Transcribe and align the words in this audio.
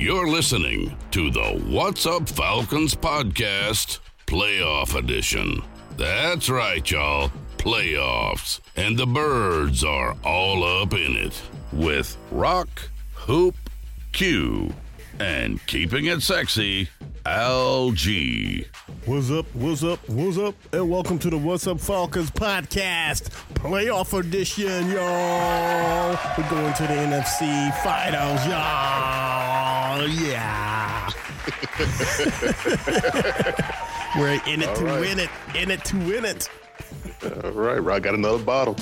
You're 0.00 0.28
listening 0.28 0.96
to 1.10 1.28
the 1.28 1.60
What's 1.66 2.06
Up 2.06 2.28
Falcons 2.28 2.94
podcast, 2.94 3.98
playoff 4.28 4.94
edition. 4.94 5.60
That's 5.96 6.48
right, 6.48 6.88
y'all. 6.88 7.32
Playoffs. 7.56 8.60
And 8.76 8.96
the 8.96 9.08
birds 9.08 9.82
are 9.82 10.16
all 10.24 10.62
up 10.62 10.94
in 10.94 11.16
it 11.16 11.42
with 11.72 12.16
Rock, 12.30 12.68
Hoop, 13.14 13.56
Q, 14.12 14.72
and 15.20 15.64
keeping 15.66 16.06
it 16.06 16.22
sexy, 16.22 16.88
LG. 17.24 17.94
G. 17.94 18.66
What's 19.04 19.30
up? 19.30 19.46
What's 19.54 19.84
up? 19.84 20.08
What's 20.08 20.38
up? 20.38 20.54
And 20.72 20.90
welcome 20.90 21.18
to 21.20 21.30
the 21.30 21.38
What's 21.38 21.66
Up 21.66 21.80
Falcons 21.80 22.30
podcast, 22.30 23.30
playoff 23.54 24.18
edition, 24.18 24.90
y'all. 24.90 26.18
We're 26.36 26.50
going 26.50 26.74
to 26.74 26.82
the 26.82 26.94
NFC 26.94 27.72
finals, 27.82 28.44
y'all. 28.46 30.06
Yeah. 30.08 31.10
We're 34.18 34.40
in 34.46 34.62
it 34.62 34.68
All 34.68 34.76
to 34.76 34.84
right. 34.84 35.00
win 35.00 35.18
it. 35.20 35.30
In 35.54 35.70
it 35.70 35.84
to 35.86 35.96
win 35.98 36.24
it. 36.24 36.48
All 37.22 37.50
right, 37.50 37.82
Rock 37.82 38.02
got 38.02 38.14
another 38.14 38.38
bottle. 38.38 38.76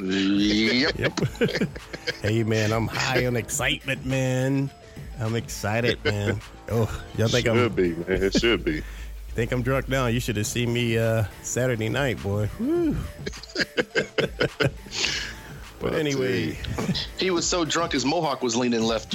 yep. 0.00 0.98
Yep. 0.98 1.20
hey, 2.22 2.42
man, 2.42 2.72
I'm 2.72 2.86
high 2.86 3.26
on 3.26 3.36
excitement, 3.36 4.06
man. 4.06 4.70
I'm 5.18 5.36
excited, 5.36 6.02
man. 6.04 6.40
Oh, 6.70 6.88
y'all 7.18 7.28
think 7.28 7.46
should 7.46 7.56
I'm 7.56 7.64
Should 7.64 7.76
be, 7.76 7.90
man. 7.94 8.22
It 8.22 8.38
should 8.38 8.64
be. 8.64 8.82
think 9.34 9.52
I'm 9.52 9.62
drunk 9.62 9.88
now? 9.88 10.06
You 10.06 10.20
should 10.20 10.36
have 10.36 10.46
seen 10.46 10.72
me 10.72 10.96
uh, 10.96 11.24
Saturday 11.42 11.88
night, 11.88 12.22
boy. 12.22 12.48
Woo. 12.58 12.96
but 15.80 15.94
anyway. 15.94 16.58
He 17.18 17.30
was 17.30 17.46
so 17.46 17.64
drunk 17.64 17.92
his 17.92 18.04
mohawk 18.04 18.42
was 18.42 18.56
leaning 18.56 18.82
left. 18.82 19.10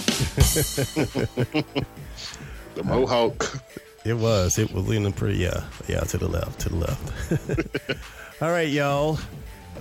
The 2.76 2.84
Mohawk. 2.84 3.62
It 4.06 4.14
was. 4.14 4.60
It 4.60 4.72
was 4.72 4.88
leaning 4.88 5.12
pretty, 5.12 5.40
yeah, 5.40 5.64
yeah, 5.88 6.02
to 6.02 6.18
the 6.20 6.28
left, 6.28 6.60
to 6.62 6.70
the 6.70 6.76
left. 6.76 7.92
All 8.42 8.52
right, 8.52 8.70
y'all. 8.70 9.18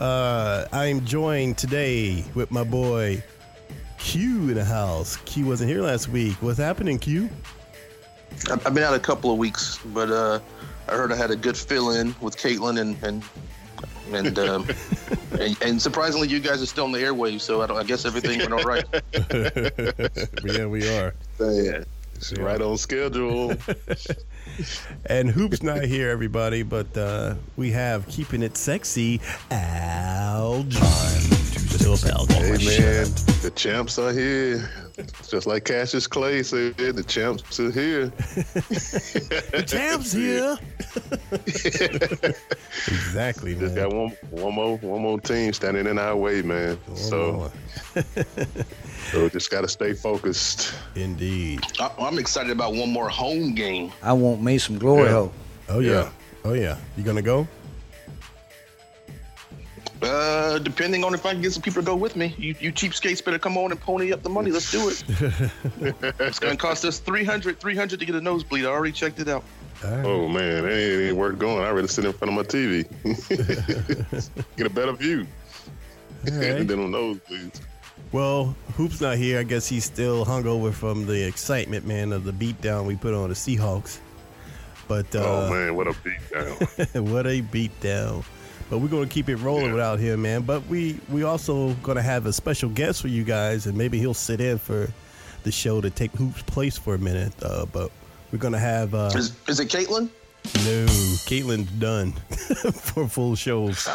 Uh, 0.01 0.65
I'm 0.73 1.05
joined 1.05 1.59
today 1.59 2.25
with 2.35 2.51
my 2.51 2.65
boy 2.65 3.23
Q 3.99 4.49
in 4.49 4.55
the 4.55 4.65
house. 4.65 5.19
Q 5.19 5.45
wasn't 5.45 5.71
here 5.71 5.83
last 5.83 6.09
week. 6.09 6.35
What's 6.41 6.59
happening, 6.59 6.99
Q? 6.99 7.29
I've 8.51 8.75
been 8.75 8.83
out 8.83 8.95
a 8.95 8.99
couple 8.99 9.31
of 9.31 9.37
weeks, 9.37 9.79
but 9.93 10.11
uh, 10.11 10.41
I 10.89 10.93
heard 10.93 11.13
I 11.13 11.17
had 11.17 11.31
a 11.31 11.37
good 11.37 11.57
fill 11.57 11.91
in 11.91 12.15
with 12.23 12.37
Caitlin 12.39 12.81
and 12.81 12.97
and 13.03 13.23
and, 14.13 14.39
um, 14.39 14.67
and 15.39 15.63
and 15.63 15.83
surprisingly, 15.83 16.29
you 16.29 16.41
guys 16.41 16.63
are 16.63 16.67
still 16.67 16.85
on 16.85 16.93
the 16.93 16.99
airwaves, 16.99 17.43
so 17.43 17.61
I, 17.61 17.67
don't, 17.67 17.77
I 17.77 17.85
guess 17.85 18.07
everything 18.07 18.39
went 18.39 18.53
all 18.53 18.63
right. 18.63 18.85
yeah, 20.45 20.67
we 20.67 20.89
are. 20.89 21.15
Man, 22.31 22.41
it's 22.41 22.45
right 22.45 22.61
on 22.61 22.77
schedule. 22.77 23.55
And 25.07 25.29
Hoop's 25.29 25.63
not 25.65 25.83
here, 25.85 26.11
everybody, 26.11 26.63
but 26.63 26.97
uh, 26.97 27.35
we 27.57 27.73
have 27.73 28.07
keeping 28.07 28.43
it 28.43 28.57
sexy, 28.57 29.21
Al 29.51 30.65
Still 30.71 31.97
pal. 31.99 32.27
hey, 32.27 32.53
man, 32.53 33.07
the 33.43 33.53
champs 33.57 33.99
are 33.99 34.13
here. 34.13 34.71
Just 35.29 35.47
like 35.47 35.65
Cassius 35.65 36.07
Clay 36.07 36.43
said, 36.45 36.77
the 36.77 37.03
champs 37.03 37.59
are 37.59 37.71
here. 37.73 38.07
The 38.07 39.65
champ's 39.67 40.13
here. 40.23 40.57
exactly, 42.87 43.55
Just 43.55 43.75
man. 43.75 43.89
got 43.89 43.93
one, 43.97 44.17
one 44.31 44.55
more, 44.55 44.77
one 44.79 45.03
more 45.03 45.21
team 45.21 45.53
standing 45.53 45.87
in 45.87 45.99
our 45.99 46.17
way, 46.17 46.43
man. 46.43 46.77
One 46.87 46.97
So, 46.97 47.33
more. 47.33 48.05
so 49.13 49.29
just 49.29 49.51
got 49.51 49.63
to 49.63 49.69
stay 49.69 49.95
focused. 49.95 50.75
Indeed. 50.95 51.61
I, 51.81 51.91
I'm 51.99 52.19
excited 52.19 52.51
about 52.53 52.75
one 52.75 52.91
more 52.91 53.09
home 53.09 53.55
game. 53.55 53.91
I 54.03 54.13
want 54.13 54.43
me 54.43 54.59
some 54.59 54.79
glory 54.79 55.05
Yeah. 55.05 55.11
hole. 55.13 55.33
Oh 55.69 55.79
yeah. 55.81 55.91
Yeah. 55.91 56.11
Oh 56.45 56.53
yeah. 56.53 56.77
You 56.97 57.03
gonna 57.05 57.23
go? 57.23 57.49
Uh, 60.05 60.59
depending 60.59 61.03
on 61.03 61.15
if 61.15 61.25
I 61.25 61.33
can 61.33 61.41
get 61.41 61.53
some 61.53 61.63
people 61.63 61.83
to 61.83 61.87
go 61.87 61.97
with 61.97 62.15
me. 62.17 62.35
You, 62.37 62.55
you 62.61 62.73
cheapskates 62.73 63.25
better 63.25 63.39
come 63.39 63.57
on 63.57 63.71
and 63.71 63.81
pony 63.81 64.13
up 64.13 64.23
the 64.23 64.29
money. 64.29 64.51
Let's 64.51 64.71
do 64.71 64.89
it. 64.89 65.03
it's 66.21 66.39
going 66.39 66.53
to 66.53 66.57
cost 66.57 66.85
us 66.85 66.99
300 66.99 67.59
300 67.59 67.99
to 67.99 68.07
get 68.07 68.15
a 68.15 68.21
nosebleed. 68.21 68.65
I 68.65 68.69
already 68.69 68.93
checked 68.93 69.21
it 69.21 69.29
out. 69.29 69.45
All 69.85 69.91
right. 69.91 70.05
Oh 70.05 70.29
man, 70.29 70.65
it 70.65 70.69
ain't, 70.69 71.01
it 71.01 71.09
ain't 71.09 71.17
worth 71.17 71.39
going. 71.39 71.65
I 71.65 71.71
rather 71.71 71.89
sit 71.89 72.05
in 72.05 72.13
front 72.13 72.31
of 72.31 72.37
my 72.37 72.43
TV, 72.43 72.85
get 74.57 74.67
a 74.67 74.71
better 74.71 74.93
view, 74.93 75.27
All 76.31 76.37
right. 76.37 76.45
and 76.51 76.69
then 76.71 76.81
on 76.81 76.93
those, 76.93 77.19
please. 77.21 77.61
Well, 78.13 78.55
Hoop's 78.77 79.01
not 79.01 79.17
here. 79.17 79.41
I 79.41 79.43
guess 79.43 79.67
he's 79.67 79.85
still 79.85 80.25
hungover 80.25 80.73
from 80.73 81.07
the 81.07 81.27
excitement, 81.27 81.87
man, 81.87 82.13
of 82.13 82.25
the 82.25 82.33
beatdown 82.33 82.87
we 82.87 82.97
put 82.97 83.13
on 83.13 83.29
the 83.31 83.35
Seahawks. 83.35 83.99
But 84.87 85.15
uh, 85.15 85.19
oh 85.19 85.51
man, 85.51 85.75
what 85.75 85.89
a 85.89 85.93
beatdown! 85.93 87.11
what 87.11 87.27
a 87.27 87.43
beatdown! 87.43 88.25
But 88.71 88.79
we're 88.79 88.89
gonna 88.89 89.07
keep 89.07 89.29
it 89.29 89.37
rolling 89.37 89.67
Yeah. 89.67 89.73
without 89.73 89.99
him, 90.01 90.23
man. 90.23 90.43
But 90.43 90.67
we 90.67 90.99
we 91.11 91.23
also 91.23 91.75
gonna 91.83 92.03
have 92.03 92.27
a 92.27 92.33
special 92.33 92.69
guest 92.71 93.03
for 93.03 93.09
you 93.09 93.23
guys, 93.25 93.67
and 93.67 93.77
maybe 93.77 93.99
he'll 93.99 94.15
sit 94.15 94.41
in 94.41 94.59
for 94.59 94.91
the 95.45 95.53
show 95.53 95.81
to 95.81 95.91
take 95.91 96.11
Hoop's 96.13 96.43
place 96.43 96.77
for 96.79 96.95
a 96.95 96.99
minute. 96.99 97.33
Uh, 97.43 97.67
but 97.67 97.91
we're 98.33 98.39
gonna 98.39 98.59
have 98.59 98.95
uh, 98.95 99.11
Is, 99.15 99.33
is 99.49 99.61
it 99.61 99.69
Caitlin? 99.69 100.09
no 100.57 100.87
Caitlin's 101.27 101.71
done 101.73 102.13
for 102.73 103.07
full 103.09 103.35
shows. 103.37 103.87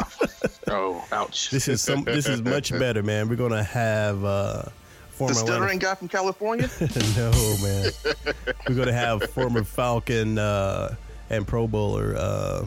Oh, 0.67 1.03
ouch. 1.11 1.49
This 1.49 1.67
is 1.67 1.81
some. 1.81 2.03
This 2.03 2.27
is 2.27 2.41
much 2.41 2.71
better, 2.71 3.03
man. 3.03 3.27
We're 3.29 3.35
gonna 3.35 3.63
have 3.63 4.23
uh, 4.23 4.63
former 5.09 5.33
The 5.33 5.39
Atlanta- 5.41 5.55
stuttering 5.57 5.79
guy 5.79 5.95
from 5.95 6.07
California? 6.07 6.69
no, 7.17 7.31
man. 7.61 7.91
We're 8.67 8.75
gonna 8.75 8.93
have 8.93 9.29
former 9.31 9.63
Falcon 9.63 10.37
uh, 10.37 10.95
and 11.29 11.45
Pro 11.47 11.67
Bowler 11.67 12.15
uh, 12.17 12.65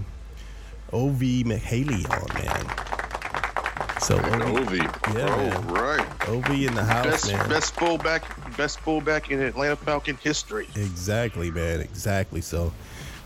Ovie 0.92 1.44
Mughelli 1.44 2.04
on, 2.10 2.42
man. 2.42 2.66
So 4.00 4.16
Ov, 4.18 4.74
yeah, 4.74 5.72
right. 5.72 6.28
Ov 6.28 6.50
in 6.50 6.74
the 6.74 6.82
house, 6.82 7.06
Best, 7.06 7.32
man. 7.32 7.48
best 7.48 7.74
fullback, 7.74 8.56
best 8.56 8.80
fullback 8.80 9.30
in 9.30 9.40
Atlanta 9.40 9.76
Falcon 9.76 10.18
history. 10.22 10.66
Exactly, 10.74 11.52
man. 11.52 11.80
Exactly. 11.80 12.40
So 12.40 12.72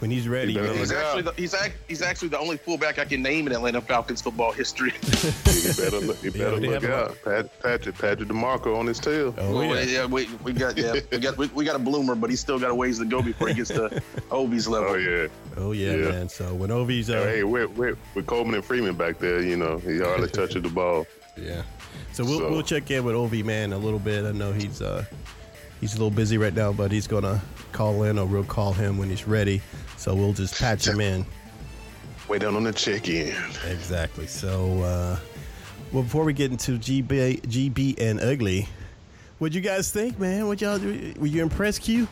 when 0.01 0.11
he's 0.11 0.29
ready, 0.29 0.53
You. 0.53 0.63
He's 0.63 0.93
actually 0.93 1.23
the, 1.23 1.33
he's 1.33 1.55
ac- 1.55 1.73
he's 1.89 2.03
actually 2.03 2.29
the 2.29 2.39
only 2.39 2.57
fullback 2.59 2.99
I 2.99 3.05
can 3.05 3.23
name 3.23 3.47
in 3.47 3.53
Atlanta 3.53 3.81
Falcons 3.81 4.21
football 4.21 4.53
history. 4.53 4.93
you 5.03 5.73
better 5.75 6.01
look, 6.01 6.23
you 6.23 6.31
better 6.31 6.61
they 6.61 6.69
look 6.69 6.83
have 6.83 6.85
a 6.85 6.89
lot. 6.89 7.11
out. 7.11 7.19
Pat, 7.25 7.63
Patrick, 7.63 7.97
Patrick 7.99 8.29
DiMarco 8.29 8.77
on 8.79 8.87
his 8.87 8.99
tail. 8.99 9.35
Oh 9.39 9.55
Well, 9.55 9.85
yeah. 9.87 10.05
we, 10.07 10.29
we 10.45 10.53
got 10.53 10.77
yeah, 10.77 10.95
we 11.11 11.19
got 11.19 11.37
we, 11.39 11.47
we 11.49 11.65
got 11.65 11.77
a 11.77 11.79
bloomer, 11.79 12.15
but 12.15 12.29
he's 12.31 12.41
still 12.41 12.59
got 12.59 12.71
a 12.71 12.75
ways 12.75 12.99
to 12.99 13.05
go 13.05 13.23
before 13.23 13.49
he 13.49 13.55
gets 13.55 13.71
to 13.71 14.03
Ovie's 14.31 14.69
level. 14.69 14.91
Oh 14.91 14.95
yeah. 14.97 15.27
Oh 15.57 15.73
yeah, 15.73 15.95
Yeah. 15.97 16.09
man. 16.11 16.29
So 16.29 16.55
when 16.55 16.71
Ov's 16.71 17.09
uh, 17.11 17.23
Hey, 17.23 17.43
with, 17.45 17.71
with, 17.71 17.99
with 18.15 18.27
Coleman 18.27 18.55
and 18.57 18.65
Freeman 18.65 18.95
back 18.97 19.19
there, 19.19 19.41
you 19.41 19.57
know, 19.57 19.79
he 19.79 19.99
hardly 19.99 20.29
touches 20.29 20.63
the 20.63 20.69
ball. 20.69 21.07
Yeah. 21.37 21.63
So 22.13 22.25
we'll 22.25 22.39
So- 22.41 22.51
we'll 22.51 22.63
check 22.63 22.91
in 22.91 23.05
with 23.05 23.15
Ov 23.15 23.33
man 23.45 23.73
a 23.73 23.79
little 23.79 23.99
bit. 23.99 24.25
I 24.25 24.33
know 24.33 24.53
he's 24.53 24.83
uh 24.83 25.05
he's 25.81 25.93
a 25.95 25.97
little 25.97 26.11
busy 26.11 26.37
right 26.39 26.55
now, 26.55 26.73
but 26.73 26.93
he's 26.93 27.07
gonna 27.07 27.41
call 27.73 28.03
in 28.05 28.19
or 28.19 28.27
we'll 28.27 28.45
call 28.45 28.73
him 28.73 28.99
when 28.99 29.09
he's 29.11 29.27
ready. 29.27 29.61
So 29.97 30.15
we'll 30.15 30.33
just 30.33 30.59
patch 30.59 30.87
him 30.87 31.01
in. 31.01 31.25
Way 32.29 32.39
down 32.39 32.57
on 32.57 32.65
the 32.65 32.73
check-in. 32.73 33.35
Exactly. 33.69 34.27
So 34.27 34.83
uh 34.83 35.17
well 35.93 36.03
before 36.03 36.25
we 36.25 36.33
get 36.33 36.51
into 36.51 36.73
GB 36.79 37.41
GB 37.43 38.01
and 38.01 38.21
ugly, 38.21 38.69
what 39.39 39.53
you 39.53 39.61
guys 39.61 39.91
think, 39.91 40.19
man? 40.19 40.47
What 40.47 40.61
y'all 40.61 40.79
do? 40.79 41.15
Were 41.19 41.27
you 41.27 41.43
impressed, 41.43 41.83
Q? 41.83 42.09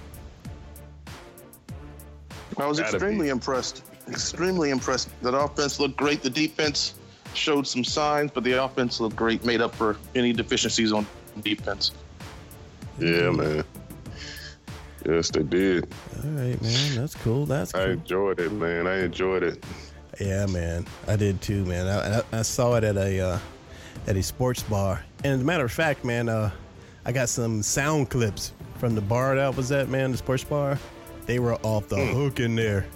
I 2.56 2.66
was 2.66 2.78
Gotta 2.78 2.94
extremely 2.96 3.26
be. 3.26 3.30
impressed. 3.30 3.82
Extremely 4.08 4.70
impressed. 4.70 5.08
That 5.22 5.34
offense 5.34 5.80
looked 5.80 5.96
great. 5.96 6.22
The 6.22 6.30
defense 6.30 6.94
showed 7.32 7.66
some 7.66 7.82
signs, 7.82 8.30
but 8.30 8.44
the 8.44 8.62
offense 8.62 9.00
looked 9.00 9.16
great, 9.16 9.44
made 9.44 9.60
up 9.60 9.74
for 9.74 9.96
any 10.14 10.32
deficiencies 10.32 10.92
on 10.92 11.06
defense. 11.42 11.90
Yeah, 13.00 13.30
man. 13.30 13.64
Yes, 15.04 15.30
they 15.30 15.42
did. 15.42 15.86
All 16.24 16.30
right, 16.30 16.60
man. 16.62 16.94
That's 16.96 17.14
cool. 17.16 17.46
That's 17.46 17.74
I 17.74 17.90
enjoyed 17.90 18.40
it, 18.40 18.52
man. 18.52 18.86
I 18.86 19.04
enjoyed 19.04 19.42
it. 19.42 19.64
Yeah, 20.20 20.46
man. 20.46 20.86
I 21.06 21.16
did 21.16 21.40
too, 21.42 21.64
man. 21.64 21.86
I, 21.86 22.18
I, 22.18 22.22
I 22.38 22.42
saw 22.42 22.74
it 22.76 22.84
at 22.84 22.96
a 22.96 23.20
uh, 23.20 23.38
at 24.06 24.16
a 24.16 24.22
sports 24.22 24.62
bar. 24.62 25.04
And 25.24 25.34
as 25.34 25.40
a 25.40 25.44
matter 25.44 25.64
of 25.64 25.72
fact, 25.72 26.04
man, 26.04 26.28
uh, 26.28 26.50
I 27.04 27.12
got 27.12 27.28
some 27.28 27.62
sound 27.62 28.10
clips 28.10 28.52
from 28.78 28.94
the 28.94 29.00
bar 29.00 29.34
that 29.36 29.44
I 29.44 29.50
was 29.50 29.72
at, 29.72 29.88
man, 29.88 30.12
the 30.12 30.18
sports 30.18 30.44
bar. 30.44 30.78
They 31.26 31.38
were 31.38 31.54
off 31.62 31.88
the 31.88 31.96
hook 31.96 32.40
in 32.40 32.54
there. 32.54 32.86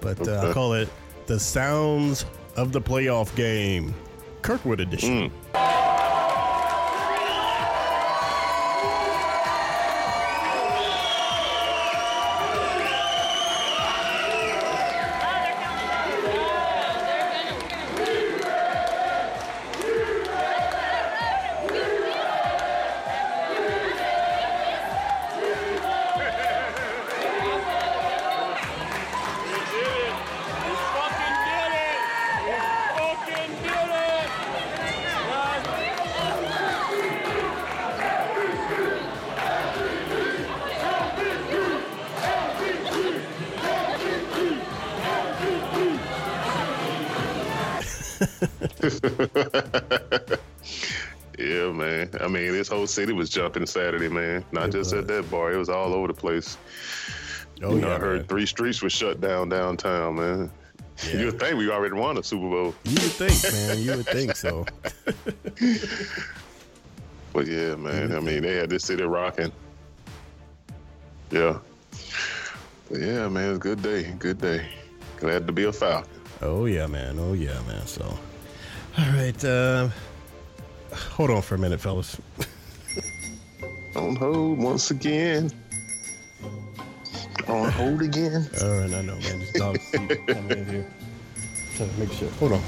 But 0.00 0.26
uh, 0.28 0.48
I 0.48 0.52
call 0.52 0.74
it 0.74 0.88
the 1.26 1.40
sounds 1.40 2.24
of 2.56 2.72
the 2.72 2.80
playoff 2.80 3.34
game, 3.34 3.94
Kirkwood 4.42 4.80
edition. 4.80 5.32
Yeah, 51.38 51.70
man. 51.70 52.08
I 52.20 52.28
mean, 52.28 52.52
this 52.52 52.68
whole 52.68 52.86
city 52.86 53.12
was 53.12 53.28
jumping 53.28 53.66
Saturday, 53.66 54.08
man. 54.08 54.42
Not 54.52 54.68
It 54.70 54.72
just 54.72 54.94
at 54.94 55.06
that 55.08 55.30
bar; 55.30 55.52
it 55.52 55.58
was 55.58 55.68
all 55.68 55.92
over 55.92 56.06
the 56.06 56.14
place. 56.14 56.56
Oh, 57.62 57.74
you 57.74 57.80
know, 57.82 57.88
yeah, 57.88 57.94
I 57.94 57.98
heard 57.98 58.20
man. 58.20 58.28
three 58.28 58.46
streets 58.46 58.80
were 58.82 58.88
shut 58.88 59.20
down 59.20 59.50
downtown, 59.50 60.16
man. 60.16 60.50
Yeah. 61.06 61.18
You 61.18 61.26
would 61.26 61.38
think 61.38 61.58
we 61.58 61.70
already 61.70 61.94
won 61.94 62.16
a 62.16 62.22
Super 62.22 62.48
Bowl, 62.48 62.74
You 62.84 62.92
would 62.94 63.12
think, 63.12 63.52
man. 63.52 63.78
You 63.82 63.96
would 63.98 64.06
think 64.06 64.34
so. 64.34 64.64
but 67.34 67.46
yeah, 67.46 67.74
man. 67.74 68.16
I 68.16 68.20
mean, 68.20 68.40
they 68.42 68.54
had 68.54 68.70
this 68.70 68.84
city 68.84 69.02
rocking. 69.02 69.52
Yeah, 71.30 71.58
but 72.90 73.00
yeah, 73.00 73.28
man. 73.28 73.50
It's 73.50 73.58
a 73.58 73.60
good 73.60 73.82
day. 73.82 74.14
Good 74.18 74.40
day. 74.40 74.66
Glad 75.18 75.46
to 75.46 75.52
be 75.52 75.64
a 75.64 75.72
Falcon. 75.72 76.08
Oh 76.40 76.64
yeah, 76.64 76.86
man. 76.86 77.18
Oh 77.18 77.34
yeah, 77.34 77.60
man. 77.66 77.86
So, 77.86 78.18
all 78.98 79.12
right. 79.12 79.44
Uh, 79.44 79.88
hold 80.92 81.30
on 81.30 81.42
for 81.42 81.54
a 81.54 81.58
minute, 81.58 81.80
fellas. 81.80 82.20
On 83.94 84.16
hold 84.16 84.58
once 84.58 84.90
again. 84.90 85.50
On 87.48 87.70
hold 87.70 88.02
again. 88.02 88.48
All 88.62 88.78
right, 88.78 88.92
I 88.92 89.02
know, 89.02 89.14
man. 89.14 89.38
This 89.38 89.52
dog 89.52 89.78
keep 89.92 90.26
coming 90.26 90.58
in 90.58 90.66
here. 90.66 90.86
Trying 91.76 91.90
to 91.90 91.98
make 91.98 92.12
sure. 92.12 92.28
Hold 92.30 92.52
on. 92.52 92.62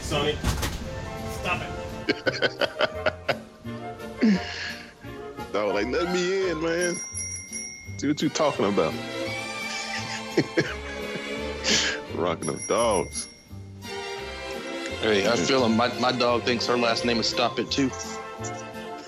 Sonny, 0.00 0.36
stop 1.40 1.62
it. 1.62 1.68
I 5.54 5.64
was 5.64 5.74
like, 5.74 5.86
let 5.86 6.12
me 6.12 6.50
in, 6.50 6.62
man. 6.62 6.96
See 7.98 8.08
what 8.08 8.22
you 8.22 8.28
talking 8.28 8.66
about. 8.66 8.94
Rocking 12.14 12.46
them 12.46 12.60
dogs. 12.68 13.27
Hey, 15.00 15.28
I 15.28 15.36
feel 15.36 15.64
him. 15.64 15.76
My, 15.76 15.88
my 16.00 16.12
dog 16.12 16.42
thinks 16.42 16.66
her 16.66 16.76
last 16.76 17.04
name 17.04 17.18
is 17.20 17.28
Stop 17.28 17.58
It 17.58 17.70
too. 17.70 17.90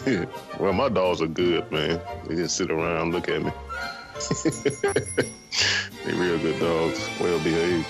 well, 0.60 0.72
my 0.72 0.88
dogs 0.88 1.20
are 1.20 1.26
good, 1.26 1.70
man. 1.70 2.00
They 2.26 2.36
just 2.36 2.56
sit 2.56 2.70
around, 2.70 3.12
look 3.12 3.28
at 3.28 3.42
me. 3.42 3.50
they 6.04 6.12
real 6.12 6.38
good 6.38 6.58
dogs, 6.60 7.08
well 7.20 7.38
behaved. 7.40 7.86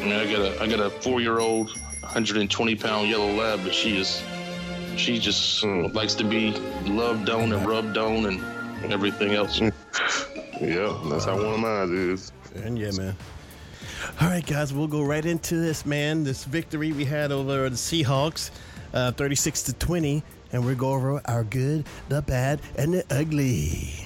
And 0.00 0.12
I 0.12 0.30
got 0.30 0.40
a 0.40 0.62
I 0.62 0.68
got 0.68 0.80
a 0.80 0.90
four 0.90 1.20
year 1.20 1.38
old, 1.38 1.70
120 2.00 2.76
pound 2.76 3.08
yellow 3.08 3.32
lab, 3.32 3.60
but 3.64 3.72
she 3.74 3.96
is 3.96 4.22
she 4.96 5.18
just 5.18 5.62
Mm. 5.64 5.92
likes 5.94 6.14
to 6.14 6.24
be 6.24 6.52
loved 6.84 7.28
on 7.30 7.52
and 7.52 7.66
rubbed 7.66 7.96
on 7.98 8.26
and 8.26 8.92
everything 8.92 9.34
else. 9.34 9.60
Yeah, 10.58 10.98
that's 11.10 11.26
how 11.26 11.36
one 11.36 11.52
of 11.52 11.60
mine 11.60 11.92
is. 12.12 12.32
And 12.64 12.78
yeah, 12.78 12.90
man. 12.92 13.14
All 14.20 14.28
right, 14.28 14.44
guys, 14.44 14.72
we'll 14.72 14.86
go 14.86 15.02
right 15.02 15.24
into 15.24 15.56
this, 15.56 15.86
man. 15.86 16.24
This 16.24 16.44
victory 16.44 16.92
we 16.92 17.04
had 17.04 17.32
over 17.32 17.68
the 17.68 17.76
Seahawks, 17.76 18.50
uh, 18.92 19.12
36 19.12 19.62
to 19.64 19.72
20, 19.74 20.22
and 20.52 20.64
we'll 20.64 20.74
go 20.76 20.90
over 20.92 21.20
our 21.24 21.44
good, 21.44 21.86
the 22.08 22.22
bad, 22.22 22.60
and 22.76 22.94
the 22.94 23.04
ugly. 23.10 24.04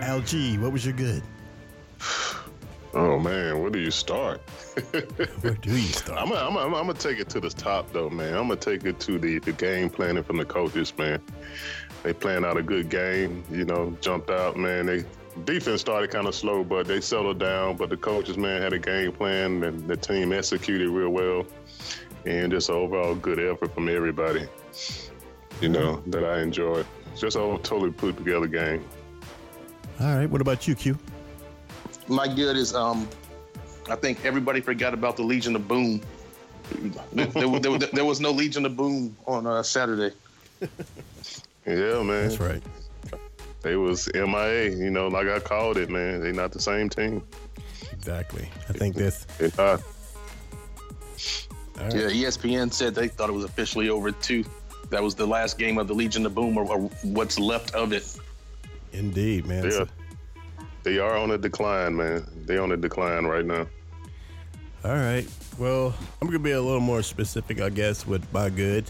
LG, 0.00 0.60
what 0.60 0.72
was 0.72 0.84
your 0.84 0.94
good? 0.94 1.22
Oh 2.96 3.18
man, 3.18 3.60
where 3.60 3.68
do 3.68 3.78
you 3.78 3.90
start? 3.90 4.40
Where 5.42 5.52
do 5.52 5.70
you 5.70 5.88
start? 5.88 6.18
I'm 6.18 6.30
gonna 6.30 6.58
I'm 6.58 6.74
I'm 6.74 6.96
take 6.96 7.18
it 7.18 7.28
to 7.28 7.40
the 7.40 7.50
top 7.50 7.92
though, 7.92 8.08
man. 8.08 8.32
I'm 8.32 8.48
gonna 8.48 8.56
take 8.56 8.84
it 8.84 8.98
to 9.00 9.18
the 9.18 9.38
the 9.38 9.52
game 9.52 9.90
planning 9.90 10.22
from 10.22 10.38
the 10.38 10.46
coaches, 10.46 10.96
man. 10.96 11.20
They 12.02 12.14
planned 12.14 12.46
out 12.46 12.56
a 12.56 12.62
good 12.62 12.88
game, 12.88 13.44
you 13.50 13.66
know, 13.66 13.94
jumped 14.00 14.30
out, 14.30 14.56
man. 14.56 14.86
They 14.86 15.04
defense 15.44 15.82
started 15.82 16.10
kind 16.10 16.26
of 16.26 16.34
slow, 16.34 16.64
but 16.64 16.86
they 16.86 17.02
settled 17.02 17.38
down. 17.38 17.76
But 17.76 17.90
the 17.90 17.98
coaches, 17.98 18.38
man, 18.38 18.62
had 18.62 18.72
a 18.72 18.78
game 18.78 19.12
plan, 19.12 19.62
and 19.62 19.86
the 19.86 19.98
team 19.98 20.32
executed 20.32 20.88
real 20.88 21.10
well, 21.10 21.44
and 22.24 22.50
just 22.50 22.70
an 22.70 22.76
overall 22.76 23.14
good 23.14 23.38
effort 23.38 23.74
from 23.74 23.90
everybody. 23.90 24.48
You 25.60 25.68
know 25.68 26.02
that 26.06 26.24
I 26.24 26.40
enjoyed. 26.40 26.86
Just 27.14 27.36
a 27.36 27.40
totally 27.62 27.90
put 27.90 28.16
together 28.16 28.46
game. 28.46 28.82
All 30.00 30.16
right, 30.16 30.30
what 30.30 30.40
about 30.40 30.66
you, 30.66 30.74
Q? 30.74 30.98
My 32.08 32.28
good 32.28 32.56
is 32.56 32.74
um, 32.74 33.08
I 33.90 33.96
think 33.96 34.24
everybody 34.24 34.60
forgot 34.60 34.94
about 34.94 35.16
the 35.16 35.22
Legion 35.22 35.56
of 35.56 35.66
Boom. 35.68 36.00
There, 37.12 37.26
there, 37.26 37.60
there- 37.60 37.78
there 37.92 38.04
was 38.04 38.20
no 38.20 38.30
Legion 38.30 38.64
of 38.66 38.76
Boom 38.76 39.16
on 39.26 39.46
uh, 39.46 39.62
Saturday. 39.62 40.14
Yeah, 41.68 42.00
man. 42.04 42.28
That's 42.28 42.38
right. 42.38 42.62
They 43.62 43.74
was 43.74 44.08
MIA. 44.14 44.70
You 44.70 44.88
know, 44.88 45.08
like 45.08 45.26
I 45.26 45.40
called 45.40 45.78
it, 45.78 45.90
man. 45.90 46.20
They 46.20 46.30
not 46.30 46.52
the 46.52 46.60
same 46.60 46.88
team. 46.88 47.24
Exactly. 47.90 48.48
I 48.68 48.72
think 48.72 48.94
this. 48.94 49.26
They 49.38 49.50
not. 49.58 49.58
All 51.78 51.82
right. 51.82 51.92
Yeah, 51.92 52.28
ESPN 52.28 52.72
said 52.72 52.94
they 52.94 53.08
thought 53.08 53.28
it 53.30 53.32
was 53.32 53.42
officially 53.42 53.88
over 53.88 54.12
too. 54.12 54.44
That 54.90 55.02
was 55.02 55.16
the 55.16 55.26
last 55.26 55.58
game 55.58 55.76
of 55.76 55.88
the 55.88 55.94
Legion 55.94 56.24
of 56.24 56.36
Boom, 56.36 56.56
or, 56.56 56.64
or 56.70 56.78
what's 57.02 57.36
left 57.40 57.74
of 57.74 57.92
it. 57.92 58.16
Indeed, 58.92 59.46
man. 59.46 59.68
Yeah. 59.68 59.86
They 60.86 61.00
are 61.00 61.16
on 61.16 61.32
a 61.32 61.36
decline, 61.38 61.96
man. 61.96 62.24
They 62.46 62.58
on 62.58 62.70
a 62.70 62.76
decline 62.76 63.24
right 63.24 63.44
now. 63.44 63.66
all 64.84 64.94
right. 64.94 65.26
Well, 65.58 65.92
I'm 66.22 66.28
gonna 66.28 66.38
be 66.38 66.52
a 66.52 66.62
little 66.62 66.78
more 66.78 67.02
specific, 67.02 67.60
I 67.60 67.70
guess, 67.70 68.06
with 68.06 68.24
my 68.32 68.50
good. 68.50 68.84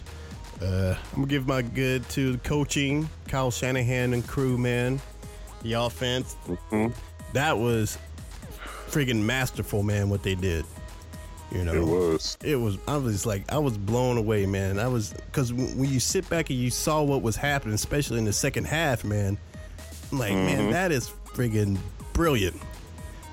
Uh, 0.61 0.95
I'm 0.95 1.15
gonna 1.15 1.27
give 1.27 1.47
my 1.49 1.63
good 1.63 2.07
to 2.11 2.33
the 2.33 2.39
coaching, 2.39 3.09
Kyle 3.29 3.51
Shanahan 3.51 4.13
and 4.13 4.27
crew, 4.29 4.59
man. 4.59 5.01
The 5.63 5.73
offense. 5.73 6.37
That 7.33 7.57
was 7.57 7.97
freaking 8.91 9.23
masterful, 9.23 9.83
man. 9.83 10.11
What 10.11 10.23
they 10.23 10.35
did. 10.35 10.67
You 11.51 11.65
know, 11.65 11.73
It 11.77 11.83
was. 11.87 12.37
it 12.45 12.57
was 12.57 12.77
i 12.89 12.97
was 12.99 13.25
like 13.25 13.51
i 13.53 13.57
was 13.57 13.79
blown 13.79 14.19
away 14.19 14.45
man 14.47 14.81
i 14.81 14.89
was 14.89 15.13
because 15.13 15.53
when 15.53 15.85
you 15.89 16.01
sit 16.01 16.29
back 16.29 16.51
and 16.51 16.59
you 16.59 16.71
saw 16.71 17.03
what 17.05 17.23
was 17.23 17.37
happening 17.37 17.73
especially 17.75 18.19
in 18.19 18.25
the 18.25 18.33
second 18.33 18.65
half 18.65 19.05
man 19.05 19.39
i'm 20.11 20.19
like 20.19 20.33
man 20.33 20.73
that 20.73 20.91
is 20.91 21.13
friggin' 21.37 21.79
brilliant 22.13 22.57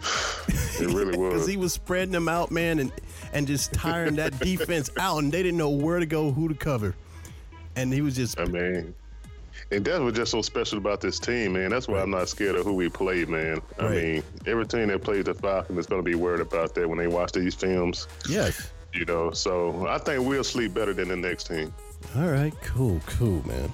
It 0.80 0.88
really 0.90 1.18
was. 1.18 1.34
because 1.34 1.48
he 1.48 1.58
was 1.58 1.74
spreading 1.74 2.12
them 2.12 2.28
out 2.28 2.52
man 2.52 2.80
and 2.80 2.92
and 3.32 3.48
just 3.48 3.74
tiring 3.74 4.16
that 4.18 4.38
defense 4.42 4.90
out 5.00 5.20
and 5.20 5.32
they 5.32 5.42
didn't 5.44 5.58
know 5.58 5.70
where 5.70 6.00
to 6.00 6.06
go 6.06 6.32
who 6.32 6.48
to 6.50 6.56
cover 6.56 6.96
and 7.76 7.92
he 7.94 8.02
was 8.02 8.16
just 8.16 8.40
I 8.40 8.46
mean, 8.46 8.94
and 9.72 9.84
that's 9.86 10.00
what's 10.00 10.18
just 10.18 10.32
so 10.32 10.42
special 10.44 10.78
about 10.78 11.02
this 11.02 11.18
team, 11.20 11.54
man. 11.54 11.72
That's 11.72 11.88
why 11.88 12.00
I'm 12.02 12.12
not 12.12 12.30
scared 12.30 12.56
of 12.56 12.66
who 12.66 12.74
we 12.74 12.90
play, 12.90 13.26
man. 13.26 13.60
I 13.80 13.84
Right. 13.86 13.96
mean, 14.04 14.24
every 14.46 14.68
team 14.68 14.90
that 14.90 15.02
plays 15.02 15.26
the 15.26 15.34
Falcons 15.34 15.80
is 15.80 15.86
going 15.88 16.04
to 16.04 16.06
be 16.08 16.14
worried 16.16 16.42
about 16.42 16.76
that 16.76 16.88
when 16.88 17.00
they 17.00 17.08
watch 17.08 17.32
these 17.32 17.56
films. 17.56 18.08
yes 18.30 18.72
You 18.94 19.06
know, 19.06 19.32
so 19.32 19.88
I 19.88 19.98
think 19.98 20.28
we'll 20.28 20.44
sleep 20.44 20.74
better 20.76 20.94
than 20.94 21.08
the 21.08 21.16
next 21.16 21.46
team. 21.48 21.74
All 22.16 22.28
right, 22.30 22.54
cool, 22.62 23.00
cool, 23.08 23.42
man. 23.48 23.72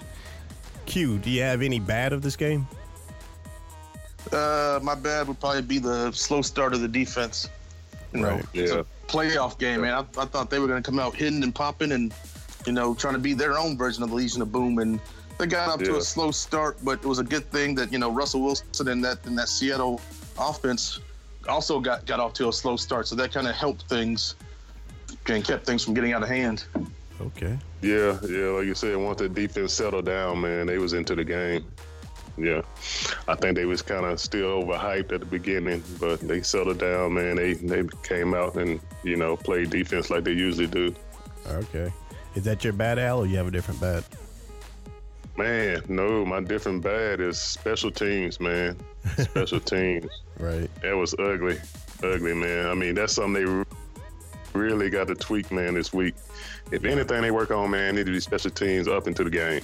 Q, 0.86 1.17
do 1.17 1.29
you 1.29 1.41
have 1.41 1.62
any 1.62 1.79
bad 1.79 2.13
of 2.13 2.21
this 2.21 2.38
game? 2.38 2.67
Uh, 4.31 4.79
my 4.83 4.95
bad 4.95 5.27
would 5.27 5.39
probably 5.39 5.61
be 5.61 5.79
the 5.79 6.11
slow 6.11 6.41
start 6.41 6.73
of 6.73 6.81
the 6.81 6.88
defense. 6.88 7.49
You 8.13 8.21
know, 8.21 8.29
Right. 8.35 8.45
it's 8.53 8.71
Yeah. 8.71 8.79
a 8.79 8.85
playoff 9.11 9.57
game, 9.57 9.81
man. 9.81 9.93
I, 9.93 9.99
I 10.21 10.25
thought 10.25 10.49
they 10.49 10.59
were 10.59 10.67
going 10.67 10.81
to 10.81 10.88
come 10.89 10.99
out 10.99 11.15
hitting 11.15 11.43
and 11.43 11.53
popping 11.53 11.91
and, 11.93 12.13
you 12.65 12.73
know, 12.73 12.93
trying 12.93 13.13
to 13.15 13.19
be 13.19 13.33
their 13.33 13.57
own 13.57 13.77
version 13.77 14.03
of 14.03 14.09
the 14.09 14.15
Legion 14.15 14.41
of 14.41 14.51
Boom. 14.51 14.79
And 14.79 14.99
they 15.38 15.47
got 15.47 15.69
off 15.69 15.79
to 15.83 15.97
a 15.97 16.01
slow 16.01 16.31
start, 16.31 16.77
but 16.83 16.99
it 16.99 17.05
was 17.05 17.19
a 17.19 17.23
good 17.23 17.49
thing 17.51 17.75
that, 17.75 17.91
you 17.93 17.99
know, 17.99 18.11
Russell 18.11 18.41
Wilson 18.41 18.88
and 18.88 19.03
that 19.05 19.25
and 19.25 19.38
that 19.38 19.47
Seattle 19.49 20.01
offense 20.38 20.99
also 21.47 21.79
got, 21.79 22.05
got 22.05 22.19
off 22.19 22.33
to 22.33 22.49
a 22.49 22.53
slow 22.53 22.75
start. 22.75 23.07
So 23.07 23.15
that 23.15 23.31
kind 23.31 23.47
of 23.47 23.55
helped 23.55 23.83
things 23.83 24.35
and 25.27 25.43
kept 25.43 25.65
things 25.65 25.83
from 25.83 25.93
getting 25.93 26.13
out 26.13 26.21
of 26.23 26.29
hand. 26.29 26.65
Okay. 27.21 27.57
Yeah, 27.81 28.17
yeah, 28.27 28.47
like 28.47 28.65
you 28.65 28.75
said, 28.75 28.95
once 28.97 29.19
the 29.19 29.29
defense 29.29 29.73
settled 29.73 30.05
down, 30.05 30.41
man, 30.41 30.67
they 30.67 30.77
was 30.77 30.93
into 30.93 31.15
the 31.15 31.23
game. 31.23 31.65
Yeah, 32.39 32.62
I 33.27 33.36
think 33.36 33.55
they 33.55 33.65
was 33.65 33.81
kind 33.81 34.05
of 34.05 34.19
still 34.19 34.63
overhyped 34.63 35.12
at 35.12 35.19
the 35.19 35.25
beginning, 35.25 35.84
but 36.00 36.19
they 36.22 36.41
settled 36.41 36.79
down, 36.79 37.13
man. 37.15 37.36
They 37.36 37.53
they 37.53 37.84
came 38.03 38.34
out 38.34 38.55
and 38.55 38.79
you 39.03 39.15
know 39.15 39.36
played 39.36 39.69
defense 39.69 40.10
like 40.10 40.24
they 40.24 40.31
usually 40.31 40.67
do. 40.67 40.96
Okay. 41.48 41.91
Is 42.36 42.43
that 42.43 42.63
your 42.63 42.74
bad, 42.74 43.00
Al, 43.00 43.19
or 43.19 43.25
you 43.25 43.38
have 43.38 43.48
a 43.48 43.51
different 43.51 43.81
bad? 43.81 44.03
Man, 45.38 45.81
no, 45.88 46.25
my 46.25 46.41
different 46.41 46.84
bad 46.84 47.19
is 47.22 47.39
special 47.39 47.91
teams, 47.91 48.39
man. 48.39 48.75
Special 49.17 49.60
teams. 49.75 50.12
Right. 50.38 50.69
That 50.81 50.96
was 50.96 51.13
ugly, 51.17 51.60
ugly, 52.03 52.34
man. 52.34 52.67
I 52.67 52.74
mean, 52.74 52.96
that's 52.96 53.13
something 53.13 53.34
they 53.34 53.65
really 54.53 54.89
got 54.89 55.08
to 55.08 55.15
tweak, 55.15 55.51
man, 55.51 55.75
this 55.75 55.93
week. 55.93 56.15
If 56.72 56.84
anything 56.84 57.22
they 57.22 57.31
work 57.31 57.51
on, 57.51 57.72
man, 57.72 57.96
need 57.96 58.05
to 58.05 58.12
be 58.12 58.19
special 58.19 58.51
teams 58.51 58.88
up 58.88 59.08
into 59.08 59.24
the 59.24 59.29
game. 59.29 59.62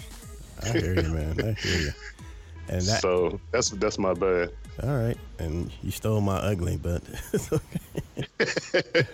I 0.64 0.70
hear 0.70 0.96
you, 0.96 1.10
man. 1.10 1.40
I 1.40 1.60
hear 1.60 1.82
you. 1.82 1.92
And 2.70 2.82
that, 2.82 3.02
so 3.02 3.40
that's 3.52 3.70
that's 3.72 3.98
my 3.98 4.14
bad. 4.14 4.52
all 4.84 4.96
right. 4.98 5.18
And 5.40 5.72
you 5.84 5.92
stole 5.92 6.22
my 6.22 6.38
ugly, 6.38 6.78
but 6.78 7.02
it's 7.34 7.52
okay. 7.54 9.06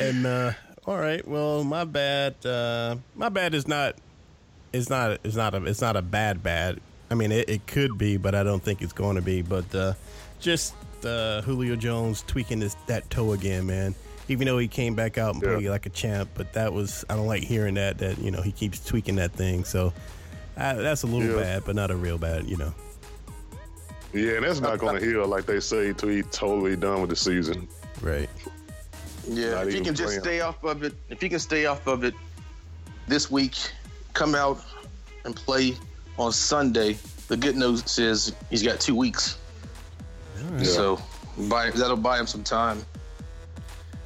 and 0.00 0.26
uh, 0.26 0.52
all 0.86 0.98
right. 0.98 1.26
Well, 1.26 1.64
my 1.64 1.84
bad. 1.84 2.34
Uh, 2.44 2.96
my 3.14 3.28
bad 3.28 3.54
is 3.54 3.66
not. 3.66 3.96
It's 4.72 4.88
not. 4.90 5.18
It's 5.24 5.36
not 5.36 5.54
a. 5.54 5.64
It's 5.64 5.80
not 5.80 5.96
a 5.96 6.02
bad 6.02 6.42
bad. 6.42 6.80
I 7.10 7.14
mean, 7.14 7.30
it, 7.32 7.48
it 7.48 7.66
could 7.66 7.98
be, 7.98 8.16
but 8.16 8.34
I 8.34 8.42
don't 8.42 8.62
think 8.62 8.82
it's 8.82 8.92
going 8.92 9.16
to 9.16 9.22
be. 9.22 9.42
But 9.42 9.72
uh, 9.74 9.92
just 10.40 10.74
uh, 11.04 11.40
Julio 11.42 11.76
Jones 11.76 12.22
tweaking 12.26 12.60
this 12.60 12.76
that 12.86 13.08
toe 13.10 13.32
again, 13.32 13.66
man. 13.66 13.94
Even 14.28 14.46
though 14.48 14.58
he 14.58 14.66
came 14.66 14.94
back 14.96 15.18
out 15.18 15.34
and 15.34 15.42
Yeah. 15.42 15.54
played 15.54 15.68
like 15.68 15.86
a 15.86 15.90
champ, 15.90 16.30
but 16.34 16.52
that 16.54 16.72
was 16.72 17.04
I 17.08 17.14
don't 17.14 17.28
like 17.28 17.42
hearing 17.44 17.74
that. 17.74 17.98
That 17.98 18.18
you 18.18 18.30
know 18.30 18.42
he 18.42 18.50
keeps 18.52 18.84
tweaking 18.84 19.16
that 19.16 19.32
thing. 19.32 19.64
So 19.64 19.92
uh, 20.56 20.74
that's 20.74 21.02
a 21.02 21.06
little 21.06 21.36
Yeah. 21.36 21.42
bad, 21.42 21.64
but 21.64 21.74
not 21.76 21.90
a 21.90 21.96
real 21.96 22.18
bad. 22.18 22.48
You 22.48 22.56
know. 22.56 22.74
Yeah, 24.12 24.32
and 24.36 24.44
that's 24.44 24.60
not 24.60 24.78
going 24.78 24.98
to 24.98 25.04
heal 25.06 25.26
like 25.26 25.44
they 25.46 25.60
say 25.60 25.92
till 25.92 26.08
he's 26.08 26.24
totally 26.30 26.76
done 26.76 27.00
with 27.00 27.10
the 27.10 27.16
season. 27.16 27.68
Right. 28.00 28.30
Yeah, 29.28 29.50
Not 29.50 29.66
if 29.66 29.74
you 29.74 29.80
even 29.80 29.84
can 29.86 29.94
just 29.94 30.20
stay 30.20 30.40
off 30.40 30.62
of 30.64 30.82
it, 30.84 30.94
if 31.10 31.22
you 31.22 31.28
can 31.28 31.40
stay 31.40 31.66
off 31.66 31.86
of 31.86 32.04
it 32.04 32.14
this 33.08 33.30
week, 33.30 33.56
come 34.14 34.34
out 34.34 34.62
and 35.24 35.34
play 35.34 35.76
on 36.18 36.32
Sunday. 36.32 36.96
The 37.28 37.36
good 37.36 37.56
news 37.56 37.98
is 37.98 38.32
he's 38.50 38.62
got 38.62 38.78
two 38.78 38.94
weeks, 38.94 39.36
All 40.44 40.50
right. 40.52 40.64
so 40.64 40.98
buy, 41.48 41.70
that'll 41.70 41.96
buy 41.96 42.20
him 42.20 42.26
some 42.28 42.44
time. 42.44 42.80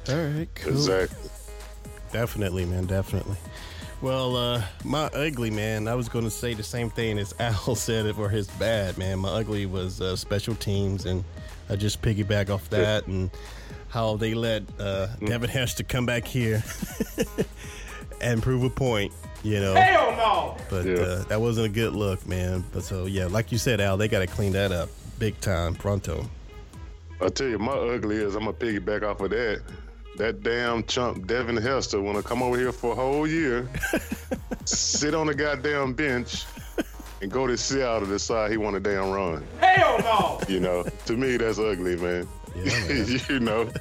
All 0.09 0.15
right. 0.15 0.47
Cool. 0.55 0.71
Exactly. 0.73 1.29
Definitely, 2.11 2.65
man. 2.65 2.85
Definitely. 2.85 3.37
Well, 4.01 4.35
uh, 4.35 4.63
my 4.83 5.05
ugly 5.13 5.51
man. 5.51 5.87
I 5.87 5.93
was 5.93 6.09
going 6.09 6.25
to 6.25 6.31
say 6.31 6.53
the 6.55 6.63
same 6.63 6.89
thing 6.89 7.19
as 7.19 7.35
Al 7.39 7.75
said 7.75 8.05
it 8.07 8.15
for 8.15 8.29
his 8.29 8.47
bad 8.47 8.97
man. 8.97 9.19
My 9.19 9.29
ugly 9.29 9.65
was 9.67 10.01
uh, 10.01 10.15
special 10.15 10.55
teams, 10.55 11.05
and 11.05 11.23
I 11.69 11.75
just 11.75 12.01
piggyback 12.01 12.49
off 12.49 12.69
that 12.71 13.05
and 13.07 13.29
how 13.89 14.15
they 14.15 14.33
let 14.33 14.63
uh, 14.79 15.07
Devin 15.23 15.49
Hester 15.49 15.83
come 15.83 16.05
back 16.05 16.25
here 16.25 16.63
and 18.21 18.41
prove 18.41 18.63
a 18.63 18.69
point. 18.69 19.13
You 19.43 19.59
know. 19.59 19.73
Hell 19.75 20.11
no. 20.11 20.57
But 20.69 20.85
Yeah. 20.85 20.93
uh, 21.01 21.23
that 21.25 21.41
wasn't 21.41 21.67
a 21.67 21.69
good 21.69 21.93
look, 21.93 22.25
man. 22.27 22.63
But 22.71 22.83
so 22.83 23.05
yeah, 23.05 23.25
like 23.25 23.51
you 23.51 23.57
said, 23.57 23.81
Al, 23.81 23.97
they 23.97 24.07
got 24.07 24.19
to 24.19 24.27
clean 24.27 24.53
that 24.53 24.71
up 24.71 24.89
big 25.19 25.39
time, 25.41 25.75
pronto. 25.75 26.27
I 27.19 27.29
tell 27.29 27.47
you, 27.47 27.59
my 27.59 27.73
ugly 27.73 28.15
is 28.15 28.33
I'm 28.33 28.45
gonna 28.45 28.53
piggyback 28.53 29.03
off 29.03 29.19
of 29.21 29.29
that. 29.31 29.61
That 30.21 30.43
damn 30.43 30.83
chump 30.83 31.25
Devin 31.25 31.57
Hester 31.57 31.99
wanna 31.99 32.21
come 32.21 32.43
over 32.43 32.55
here 32.55 32.71
for 32.71 32.91
a 32.91 32.95
whole 32.95 33.25
year, 33.25 33.67
sit 34.65 35.15
on 35.15 35.25
the 35.25 35.33
goddamn 35.33 35.93
bench, 35.93 36.45
and 37.23 37.31
go 37.31 37.47
to 37.47 37.57
Seattle 37.57 38.01
to 38.01 38.05
decide 38.05 38.51
he 38.51 38.57
want 38.57 38.75
a 38.75 38.79
damn 38.79 39.09
run. 39.09 39.43
Hell 39.59 39.97
no! 39.97 40.39
You 40.47 40.59
know, 40.59 40.83
to 41.07 41.17
me 41.17 41.37
that's 41.37 41.57
ugly, 41.57 41.95
man. 41.95 42.27
Yeah, 42.55 42.65
man. 42.87 43.19
you 43.29 43.39
know, 43.39 43.71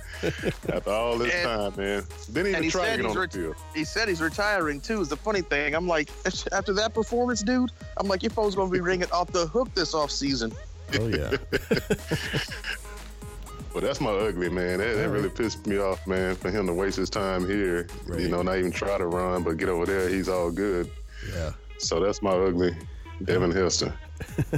after 0.72 0.90
all 0.90 1.18
this 1.18 1.34
And- 1.34 1.44
time, 1.74 1.76
man. 1.76 2.04
Didn't 2.32 2.46
even 2.52 2.62
he 2.62 2.70
try 2.70 2.84
to 2.84 2.86
said 2.88 2.96
get 2.96 3.06
he's 3.06 3.16
on 3.16 3.22
the 3.22 3.28
field. 3.28 3.56
He 3.74 3.84
said 3.84 4.08
he's 4.08 4.22
retiring 4.22 4.80
too. 4.80 5.02
Is 5.02 5.10
the 5.10 5.18
funny 5.18 5.42
thing. 5.42 5.74
I'm 5.74 5.86
like, 5.86 6.08
after 6.52 6.72
that 6.72 6.94
performance, 6.94 7.42
dude, 7.42 7.70
I'm 7.98 8.08
like, 8.08 8.22
your 8.22 8.30
phone's 8.30 8.54
gonna 8.54 8.70
be 8.70 8.80
ringing 8.80 9.10
off 9.12 9.30
the 9.30 9.46
hook 9.46 9.74
this 9.74 9.92
off 9.92 10.10
season. 10.10 10.54
Oh 10.98 11.06
yeah. 11.06 11.36
But 13.72 13.82
that's 13.82 14.00
my 14.00 14.10
ugly 14.10 14.48
man. 14.48 14.78
That, 14.78 14.96
that 14.96 15.08
really 15.10 15.28
pissed 15.28 15.66
me 15.66 15.78
off, 15.78 16.04
man, 16.06 16.34
for 16.34 16.50
him 16.50 16.66
to 16.66 16.72
waste 16.74 16.96
his 16.96 17.08
time 17.10 17.46
here. 17.46 17.86
Right. 18.06 18.20
You 18.20 18.28
know, 18.28 18.42
not 18.42 18.58
even 18.58 18.72
try 18.72 18.98
to 18.98 19.06
run, 19.06 19.42
but 19.42 19.56
get 19.58 19.68
over 19.68 19.86
there, 19.86 20.08
he's 20.08 20.28
all 20.28 20.50
good. 20.50 20.90
yeah. 21.32 21.52
So 21.78 21.98
that's 22.00 22.20
my 22.20 22.32
ugly, 22.32 22.76
Devin 23.24 23.50
Hester. 23.52 23.94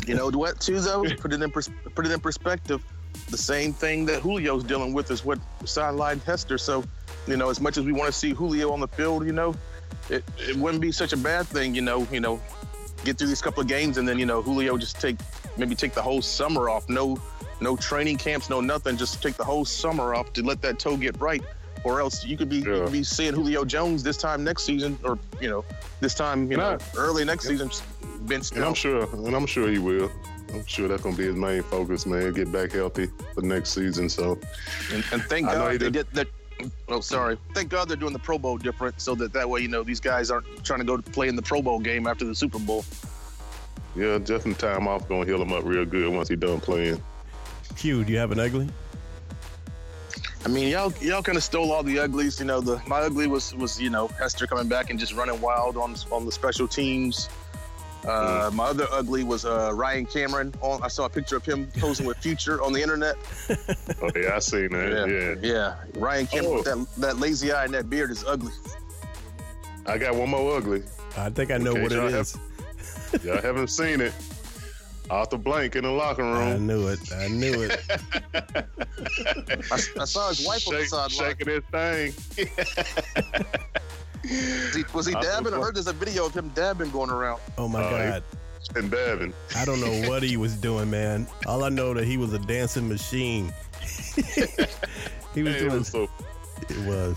You 0.08 0.16
know 0.16 0.28
what, 0.28 0.60
too, 0.60 0.80
though? 0.80 1.04
Put 1.04 1.32
it 1.32 1.40
in 1.40 1.48
pers- 1.50 1.70
put 1.94 2.04
it 2.04 2.10
in 2.10 2.18
perspective. 2.18 2.82
The 3.30 3.38
same 3.38 3.72
thing 3.72 4.04
that 4.06 4.22
Julio's 4.22 4.64
dealing 4.64 4.92
with 4.92 5.08
is 5.12 5.24
what 5.24 5.38
sidelined 5.62 6.22
Hester. 6.24 6.58
So, 6.58 6.82
you 7.28 7.36
know, 7.36 7.48
as 7.48 7.60
much 7.60 7.76
as 7.76 7.84
we 7.84 7.92
want 7.92 8.06
to 8.06 8.12
see 8.12 8.30
Julio 8.30 8.72
on 8.72 8.80
the 8.80 8.88
field, 8.88 9.24
you 9.24 9.32
know, 9.32 9.54
it, 10.10 10.24
it 10.36 10.56
wouldn't 10.56 10.80
be 10.80 10.90
such 10.90 11.12
a 11.12 11.16
bad 11.16 11.46
thing, 11.46 11.76
you 11.76 11.80
know, 11.82 12.08
you 12.10 12.18
know, 12.18 12.40
get 13.04 13.18
through 13.18 13.28
these 13.28 13.40
couple 13.40 13.60
of 13.60 13.68
games 13.68 13.98
and 13.98 14.08
then, 14.08 14.18
you 14.18 14.26
know, 14.26 14.42
Julio 14.42 14.76
just 14.76 15.00
take 15.00 15.16
maybe 15.56 15.74
take 15.74 15.94
the 15.94 16.02
whole 16.02 16.22
summer 16.22 16.68
off. 16.68 16.88
No 16.88 17.18
no 17.60 17.76
training 17.76 18.18
camps, 18.18 18.50
no 18.50 18.60
nothing. 18.60 18.96
Just 18.96 19.22
take 19.22 19.36
the 19.36 19.44
whole 19.44 19.64
summer 19.64 20.14
off 20.14 20.32
to 20.34 20.42
let 20.42 20.60
that 20.62 20.78
toe 20.78 20.96
get 20.96 21.20
right. 21.20 21.42
Or 21.84 22.00
else 22.00 22.24
you 22.24 22.36
could 22.36 22.48
be 22.48 22.56
you 22.56 22.62
could 22.64 22.92
be 22.92 23.02
seeing 23.02 23.34
Julio 23.34 23.64
Jones 23.64 24.02
this 24.02 24.16
time 24.16 24.44
next 24.44 24.64
season, 24.64 24.98
or 25.04 25.18
you 25.40 25.50
know, 25.50 25.64
this 26.00 26.14
time 26.14 26.50
you 26.50 26.56
know 26.56 26.78
early 26.96 27.24
next 27.24 27.46
season. 27.46 27.70
Bench 28.20 28.52
And 28.52 28.64
I'm 28.64 28.74
sure, 28.74 29.02
and 29.12 29.34
I'm 29.34 29.46
sure 29.46 29.68
he 29.68 29.78
will. 29.78 30.10
I'm 30.54 30.64
sure 30.66 30.86
that's 30.86 31.02
gonna 31.02 31.16
be 31.16 31.24
his 31.24 31.34
main 31.34 31.62
focus, 31.62 32.06
man. 32.06 32.32
Get 32.34 32.52
back 32.52 32.72
healthy 32.72 33.08
for 33.34 33.40
next 33.42 33.70
season. 33.70 34.08
So 34.08 34.38
And, 34.92 35.04
and 35.12 35.22
thank 35.22 35.46
God 35.46 35.72
they 35.72 35.78
did. 35.78 35.92
did 35.92 36.06
that. 36.12 36.28
Oh, 36.88 37.00
sorry. 37.00 37.36
Thank 37.54 37.70
God 37.70 37.88
they're 37.88 37.96
doing 37.96 38.12
the 38.12 38.18
Pro 38.18 38.38
Bowl 38.38 38.58
different, 38.58 39.00
so 39.00 39.16
that 39.16 39.32
that 39.32 39.48
way 39.48 39.60
you 39.60 39.68
know 39.68 39.82
these 39.82 39.98
guys 40.00 40.30
aren't 40.30 40.64
trying 40.64 40.78
to 40.80 40.84
go 40.84 40.96
to 40.96 41.10
play 41.10 41.28
in 41.28 41.34
the 41.34 41.42
Pro 41.42 41.62
Bowl 41.62 41.80
game 41.80 42.06
after 42.06 42.24
the 42.24 42.34
Super 42.34 42.60
Bowl. 42.60 42.84
Yeah, 43.96 44.18
just 44.18 44.26
Justin 44.26 44.54
time 44.54 44.88
off 44.88 45.08
gonna 45.08 45.24
heal 45.26 45.40
him 45.40 45.52
up 45.52 45.64
real 45.64 45.84
good 45.84 46.12
once 46.12 46.28
he 46.28 46.36
done 46.36 46.60
playing. 46.60 47.02
Q, 47.76 48.04
do 48.04 48.12
you 48.12 48.18
have 48.18 48.32
an 48.32 48.40
ugly? 48.40 48.68
I 50.44 50.48
mean, 50.48 50.68
y'all 50.68 50.92
y'all 51.00 51.22
kind 51.22 51.38
of 51.38 51.44
stole 51.44 51.70
all 51.72 51.82
the 51.82 51.98
uglies. 52.00 52.40
You 52.40 52.46
know, 52.46 52.60
the 52.60 52.80
my 52.86 52.98
ugly 53.00 53.26
was 53.28 53.54
was 53.54 53.80
you 53.80 53.90
know 53.90 54.08
Hester 54.08 54.46
coming 54.46 54.68
back 54.68 54.90
and 54.90 54.98
just 54.98 55.14
running 55.14 55.40
wild 55.40 55.76
on 55.76 55.94
on 56.10 56.24
the 56.26 56.32
special 56.32 56.66
teams. 56.66 57.28
Uh, 58.04 58.50
My 58.52 58.64
other 58.64 58.88
ugly 58.90 59.22
was 59.22 59.44
uh, 59.44 59.70
Ryan 59.72 60.06
Cameron. 60.06 60.52
On 60.60 60.82
I 60.82 60.88
saw 60.88 61.04
a 61.04 61.08
picture 61.08 61.36
of 61.36 61.44
him 61.44 61.68
posing 61.78 62.04
with 62.04 62.16
Future 62.18 62.60
on 62.60 62.72
the 62.72 62.82
internet. 62.82 63.14
Oh 64.02 64.10
yeah, 64.16 64.34
I 64.34 64.40
seen 64.40 64.70
that. 64.70 65.38
Yeah, 65.42 65.48
yeah. 65.52 65.74
Ryan 65.94 66.26
Cameron 66.26 66.54
with 66.56 66.66
Oh. 66.66 66.74
that 66.84 67.00
that 67.00 67.18
lazy 67.20 67.52
eye 67.52 67.64
and 67.64 67.74
that 67.74 67.88
beard 67.88 68.10
is 68.10 68.24
ugly. 68.24 68.50
I 69.86 69.98
got 69.98 70.16
one 70.16 70.30
more 70.30 70.56
ugly. 70.56 70.82
I 71.16 71.30
think 71.30 71.52
I 71.52 71.58
know 71.58 71.70
Okay, 71.70 71.82
what 71.82 71.92
it 71.92 71.98
is. 72.04 72.12
have- 72.12 72.20
is. 72.22 72.38
Y'all 73.24 73.40
haven't 73.40 73.68
seen 73.68 74.00
it. 74.00 74.12
Arthur 75.10 75.36
Blank 75.38 75.76
in 75.76 75.84
the 75.84 75.90
locker 75.90 76.22
room. 76.22 76.36
I 76.36 76.56
knew 76.56 76.88
it. 76.88 76.98
I 77.14 77.28
knew 77.28 77.62
it. 77.62 77.80
I, 79.70 79.74
I 80.00 80.04
saw 80.04 80.28
his 80.30 80.46
wife 80.46 80.66
on 80.68 80.74
the 80.74 80.80
Shake, 80.80 80.88
sideline. 80.88 81.10
shaking 81.10 81.48
his 81.48 81.64
thing. 81.70 82.14
Was 84.24 84.74
he, 84.76 84.84
was 84.94 85.06
he 85.06 85.12
dabbing? 85.14 85.52
I 85.52 85.56
heard 85.58 85.74
there's 85.74 85.88
a 85.88 85.92
video 85.92 86.24
of 86.26 86.32
him 86.32 86.48
dabbing 86.54 86.90
going 86.92 87.10
around. 87.10 87.40
Oh 87.58 87.66
my 87.66 87.80
uh, 87.82 87.88
he- 87.90 88.10
god. 88.10 88.22
And 88.76 88.88
dabbing. 88.88 89.34
I 89.56 89.64
don't 89.64 89.80
know 89.80 90.08
what 90.08 90.22
he 90.22 90.36
was 90.36 90.54
doing, 90.54 90.88
man. 90.88 91.26
All 91.46 91.64
I 91.64 91.68
know 91.68 91.92
that 91.92 92.04
he 92.04 92.16
was 92.16 92.32
a 92.32 92.38
dancing 92.38 92.88
machine. 92.88 93.52
he 94.14 94.22
was 94.22 94.46
Hey, 94.46 95.40
it 95.42 95.58
doing 95.58 95.72
was 95.78 95.88
so 95.88 96.08
it 96.68 96.78
was. 96.86 97.16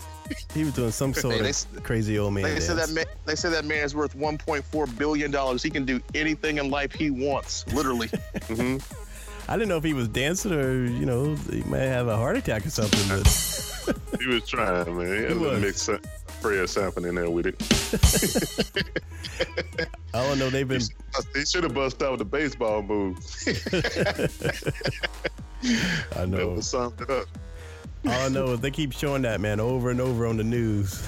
He 0.53 0.63
was 0.63 0.73
doing 0.73 0.91
some 0.91 1.13
sort 1.13 1.35
they 1.35 1.39
of 1.41 1.45
s- 1.47 1.67
crazy 1.83 2.17
old 2.17 2.33
man 2.33 2.43
They 2.43 2.51
dance. 2.51 2.65
say 2.65 2.73
that 2.75 2.89
man, 2.89 3.05
they 3.25 3.35
say 3.35 3.49
that 3.49 3.65
man 3.65 3.83
is 3.83 3.93
worth 3.95 4.15
1.4 4.17 4.97
billion 4.97 5.31
dollars. 5.31 5.61
He 5.61 5.69
can 5.69 5.85
do 5.85 6.01
anything 6.13 6.57
in 6.57 6.69
life 6.69 6.91
he 6.93 7.09
wants, 7.11 7.65
literally. 7.73 8.07
hmm 8.47 8.77
I 9.47 9.57
didn't 9.57 9.69
know 9.69 9.77
if 9.77 9.83
he 9.83 9.93
was 9.93 10.07
dancing 10.07 10.53
or 10.53 10.85
you 10.85 11.05
know 11.05 11.35
he 11.35 11.61
might 11.63 11.79
have 11.81 12.07
a 12.07 12.17
heart 12.17 12.37
attack 12.37 12.65
or 12.65 12.69
something. 12.71 13.07
But 13.07 13.27
He 14.19 14.25
was 14.27 14.47
trying, 14.47 14.97
man. 14.97 15.05
He 15.05 15.13
had 15.21 15.31
a 15.31 15.35
little 15.35 15.51
was. 15.51 15.61
mix 15.61 15.87
of 15.87 16.01
prayer 16.41 16.65
sampling 16.65 17.05
in 17.09 17.13
there 17.15 17.29
with 17.29 17.45
it. 17.45 17.55
I 20.15 20.25
don't 20.27 20.39
know. 20.39 20.49
They've 20.49 20.67
been. 20.67 20.81
He 21.35 21.45
should 21.45 21.63
have 21.63 21.75
bust 21.75 22.01
out 22.01 22.11
with 22.11 22.19
the 22.19 22.25
baseball 22.25 22.81
move. 22.81 23.17
I 26.15 26.25
That 26.25 26.27
know. 26.29 26.49
would 26.49 26.63
summed 26.63 26.99
it 27.01 27.09
up. 27.09 27.27
All 28.07 28.13
I 28.13 28.29
know 28.29 28.51
is 28.53 28.59
they 28.59 28.71
keep 28.71 28.91
showing 28.93 29.21
that 29.23 29.41
man 29.41 29.59
over 29.59 29.89
and 29.89 29.99
over 30.01 30.25
on 30.27 30.37
the 30.37 30.43
news. 30.43 31.01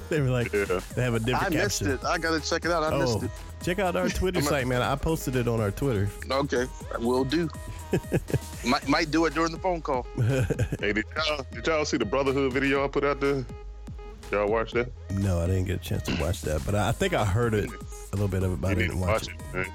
they 0.10 0.20
were 0.20 0.30
like, 0.30 0.52
Yeah. 0.52 0.80
they 0.94 1.02
have 1.02 1.14
a 1.14 1.18
different 1.20 1.44
I 1.46 1.48
missed 1.48 1.80
caption. 1.82 1.98
it. 1.98 2.04
I 2.04 2.18
gotta 2.18 2.40
check 2.40 2.64
it 2.64 2.70
out. 2.70 2.82
I 2.92 2.98
missed 2.98 3.18
Oh, 3.20 3.24
it. 3.24 3.30
check 3.62 3.78
out 3.78 3.96
our 3.96 4.08
Twitter 4.08 4.40
site, 4.42 4.66
man. 4.66 4.82
I 4.82 4.94
posted 4.96 5.36
it 5.36 5.48
on 5.48 5.60
our 5.60 5.70
Twitter. 5.70 6.08
Okay, 6.30 6.66
I 6.94 6.98
will 6.98 7.24
do. 7.24 7.48
might 8.64 8.86
might 8.88 9.10
do 9.10 9.24
it 9.26 9.34
during 9.34 9.52
the 9.52 9.58
phone 9.58 9.80
call. 9.80 10.06
Hey, 10.80 10.92
did 10.92 11.04
y'all, 11.16 11.46
did 11.52 11.66
y'all 11.66 11.84
see 11.84 11.96
the 11.96 12.04
Brotherhood 12.04 12.52
video 12.52 12.84
I 12.84 12.88
put 12.88 13.04
out 13.04 13.20
there? 13.20 13.44
Y'all 14.32 14.48
watch 14.48 14.72
that? 14.72 14.90
No, 15.12 15.40
I 15.40 15.46
didn't 15.46 15.64
get 15.64 15.76
a 15.76 15.82
chance 15.84 16.02
to 16.04 16.20
watch 16.20 16.42
that, 16.42 16.62
but 16.66 16.74
I 16.74 16.88
I 16.88 16.92
think 16.92 17.14
I 17.14 17.24
heard 17.24 17.54
it 17.54 17.70
a 17.70 18.16
little 18.16 18.28
bit 18.28 18.42
of 18.42 18.52
it, 18.54 18.60
but 18.60 18.68
I 18.68 18.70
You 18.72 18.76
need 18.76 18.82
didn't 18.88 19.00
watch 19.00 19.28
watch 19.28 19.28
it. 19.54 19.66
it, 19.66 19.68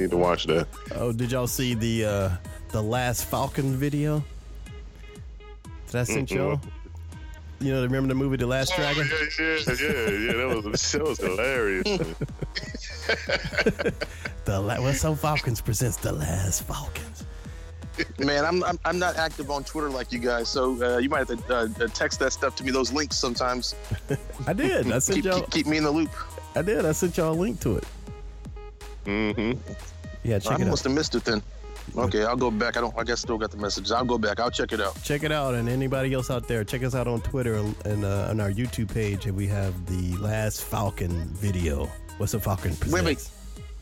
need 0.00 0.10
to 0.10 0.16
watch 0.16 0.44
that. 0.46 0.66
Oh, 0.96 1.12
did 1.12 1.32
y'all 1.32 1.46
see 1.46 1.74
the 1.74 2.04
uh 2.04 2.30
the 2.70 2.82
last 2.82 3.24
Falcon 3.26 3.76
video? 3.76 4.24
Did 5.86 5.96
I 5.96 6.04
send 6.04 6.28
Mm-mm. 6.28 6.36
y'all? 6.36 6.60
You 7.58 7.72
know, 7.72 7.82
remember 7.84 8.08
the 8.08 8.14
movie 8.14 8.36
The 8.36 8.46
Last 8.46 8.74
Dragon? 8.76 9.08
Oh, 9.10 9.26
yeah, 9.40 9.56
yeah, 9.56 9.74
yeah, 9.80 10.10
yeah. 10.10 10.32
That 10.32 10.62
was 10.64 10.92
that 10.92 11.02
was 11.02 11.18
hilarious. 11.18 11.86
The 14.44 14.60
La- 14.60 14.80
What's 14.80 15.04
Up 15.04 15.18
Falcons 15.18 15.60
presents 15.60 15.96
The 15.96 16.12
Last 16.12 16.62
Falcons. 16.64 17.24
Man, 18.18 18.44
I'm, 18.44 18.62
I'm 18.62 18.78
I'm 18.84 18.98
not 18.98 19.16
active 19.16 19.50
on 19.50 19.64
Twitter 19.64 19.88
like 19.90 20.12
you 20.12 20.18
guys, 20.20 20.48
so 20.48 20.80
uh, 20.84 20.98
you 20.98 21.08
might 21.08 21.26
have 21.26 21.46
to 21.46 21.54
uh, 21.54 21.68
uh, 21.84 21.88
text 21.88 22.20
that 22.20 22.32
stuff 22.32 22.54
to 22.56 22.64
me. 22.64 22.70
Those 22.70 22.92
links 22.92 23.16
sometimes. 23.16 23.74
I 24.46 24.52
did. 24.52 24.90
I 24.92 24.98
sent 24.98 25.16
Keep, 25.16 25.24
y'all. 25.24 25.40
keep 25.40 25.50
keep 25.50 25.66
me 25.66 25.78
in 25.78 25.84
the 25.84 25.90
loop. 25.90 26.10
I 26.54 26.62
did. 26.62 26.84
I 26.84 26.92
sent 26.92 27.16
y'all 27.16 27.32
a 27.32 27.34
link 27.34 27.58
to 27.60 27.76
it. 27.78 27.84
mm-hmm. 29.06 29.58
Yeah, 30.22 30.38
check 30.38 30.52
I 30.52 30.54
it 30.56 30.60
out. 30.62 30.68
must 30.68 30.84
have 30.84 30.92
missed 30.92 31.14
it 31.14 31.24
then. 31.24 31.42
Okay, 31.96 32.24
I'll 32.24 32.36
go 32.36 32.50
back. 32.50 32.76
I 32.76 32.80
don't. 32.80 32.96
I 32.98 33.04
guess 33.04 33.20
still 33.20 33.38
got 33.38 33.50
the 33.50 33.56
messages. 33.56 33.92
I'll 33.92 34.04
go 34.04 34.18
back. 34.18 34.40
I'll 34.40 34.50
check 34.50 34.72
it 34.72 34.80
out. 34.80 35.00
Check 35.02 35.22
it 35.22 35.32
out, 35.32 35.54
and 35.54 35.68
anybody 35.68 36.12
else 36.12 36.30
out 36.30 36.48
there, 36.48 36.64
check 36.64 36.82
us 36.82 36.94
out 36.94 37.06
on 37.06 37.20
Twitter 37.20 37.54
and, 37.54 37.74
and 37.86 38.04
uh, 38.04 38.28
on 38.30 38.40
our 38.40 38.50
YouTube 38.50 38.92
page, 38.92 39.26
and 39.26 39.36
we 39.36 39.46
have 39.46 39.86
the 39.86 40.16
Last 40.18 40.62
Falcon 40.62 41.10
video. 41.34 41.88
What's 42.18 42.34
a 42.34 42.40
Falcon 42.40 42.74
presents? 42.76 42.92
Wait, 42.92 43.04
wait. 43.04 43.30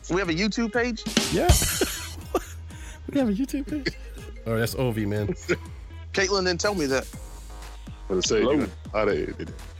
We 0.09 0.19
have 0.19 0.29
a 0.29 0.33
YouTube 0.33 0.71
page. 0.71 1.03
Yeah. 1.33 1.47
we 3.11 3.19
have 3.19 3.29
a 3.29 3.33
YouTube 3.33 3.67
page. 3.67 3.95
Oh, 4.47 4.59
that's 4.59 4.75
Ovie, 4.75 5.07
man. 5.07 5.27
Caitlin 6.13 6.45
didn't 6.45 6.59
tell 6.59 6.75
me 6.75 6.85
that. 6.85 7.07
But 8.07 8.23
say 8.23 8.41
Hello. 8.41 8.51
you 8.51 8.69
how 8.93 9.05
they 9.05 9.27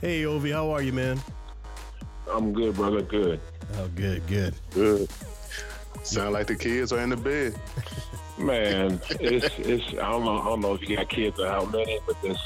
Hey, 0.00 0.24
Ovie, 0.24 0.50
how 0.50 0.70
are 0.70 0.82
you, 0.82 0.92
man? 0.92 1.20
I'm 2.28 2.52
good, 2.52 2.74
brother. 2.74 3.00
Good. 3.02 3.40
Oh, 3.74 3.88
good, 3.94 4.26
good. 4.26 4.54
good. 4.72 5.08
Sound 6.02 6.32
like 6.32 6.48
the 6.48 6.56
kids 6.56 6.92
are 6.92 6.98
in 6.98 7.10
the 7.10 7.16
bed. 7.16 7.54
Man, 8.38 9.00
it's 9.20 9.46
it's 9.58 9.84
I 9.94 10.10
don't 10.10 10.24
know 10.24 10.38
I 10.40 10.44
don't 10.44 10.60
know 10.60 10.74
if 10.74 10.82
you 10.88 10.96
got 10.96 11.08
kids 11.08 11.38
or 11.40 11.46
how 11.48 11.64
many, 11.64 11.98
but 12.06 12.20
this 12.22 12.36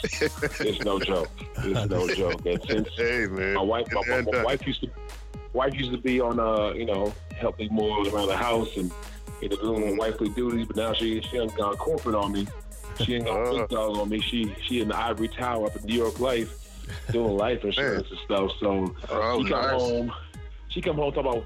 it's 0.61 0.85
no 0.85 1.01
joke. 1.01 1.29
It's 1.65 1.91
no 1.91 2.09
joke. 2.15 2.47
And 2.47 2.63
since 2.69 2.89
Hey 2.97 3.27
man. 3.27 3.55
my 3.55 3.63
wife 3.63 3.87
my, 3.93 4.03
my, 4.09 4.21
my 4.23 4.39
uh, 4.39 4.45
wife 4.45 4.65
used 4.67 4.83
to 4.83 4.91
wife 5.53 5.75
used 5.75 5.91
to 5.91 5.99
be 5.99 6.21
on 6.21 6.39
uh, 6.39 6.73
you 6.75 6.87
know, 6.87 7.13
helping 7.37 7.73
more 7.73 8.07
around 8.09 8.29
the 8.29 8.37
house 8.37 8.69
and 8.77 8.93
you 9.41 9.49
know, 9.49 9.57
doing 9.57 9.97
wifely 9.97 10.29
duties, 10.29 10.67
but 10.67 10.77
now 10.77 10.93
she 10.93 11.21
she 11.23 11.39
ain't 11.39 11.57
gone 11.57 11.77
corporate 11.77 12.15
on 12.15 12.33
me. 12.33 12.47
She 13.05 13.15
ain't 13.17 13.25
gone 13.25 13.47
Uh. 13.47 13.51
big 13.61 13.69
dog 13.69 13.97
on 13.97 14.09
me. 14.09 14.21
She 14.21 14.55
she 14.69 14.81
in 14.81 14.89
the 14.89 14.97
ivory 14.97 15.29
tower 15.29 15.67
up 15.67 15.77
in 15.77 15.85
New 15.87 15.95
York 15.97 16.21
Life 16.21 16.55
doing 17.11 17.37
life 17.37 17.65
insurance 17.65 18.07
and 18.11 18.19
stuff. 18.25 18.53
So 18.61 18.95
Oh, 19.09 19.43
she 19.43 19.51
come 19.51 19.61
nice. 19.61 19.81
home. 19.81 20.13
She 20.69 20.81
come 20.81 20.97
home 20.97 21.13
talking 21.13 21.31
about 21.33 21.45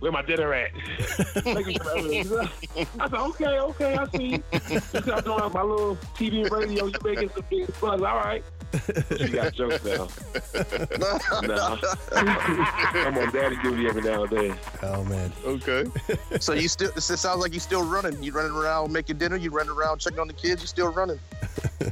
where 0.00 0.12
my 0.12 0.22
dinner 0.22 0.52
at. 0.52 0.70
Making 1.44 1.74
sure 1.82 1.98
everything- 1.98 2.48
I 3.00 3.08
said, 3.08 3.14
okay, 3.14 3.58
okay, 3.60 3.96
I 3.96 4.06
see. 4.16 4.42
You 4.94 5.00
got 5.02 5.24
doing 5.24 5.52
my 5.52 5.62
little 5.62 5.96
TV 6.14 6.42
and 6.42 6.50
radio. 6.52 6.86
You 6.86 6.92
making 7.04 7.30
some 7.30 7.44
big 7.50 7.66
buzz. 7.80 8.00
All 8.02 8.16
right. 8.16 8.44
She 9.16 9.28
got 9.28 9.52
jokes 9.54 9.84
now. 9.84 10.08
Nah. 11.42 11.76
I'm 12.14 13.18
on 13.18 13.30
daddy 13.32 13.56
duty 13.62 13.86
every 13.88 14.02
now 14.02 14.24
and 14.24 14.30
then. 14.36 14.58
Oh, 14.82 15.04
man. 15.04 15.32
Okay. 15.44 15.84
so 16.40 16.52
you 16.54 16.68
still? 16.68 16.90
It 16.96 17.00
sounds 17.02 17.40
like 17.40 17.52
you're 17.52 17.60
still 17.60 17.84
running. 17.84 18.22
You 18.22 18.32
running 18.32 18.52
around 18.52 18.92
making 18.92 19.18
dinner. 19.18 19.36
You 19.36 19.50
running 19.50 19.72
around 19.72 19.98
checking 20.00 20.18
on 20.18 20.26
the 20.26 20.32
kids. 20.32 20.62
You 20.62 20.66
still 20.66 20.92
running. 20.92 21.18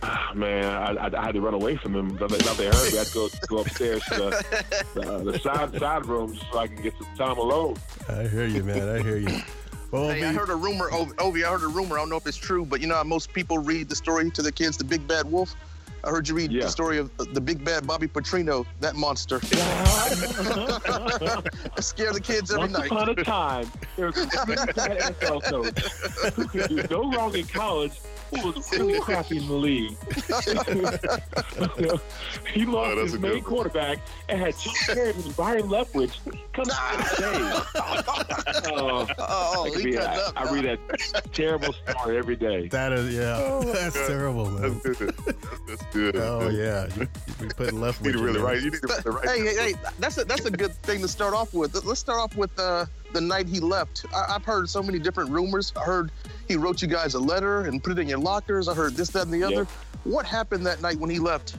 Ah, 0.02 0.32
Man, 0.34 0.64
I, 0.64 1.06
I, 1.06 1.20
I 1.22 1.24
had 1.26 1.34
to 1.34 1.40
run 1.40 1.54
away 1.54 1.76
from 1.76 1.92
them. 1.92 2.16
Now 2.16 2.26
they, 2.26 2.38
they 2.38 2.44
heard 2.66 2.92
me. 2.92 2.98
I 2.98 2.98
had 2.98 3.06
to 3.06 3.14
go, 3.14 3.28
go 3.48 3.58
upstairs 3.58 4.02
to 4.04 4.14
the, 4.14 4.84
the, 4.94 5.32
the 5.32 5.38
side 5.38 5.78
side 5.78 6.06
room 6.06 6.36
so 6.52 6.58
I 6.58 6.66
can 6.66 6.82
get 6.82 6.94
some 6.98 7.16
time 7.16 7.38
alone. 7.38 7.76
I 8.08 8.26
hear 8.26 8.46
you, 8.46 8.62
man. 8.64 8.88
I 8.88 9.02
hear 9.02 9.16
you. 9.18 9.38
Well, 9.90 10.08
Hey, 10.10 10.24
I 10.24 10.32
heard 10.32 10.50
a 10.50 10.56
rumor. 10.56 10.90
Ov- 10.92 11.12
Ovie, 11.18 11.44
I 11.44 11.50
heard 11.52 11.62
a 11.62 11.68
rumor. 11.68 11.96
I 11.96 12.00
don't 12.00 12.10
know 12.10 12.16
if 12.16 12.26
it's 12.26 12.36
true, 12.36 12.64
but 12.64 12.80
you 12.80 12.86
know 12.88 12.96
how 12.96 13.04
most 13.04 13.32
people 13.32 13.58
read 13.58 13.88
the 13.88 13.96
story 13.96 14.30
to 14.30 14.42
the 14.42 14.52
kids, 14.52 14.76
the 14.76 14.84
big 14.84 15.06
bad 15.06 15.30
wolf. 15.30 15.54
I 16.04 16.10
heard 16.10 16.28
you 16.28 16.34
read 16.34 16.52
Yeah. 16.52 16.64
the 16.64 16.70
story 16.70 16.98
of 16.98 17.10
the 17.16 17.40
big 17.40 17.64
bad 17.64 17.86
Bobby 17.86 18.06
Petrino, 18.06 18.66
that 18.80 18.94
monster. 18.94 19.40
I 19.42 19.46
scare 21.80 22.12
the 22.12 22.20
kids 22.20 22.50
every 22.50 22.62
Once 22.64 22.72
night. 22.78 22.86
upon 22.86 23.08
a 23.08 23.14
time, 23.14 23.70
there 23.96 24.06
was 24.06 24.16
a 24.18 24.28
really 24.46 24.72
bad 24.74 24.98
NFL 25.14 25.42
coach 25.44 26.32
who 26.34 26.46
could 26.46 26.68
do 26.68 26.82
no 26.90 27.10
wrong 27.12 27.34
in 27.34 27.46
college, 27.46 27.92
who 28.42 28.50
was 28.52 28.72
really 28.72 29.00
crappy 29.00 29.36
in 29.38 29.46
the 29.46 29.54
league. 29.54 29.96
he 32.52 32.64
lost 32.64 32.96
Oh, 32.96 33.02
his 33.02 33.18
main 33.18 33.32
good 33.32 33.44
quarterback 33.44 33.98
and 34.28 34.40
had 34.40 34.56
John 34.58 34.74
Harris 34.86 35.24
and 35.24 35.36
Byron 35.36 35.68
Leftwich 35.68 36.18
come 36.52 36.64
to 36.64 36.70
the 36.70 36.76
day. 37.20 37.36
Oh, 38.76 39.06
Oh, 39.18 39.66
I, 39.74 39.78
he 39.78 39.84
be- 39.84 39.98
I, 39.98 40.16
up. 40.16 40.32
I 40.36 40.50
read 40.52 40.64
that 40.64 40.78
terrible 41.32 41.72
story 41.88 42.16
every 42.18 42.36
day. 42.36 42.68
that 42.68 42.92
is, 42.92 43.14
yeah. 43.14 43.60
That's 43.72 43.94
terrible, 44.06 44.50
man. 44.50 44.80
That's 44.82 44.98
good. 44.98 45.14
That's 45.68 45.82
good. 45.92 46.16
Oh, 46.16 46.48
yeah. 46.48 46.86
You, 46.96 47.06
you 47.40 47.46
be 47.48 47.54
putting 47.54 47.80
left 47.80 48.00
You 48.04 48.12
need 48.12 48.18
to 48.18 48.24
really 48.24 48.38
you, 48.38 48.44
man. 48.44 48.52
write. 48.54 48.62
You 48.62 48.70
need 48.70 48.80
to 48.80 48.86
really 49.04 49.16
write. 49.16 49.28
hey, 49.28 49.40
hey, 49.44 49.56
hey, 49.72 49.78
that's 49.98 50.18
a 50.18 50.24
that's 50.24 50.44
a 50.46 50.50
good 50.50 50.72
thing 50.82 51.00
to 51.00 51.08
start 51.08 51.34
off 51.34 51.52
with. 51.54 51.74
Let's 51.84 52.00
start 52.00 52.18
off 52.20 52.36
with 52.36 52.56
uh, 52.58 52.86
the 53.14 53.20
night 53.20 53.48
he 53.48 53.60
left. 53.60 54.04
I, 54.14 54.34
I've 54.34 54.44
heard 54.44 54.68
so 54.68 54.82
many 54.82 54.98
different 54.98 55.30
rumors. 55.30 55.72
I 55.76 55.80
heard 55.80 56.12
he 56.46 56.56
wrote 56.56 56.82
you 56.82 56.88
guys 56.88 57.14
a 57.14 57.18
letter 57.18 57.62
and 57.62 57.82
put 57.82 57.92
it 57.92 57.98
in 57.98 58.08
your 58.08 58.18
lockers. 58.18 58.68
I 58.68 58.74
heard 58.74 58.94
this, 58.94 59.08
that, 59.10 59.22
and 59.22 59.32
the 59.32 59.42
other. 59.42 59.66
What 60.04 60.26
happened 60.26 60.66
that 60.66 60.82
night 60.82 60.98
when 60.98 61.08
he 61.08 61.18
left? 61.18 61.56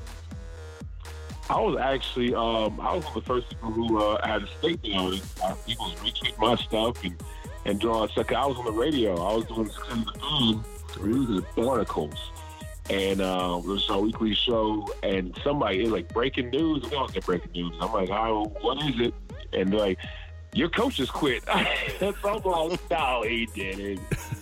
I 1.49 1.59
was 1.59 1.77
actually, 1.79 2.33
um, 2.35 2.79
I 2.79 2.93
was 2.93 3.05
one 3.05 3.17
of 3.17 3.23
the 3.23 3.27
first 3.27 3.49
people 3.49 3.71
who 3.71 3.97
uh, 3.97 4.25
had 4.27 4.43
a 4.43 4.47
statement 4.59 4.95
on 4.95 5.13
it. 5.13 5.23
People 5.65 5.85
was 5.85 5.95
retweeting 5.95 6.37
my 6.39 6.55
stuff 6.55 7.03
and, 7.03 7.15
and 7.65 7.79
drawing 7.79 8.09
stuff. 8.09 8.31
I 8.31 8.45
was 8.45 8.57
on 8.57 8.65
the 8.65 8.71
radio. 8.71 9.15
I 9.15 9.35
was 9.35 9.45
doing 9.45 9.67
Six 9.67 9.93
in 9.93 10.05
the 10.05 11.43
Theme, 11.57 11.67
articles. 11.67 12.31
And 12.89 13.21
uh, 13.21 13.61
it 13.63 13.67
was 13.67 13.87
a 13.89 13.99
weekly 13.99 14.35
show, 14.35 14.87
and 15.01 15.35
somebody, 15.43 15.79
it 15.79 15.83
was 15.83 15.91
like 15.91 16.13
breaking 16.13 16.51
news. 16.51 16.83
We 16.89 16.95
always 16.95 17.11
get 17.11 17.25
breaking 17.25 17.51
news. 17.51 17.73
I'm 17.81 17.91
like, 17.91 18.11
oh, 18.11 18.45
what 18.61 18.77
is 18.83 19.07
it? 19.07 19.13
And 19.53 19.71
they're 19.71 19.79
like, 19.79 19.99
your 20.55 20.69
coach 20.69 20.97
has 20.97 21.09
quit. 21.11 21.43
so 21.99 22.13
I'm 22.23 22.41
like, 22.41 22.89
no, 22.89 23.23
he 23.23 23.45
didn't. 23.53 23.99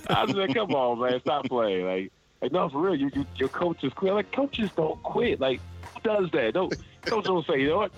I 0.10 0.24
was 0.24 0.36
like, 0.36 0.54
come 0.54 0.72
on, 0.74 1.00
man, 1.00 1.20
stop 1.20 1.46
playing. 1.50 1.86
Like, 1.86 2.12
like 2.42 2.52
no, 2.52 2.70
for 2.70 2.80
real, 2.82 2.96
you, 2.96 3.10
you, 3.14 3.26
your 3.38 3.50
coach 3.50 3.82
has 3.82 3.92
quit. 3.94 4.14
Like, 4.14 4.32
coaches 4.32 4.70
don't 4.76 5.02
quit. 5.04 5.40
Like, 5.40 5.60
who 5.94 6.00
does 6.02 6.30
that? 6.32 6.54
Don't 6.54 6.74
coach 7.02 7.26
don't 7.26 7.46
say, 7.48 7.60
you 7.62 7.70
know 7.70 7.78
what? 7.78 7.92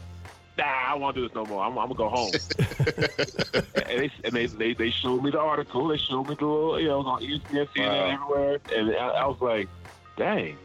Nah, 0.58 0.64
I 0.66 0.92
don't 0.92 1.02
want 1.02 1.16
to 1.16 1.22
do 1.22 1.28
this 1.28 1.36
no 1.36 1.46
more. 1.46 1.64
I'm, 1.66 1.78
I'm 1.78 1.92
gonna 1.92 1.96
go 1.96 2.10
home. 2.10 2.32
and 3.76 4.00
they 4.00 4.12
and 4.24 4.34
they, 4.34 4.46
they 4.46 4.74
they 4.74 4.90
showed 4.90 5.22
me 5.22 5.32
the 5.32 5.40
article. 5.40 5.88
They 5.90 5.98
showed 5.98 6.30
me 6.30 6.36
the 6.36 6.46
little, 6.46 6.80
you 6.80 6.88
know, 6.88 7.00
on 7.02 7.22
ESPN, 7.22 7.68
CNN, 7.76 7.78
Wow. 7.78 8.14
everywhere, 8.14 8.60
and 8.74 8.96
I, 8.96 9.08
I 9.08 9.26
was 9.26 9.42
like, 9.42 9.68
dang. 10.18 10.58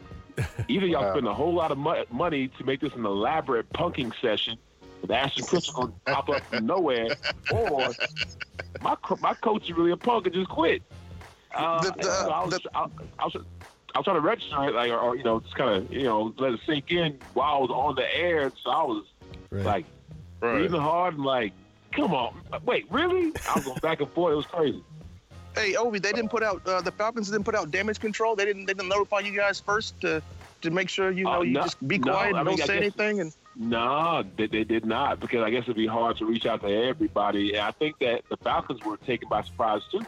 Either 0.69 0.85
y'all 0.87 1.01
Wow. 1.03 1.11
spend 1.11 1.27
a 1.27 1.33
whole 1.33 1.53
lot 1.53 1.71
of 1.71 1.77
mo- 1.77 2.05
money 2.09 2.47
to 2.57 2.63
make 2.63 2.79
this 2.79 2.93
an 2.93 3.05
elaborate 3.05 3.69
punking 3.73 4.13
session 4.21 4.57
with 5.01 5.11
Ashton 5.11 5.45
Kutcher 5.45 5.73
going 5.73 5.87
to 5.87 5.93
pop 6.13 6.29
up 6.29 6.41
from 6.45 6.65
nowhere, 6.65 7.09
or 7.51 7.89
my 8.81 8.95
co- 9.01 9.17
my 9.21 9.33
coach 9.35 9.69
is 9.69 9.75
really 9.75 9.91
a 9.91 9.97
punk 9.97 10.25
and 10.27 10.35
just 10.35 10.49
quit. 10.49 10.81
Uh, 11.53 11.81
The- 11.81 11.91
the- 11.97 12.03
so 12.03 12.29
I, 12.29 12.45
was, 12.45 12.53
the- 12.53 12.69
I, 12.77 12.85
I 13.19 13.25
was 13.25 13.35
I 13.93 13.99
was 13.99 14.05
trying 14.05 14.15
to 14.15 14.21
register 14.21 14.63
it, 14.69 14.73
like, 14.73 14.89
or, 14.91 14.97
or 14.99 15.15
you 15.17 15.23
know, 15.23 15.39
just 15.41 15.55
kind 15.55 15.71
of 15.75 15.91
you 15.91 16.03
know 16.03 16.33
let 16.37 16.53
it 16.53 16.59
sink 16.65 16.91
in 16.91 17.19
while 17.33 17.55
I 17.55 17.57
was 17.59 17.69
on 17.71 17.95
the 17.95 18.15
air. 18.15 18.51
So 18.63 18.69
I 18.69 18.83
was 18.83 19.05
Right. 19.49 19.65
like 19.65 19.85
Right. 20.39 20.53
breathing 20.59 20.79
hard 20.81 21.15
and 21.15 21.23
like, 21.25 21.51
come 21.91 22.13
on, 22.13 22.33
wait, 22.65 22.85
really? 22.89 23.33
I 23.49 23.55
was 23.55 23.65
going 23.65 23.79
back 23.79 23.99
and 24.01 24.09
forth. 24.11 24.31
It 24.33 24.35
was 24.37 24.45
crazy. 24.45 24.83
Hey, 25.55 25.75
Ovie, 25.75 25.99
they 25.99 26.13
didn't 26.13 26.29
put 26.29 26.41
out 26.41 26.65
uh, 26.65 26.79
the 26.81 26.91
Falcons 26.93 27.29
didn't 27.29 27.43
put 27.43 27.53
out 27.53 27.69
damage 27.69 27.99
control. 27.99 28.35
They 28.37 28.45
didn't 28.45 28.65
they 28.65 28.73
didn't 28.73 28.87
notify 28.87 29.19
you 29.19 29.35
guys 29.35 29.59
first 29.59 29.99
to 30.01 30.21
to 30.61 30.69
make 30.71 30.87
sure 30.87 31.11
you 31.11 31.27
Uh, 31.27 31.33
know 31.37 31.41
you 31.41 31.53
just 31.55 31.85
be 31.87 31.97
no, 31.97 32.13
quiet 32.13 32.35
I 32.35 32.39
and 32.39 32.47
mean, 32.47 32.57
don't 32.57 32.63
I 32.63 32.65
say 32.65 32.73
guess- 32.79 32.83
anything. 32.99 33.19
And 33.19 33.33
No, 33.61 34.23
they, 34.37 34.47
they 34.47 34.63
did 34.63 34.85
not 34.85 35.19
because 35.19 35.43
I 35.43 35.51
guess 35.51 35.63
it'd 35.63 35.75
be 35.75 35.85
hard 35.85 36.17
to 36.17 36.25
reach 36.25 36.47
out 36.47 36.61
to 36.61 36.67
everybody. 36.67 37.53
And 37.53 37.61
I 37.61 37.71
think 37.71 37.99
that 37.99 38.23
the 38.29 38.37
Falcons 38.37 38.81
were 38.83 38.97
taken 38.97 39.29
by 39.29 39.43
surprise 39.43 39.81
too. 39.91 40.05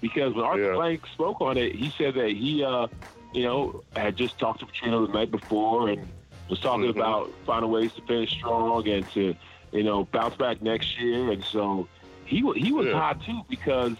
because 0.00 0.34
when 0.34 0.44
Arthur 0.44 0.70
Yeah. 0.70 0.74
Blank 0.74 1.06
spoke 1.14 1.40
on 1.40 1.56
it, 1.56 1.76
he 1.76 1.92
said 1.96 2.14
that 2.14 2.30
he, 2.30 2.64
uh, 2.64 2.88
you 3.32 3.44
know, 3.44 3.82
had 3.94 4.16
just 4.16 4.36
talked 4.38 4.58
to 4.60 4.66
Petrino 4.66 5.06
the 5.06 5.12
night 5.12 5.30
before 5.30 5.88
and 5.90 6.08
was 6.48 6.58
talking 6.58 6.86
Mhm. 6.86 6.96
about 6.96 7.30
finding 7.46 7.70
ways 7.70 7.92
to 7.94 8.02
finish 8.02 8.30
strong 8.32 8.86
and 8.88 9.08
to, 9.12 9.34
you 9.72 9.82
know, 9.84 10.04
bounce 10.12 10.36
back 10.36 10.60
next 10.60 11.00
year. 11.00 11.30
And 11.30 11.44
so 11.44 11.88
he 12.26 12.38
he 12.56 12.72
was 12.72 12.86
Yeah. 12.86 12.98
hot 12.98 13.22
too 13.24 13.42
because 13.48 13.92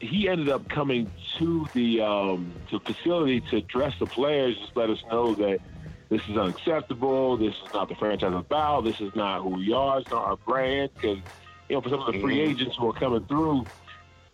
he 0.00 0.28
ended 0.28 0.48
up 0.48 0.68
coming 0.68 1.10
to 1.38 1.66
the 1.74 2.00
um, 2.00 2.52
to 2.70 2.78
facility 2.80 3.40
to 3.50 3.56
address 3.58 3.94
the 4.00 4.06
players, 4.06 4.56
just 4.58 4.76
let 4.76 4.90
us 4.90 5.02
know 5.12 5.34
that 5.36 5.58
this 6.08 6.20
is 6.28 6.36
unacceptable. 6.36 7.36
This 7.36 7.54
is 7.54 7.72
not 7.72 7.88
the 7.88 7.94
franchise 7.96 8.32
about. 8.34 8.84
This 8.84 9.00
is 9.00 9.14
not 9.14 9.42
who 9.42 9.50
we 9.50 9.72
are. 9.72 9.98
It's 9.98 10.10
not 10.10 10.24
our 10.24 10.36
brand. 10.36 10.90
Because 10.94 11.18
you 11.68 11.74
know, 11.74 11.80
for 11.80 11.88
some 11.88 12.00
of 12.00 12.12
the 12.12 12.20
free 12.20 12.36
Mhm. 12.36 12.50
agents 12.50 12.76
who 12.76 12.88
are 12.88 12.92
coming 12.92 13.24
through, 13.24 13.66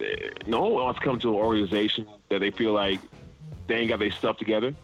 eh, 0.00 0.30
no 0.46 0.60
one 0.60 0.72
wants 0.84 1.00
to 1.00 1.04
come 1.06 1.18
to 1.20 1.28
an 1.30 1.34
organization 1.34 2.06
that 2.28 2.40
they 2.40 2.50
feel 2.50 2.72
like 2.72 3.00
they 3.68 3.76
ain't 3.76 3.88
got 3.88 4.00
their 4.00 4.10
stuff 4.10 4.36
together. 4.36 4.74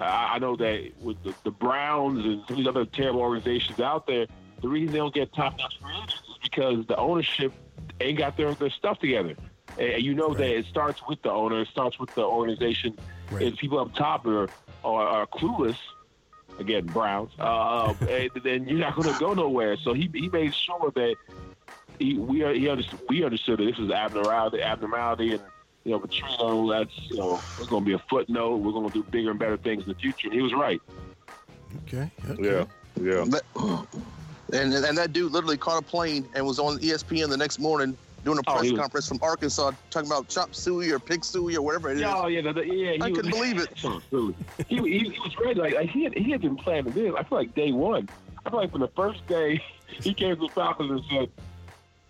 I, 0.00 0.36
I 0.36 0.38
know 0.38 0.56
that 0.56 0.92
with 1.02 1.22
the, 1.22 1.34
the 1.44 1.50
Browns 1.50 2.24
and 2.24 2.42
some 2.46 2.54
of 2.54 2.56
these 2.58 2.66
other 2.66 2.86
terrible 2.86 3.20
organizations 3.20 3.78
out 3.80 4.06
there, 4.06 4.26
the 4.62 4.68
reason 4.68 4.92
they 4.92 4.98
don't 4.98 5.12
get 5.12 5.32
top-notch 5.34 5.78
free 5.82 5.92
agents 5.96 6.14
is 6.30 6.38
because 6.42 6.86
the 6.86 6.96
ownership 6.96 7.52
ain't 8.00 8.16
got 8.16 8.36
their, 8.36 8.54
their 8.54 8.70
stuff 8.70 8.98
together. 9.00 9.36
And 9.76 10.02
you 10.02 10.14
know 10.14 10.34
that 10.34 10.48
it 10.48 10.66
starts 10.66 11.00
with 11.08 11.20
the 11.22 11.30
owner, 11.30 11.60
it 11.60 11.68
starts 11.68 11.98
with 11.98 12.12
the 12.14 12.22
organization. 12.22 12.98
Right. 13.30 13.42
If 13.42 13.56
people 13.58 13.78
up 13.78 13.94
top 13.94 14.26
are, 14.26 14.50
are, 14.82 15.06
are 15.06 15.26
clueless, 15.26 15.76
again, 16.58 16.88
Browns, 16.88 17.30
uh, 17.38 17.94
and 18.08 18.30
then 18.42 18.68
you're 18.68 18.78
not 18.78 18.96
going 18.96 19.12
to 19.12 19.18
go 19.18 19.34
nowhere. 19.34 19.76
So 19.76 19.92
he, 19.92 20.10
he 20.12 20.28
made 20.28 20.54
sure 20.54 20.92
that 20.94 21.16
he, 21.98 22.18
we 22.18 22.42
are, 22.42 22.52
he 22.52 22.68
understood, 22.68 23.00
we 23.08 23.24
understood 23.24 23.60
that 23.60 23.64
this 23.64 23.78
was 23.78 23.90
abnormality, 23.90 24.62
abnormality, 24.62 25.34
and 25.34 25.42
you 25.84 25.92
know, 25.92 26.00
Petrino, 26.00 26.70
that's 26.70 27.10
you 27.10 27.16
know, 27.16 27.42
it's 27.58 27.68
going 27.68 27.84
to 27.84 27.86
be 27.86 27.94
a 27.94 28.02
footnote. 28.10 28.56
We're 28.56 28.72
going 28.72 28.90
to 28.90 29.02
do 29.02 29.02
bigger 29.10 29.30
and 29.30 29.38
better 29.38 29.56
things 29.56 29.84
in 29.84 29.88
the 29.88 29.94
future. 29.94 30.28
And 30.28 30.34
he 30.34 30.42
was 30.42 30.52
right. 30.52 30.80
Okay. 31.86 32.10
okay. 32.28 32.42
Yeah, 32.42 32.64
yeah. 33.00 33.84
And 34.52 34.72
and 34.72 34.98
that 34.98 35.12
dude 35.12 35.32
literally 35.32 35.56
caught 35.56 35.82
a 35.82 35.84
plane 35.84 36.26
and 36.34 36.46
was 36.46 36.58
on 36.58 36.78
ESPN 36.78 37.28
the 37.28 37.36
next 37.36 37.58
morning 37.58 37.96
doing 38.24 38.38
a 38.38 38.42
Oh, 38.46 38.52
press 38.54 38.64
he 38.64 38.72
was- 38.72 38.80
conference 38.80 39.08
from 39.08 39.18
Arkansas 39.22 39.72
talking 39.90 40.08
about 40.08 40.28
chop 40.28 40.54
suey 40.54 40.90
or 40.90 40.98
pig 40.98 41.24
suey 41.24 41.56
or 41.56 41.62
whatever 41.62 41.90
it 41.90 41.98
is. 41.98 42.04
Oh, 42.06 42.26
yeah, 42.26 42.40
the, 42.40 42.52
the- 42.52 42.66
yeah. 42.66 42.92
He 42.92 43.02
I 43.02 43.10
couldn't 43.10 43.30
believe 43.30 43.58
it. 43.58 43.70
He, 44.68 44.76
he, 44.76 44.98
he 45.10 45.18
was 45.20 45.34
great. 45.34 45.56
Like, 45.56 45.74
like 45.74 45.90
he 45.90 46.04
had 46.04 46.14
he 46.14 46.30
had 46.30 46.40
been 46.40 46.56
planning 46.56 46.92
this. 46.92 47.12
I 47.16 47.22
feel 47.22 47.38
like 47.38 47.54
day 47.54 47.72
one. 47.72 48.08
I 48.44 48.50
feel 48.50 48.60
like 48.60 48.70
from 48.72 48.80
the 48.80 48.88
first 48.88 49.26
day 49.26 49.62
he 50.00 50.14
came 50.14 50.34
to 50.36 50.40
the 50.40 50.48
Falcons 50.48 50.90
and 50.90 51.02
said, 51.10 51.30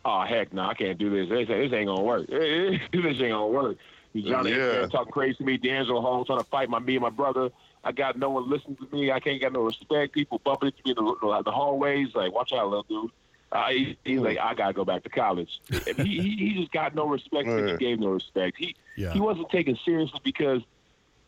"Oh 0.05 0.23
heck, 0.23 0.53
no, 0.53 0.63
I 0.67 0.75
can't 0.75 0.99
do 0.99 1.11
this. 1.11 1.29
This, 1.29 1.49
this 1.49 1.73
ain't 1.73 1.87
gonna 1.87 2.03
work. 2.03 2.27
this 2.29 2.81
ain't 2.93 3.19
gonna 3.19 3.47
work." 3.47 3.77
He's 4.13 4.25
Johnny 4.25 4.51
Yeah. 4.53 4.81
yeah. 4.81 4.87
talking 4.87 5.13
crazy 5.13 5.35
to 5.37 5.45
me. 5.45 5.59
DeAngelo 5.59 6.01
Hall 6.01 6.25
trying 6.25 6.39
to 6.39 6.45
fight 6.45 6.71
my 6.71 6.79
me 6.79 6.95
and 6.97 7.03
my 7.03 7.11
brother. 7.11 7.51
I 7.85 7.93
got 7.93 8.19
no 8.19 8.31
one 8.31 8.49
listening 8.51 8.77
to 8.77 8.89
me. 8.97 9.13
I 9.13 9.21
can't 9.21 9.41
get 9.41 9.53
no 9.53 9.61
respect. 9.61 10.13
People 10.13 10.41
bumping 10.43 10.69
into 10.69 10.79
me 10.85 10.95
in 10.99 11.05
the, 11.05 11.43
the 11.45 11.51
hallways. 11.53 12.15
Like, 12.15 12.33
watch 12.33 12.53
out, 12.53 12.69
little 12.69 12.83
dude. 12.89 13.11
Uh, 13.51 13.69
he, 13.71 13.97
he's 14.05 14.21
like, 14.21 14.39
I 14.39 14.55
gotta 14.55 14.75
go 14.75 14.85
back 14.85 15.03
to 15.05 15.09
college. 15.09 15.49
he, 15.71 16.03
he 16.05 16.37
he 16.37 16.55
just 16.61 16.71
got 16.73 16.95
no 16.95 17.07
respect. 17.09 17.49
and 17.49 17.71
He 17.71 17.77
gave 17.79 17.99
no 17.99 18.09
respect. 18.09 18.57
He 18.59 18.75
Yeah. 18.97 19.13
he 19.13 19.21
wasn't 19.21 19.49
taken 19.51 19.79
seriously 19.85 20.21
because 20.23 20.61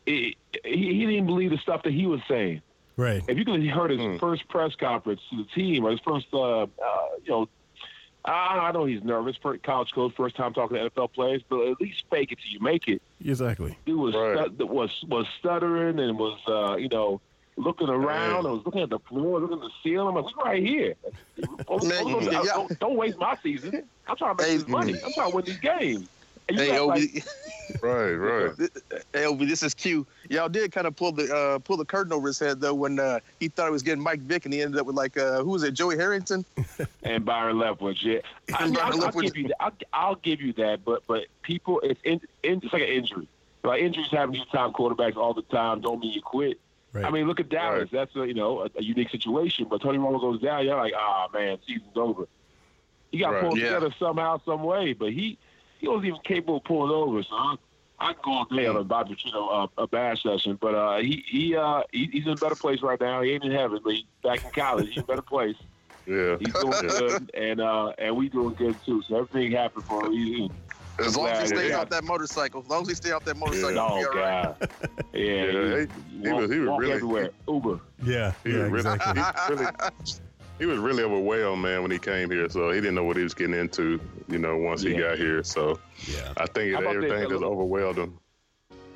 it, 0.07 0.37
he, 0.65 0.95
he 0.95 1.07
didn't 1.07 1.27
believe 1.27 1.51
the 1.51 1.59
stuff 1.59 1.83
that 1.85 1.93
he 1.93 2.07
was 2.07 2.21
saying. 2.29 2.61
Right. 2.97 3.23
If 3.29 3.39
you 3.39 3.45
could 3.47 3.65
have 3.65 3.75
heard 3.75 3.91
his 3.91 4.01
Hmm. 4.01 4.17
first 4.19 4.47
press 4.49 4.75
conference 4.75 5.21
to 5.31 5.37
the 5.39 5.45
team 5.55 5.85
or 5.87 5.91
his 5.93 6.01
first, 6.01 6.27
uh, 6.35 6.63
uh, 6.63 6.67
you 7.25 7.31
know, 7.31 7.49
I, 8.23 8.59
I 8.69 8.73
know 8.73 8.85
he's 8.85 9.03
nervous 9.03 9.37
for 9.41 9.57
college 9.57 9.91
coach, 9.95 10.13
first 10.15 10.37
time 10.37 10.53
talking 10.53 10.77
to 10.77 10.91
NFL 10.91 11.13
players, 11.15 11.43
but 11.49 11.67
at 11.69 11.81
least 11.81 12.05
fake 12.11 12.33
it 12.33 12.39
till 12.43 12.53
you 12.53 12.61
make 12.61 12.87
it. 12.87 13.01
Exactly. 13.25 13.79
He 13.87 13.95
was 13.95 14.15
Right. 14.15 14.51
stu- 14.55 14.67
was 14.67 15.03
was 15.09 15.27
stuttering 15.39 15.99
and 15.99 16.19
was 16.19 16.39
uh, 16.47 16.77
you 16.77 16.89
know 16.91 17.23
looking 17.63 17.89
around 17.89 18.47
I 18.47 18.51
was 18.51 18.63
looking 18.65 18.83
at 18.83 18.91
the 18.91 18.99
floor, 19.01 19.41
looking 19.41 19.57
at 19.59 19.63
the 19.63 19.71
ceiling. 19.83 20.17
I'm 20.17 20.23
like, 20.25 20.37
we 20.37 20.43
right 20.43 20.63
here. 20.63 20.95
Don't, 21.67 21.85
Man, 21.87 22.05
don't- 22.05 22.31
don't- 22.45 22.79
don't 22.81 22.97
waste 22.97 23.19
my 23.19 23.37
season. 23.43 23.85
I'm 24.07 24.17
trying 24.17 24.37
to 24.37 24.43
make 24.43 24.51
Hey, 24.51 24.57
this 24.59 24.69
money. 24.69 24.95
I'm 25.05 25.13
trying 25.13 25.31
to 25.31 25.37
win 25.37 25.45
these 25.45 25.59
games. 25.59 26.09
Hey, 26.49 26.71
act 26.73 26.81
Obi, 26.81 27.01
like- 27.01 27.25
Right, 27.83 28.13
right. 28.15 28.51
hey, 29.13 29.25
Obi, 29.27 29.47
this 29.47 29.63
is 29.63 29.75
Q. 29.75 30.05
Y'all 30.29 30.49
did 30.49 30.73
kind 30.73 30.89
of 30.89 30.97
pull 30.97 31.13
the 31.13 31.33
uh, 31.33 31.59
pull 31.61 31.77
the 31.77 31.85
curtain 31.85 32.13
over 32.13 32.27
his 32.27 32.37
head 32.41 32.61
though 32.61 32.75
when 32.75 32.99
uh, 32.99 33.21
he 33.39 33.47
thought 33.47 33.67
he 33.67 33.71
was 33.71 33.85
getting 33.85 34.03
Mike 34.03 34.19
Vick 34.23 34.45
and 34.45 34.53
he 34.53 34.61
ended 34.61 34.81
up 34.81 34.87
with 34.87 34.97
like 34.97 35.17
uh, 35.17 35.41
who 35.45 35.51
was 35.51 35.63
it, 35.63 35.75
Joey 35.75 35.97
Harrington? 35.97 36.45
and 37.05 37.25
Byron 37.25 37.57
Leftwich. 37.59 38.03
Yeah, 38.03 38.19
I, 38.53 38.69
Byron 38.69 38.77
I'll, 38.79 38.85
I'll 39.05 39.13
Leftwich. 39.13 39.23
give 39.23 39.37
you 39.37 39.49
that. 39.49 39.63
I'll, 39.63 39.73
I'll 39.93 40.15
give 40.17 40.41
you 40.41 40.53
that. 40.55 40.85
But 40.85 41.07
but 41.07 41.27
people, 41.43 41.79
it's 41.85 42.01
in, 42.03 42.21
in, 42.43 42.61
it's 42.65 42.73
like 42.73 42.83
an 42.83 42.89
injury. 42.89 43.29
Like 43.63 43.83
injuries 43.83 44.09
happen 44.11 44.35
to 44.35 44.45
time 44.47 44.73
quarterbacks 44.73 45.15
all 45.17 45.35
the 45.35 45.43
time. 45.43 45.81
Don't 45.83 46.01
mean 46.01 46.13
you 46.13 46.23
quit. 46.23 46.59
Right. 46.93 47.05
I 47.05 47.11
mean, 47.11 47.27
look 47.29 47.39
at 47.41 47.49
Dallas. 47.49 47.83
Right. 47.83 47.91
That's 47.93 48.17
a 48.17 48.27
you 48.27 48.35
know 48.35 48.61
a, 48.63 48.71
a 48.77 48.83
unique 48.83 49.11
situation. 49.11 49.67
But 49.71 49.81
Tony 49.83 49.99
Romo 49.99 50.21
goes 50.21 50.41
down. 50.41 50.65
You're 50.67 50.77
like, 50.77 50.93
ah 50.97 51.29
man, 51.33 51.59
season's 51.67 51.97
over. 51.97 52.27
He 53.13 53.19
got 53.19 53.31
Right. 53.35 53.43
pulled 53.43 53.59
Yeah. 53.59 53.67
together 53.75 53.95
somehow, 53.99 54.41
some 54.45 54.63
way. 54.63 54.93
But 54.93 55.13
he 55.13 55.39
he 55.79 55.89
wasn't 55.89 56.07
even 56.07 56.21
capable 56.25 56.57
of 56.59 56.65
pulling 56.65 56.91
over. 56.93 57.23
So 57.23 57.35
I, 57.35 57.55
I 57.99 58.13
can 58.15 58.23
go 58.25 58.33
all 58.33 58.45
day 58.47 58.67
on 58.67 58.77
a 58.77 58.85
Bob 58.85 59.09
Petrino 59.09 59.65
uh, 59.65 59.67
a 59.79 59.87
bash 59.87 60.23
session. 60.23 60.59
But 60.61 60.75
uh, 60.75 60.99
he 60.99 61.25
he 61.29 61.55
uh 61.57 61.83
he, 61.93 62.07
he's 62.13 62.27
in 62.27 62.33
a 62.33 62.37
better 62.37 62.57
place 62.57 62.83
right 62.83 63.01
now. 63.01 63.23
He 63.23 63.31
ain't 63.33 63.45
in 63.45 63.53
heaven, 63.53 63.81
but 63.85 63.95
he's 63.95 64.05
back 64.23 64.45
in 64.45 64.51
college. 64.51 64.89
He's 64.89 64.97
in 64.97 65.03
a 65.03 65.07
better 65.07 65.23
place. 65.23 65.57
Yeah. 66.07 66.39
He's 66.41 66.55
doing 66.55 66.81
good, 66.81 67.31
and 67.35 67.61
uh, 67.61 67.93
and 67.99 68.17
we 68.17 68.31
doing 68.31 68.55
good 68.55 68.75
too. 68.85 69.03
So 69.03 69.17
everything 69.19 69.53
happened 69.53 69.85
for 69.85 70.07
a 70.07 70.09
reason. 70.09 70.51
As 71.07 71.17
long 71.17 71.29
as 71.29 71.49
he 71.51 71.55
Glad, 71.55 71.59
stays 71.65 71.75
off 71.75 71.89
that 71.91 72.05
motorcycle, 72.05 72.63
as 72.63 72.69
long 72.69 72.83
as 72.83 72.89
he 72.89 72.95
stays 72.95 73.13
off 73.13 73.25
that 73.25 73.37
motorcycle, 73.37 73.79
Oh 73.81 73.97
he'll 73.99 74.13
be 74.13 74.19
all 74.19 74.25
right. 74.25 74.59
God, 74.61 74.71
yeah, 75.13 75.23
Yeah, 75.23 75.51
he, 75.51 75.87
he- 76.21 76.29
he 76.29 76.33
was- 76.33 76.51
he 76.51 76.59
was 76.59 76.79
really- 76.79 76.93
everywhere. 76.93 77.31
Uber. 77.49 77.81
Yeah. 78.05 78.33
He 78.45 78.51
Yeah. 78.53 78.59
was 78.69 78.71
really, 78.85 78.95
Exactly. 78.95 79.57
he 79.57 79.63
really, 79.63 79.73
he 80.61 80.67
was 80.67 80.79
really 80.79 81.03
overwhelmed, 81.03 81.63
man, 81.63 81.83
when 81.83 81.91
he 81.91 81.99
came 81.99 82.31
here. 82.31 82.49
So 82.51 82.71
he 82.71 82.81
didn't 82.81 82.95
know 82.95 83.05
what 83.05 83.17
he 83.17 83.23
was 83.23 83.35
getting 83.35 83.55
into, 83.59 84.01
you 84.29 84.39
know, 84.39 84.57
once 84.59 84.83
he 84.83 84.95
got 84.95 85.19
here. 85.19 85.43
So 85.43 85.79
Yeah. 86.07 86.33
I 86.37 86.47
think 86.47 86.73
it, 86.79 86.85
everything 86.85 87.21
this? 87.21 87.29
just 87.31 87.43
overwhelmed 87.43 87.99
him. 87.99 88.19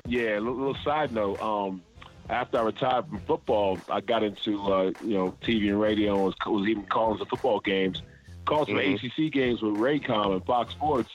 Yeah, 0.07 0.37
a 0.37 0.39
little, 0.39 0.55
little 0.55 0.77
side 0.83 1.11
note. 1.11 1.41
Um, 1.41 1.81
after 2.29 2.59
I 2.59 2.61
retired 2.63 3.07
from 3.07 3.19
football, 3.21 3.79
I 3.89 4.01
got 4.01 4.21
into 4.23 4.61
uh, 4.61 4.91
you 5.03 5.13
know 5.17 5.35
TV 5.41 5.69
and 5.69 5.79
radio 5.81 6.15
and 6.15 6.25
was, 6.25 6.35
was 6.45 6.67
even 6.67 6.83
calling 6.83 7.17
some 7.17 7.27
football 7.27 7.59
games, 7.59 8.01
called 8.45 8.67
some 8.67 8.77
Mhm. 8.77 8.95
ACC 9.27 9.31
games 9.31 9.61
with 9.63 9.75
Raycom 9.75 10.33
and 10.33 10.45
Fox 10.45 10.73
Sports. 10.73 11.09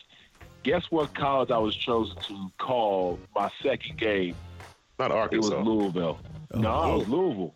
Guess 0.63 0.85
what 0.91 1.15
college 1.15 1.51
I 1.51 1.59
was 1.59 1.75
chosen 1.75 2.17
to 2.17 2.51
call 2.59 3.19
my 3.35 3.51
second 3.63 3.99
game? 3.99 4.35
Not 4.99 5.11
Arkansas. 5.11 5.53
It 5.55 5.59
was 5.59 5.67
Louisville. 5.67 6.19
Oh, 6.53 6.59
no, 6.59 6.95
it 6.95 6.99
was 6.99 7.09
Louisville. 7.09 7.55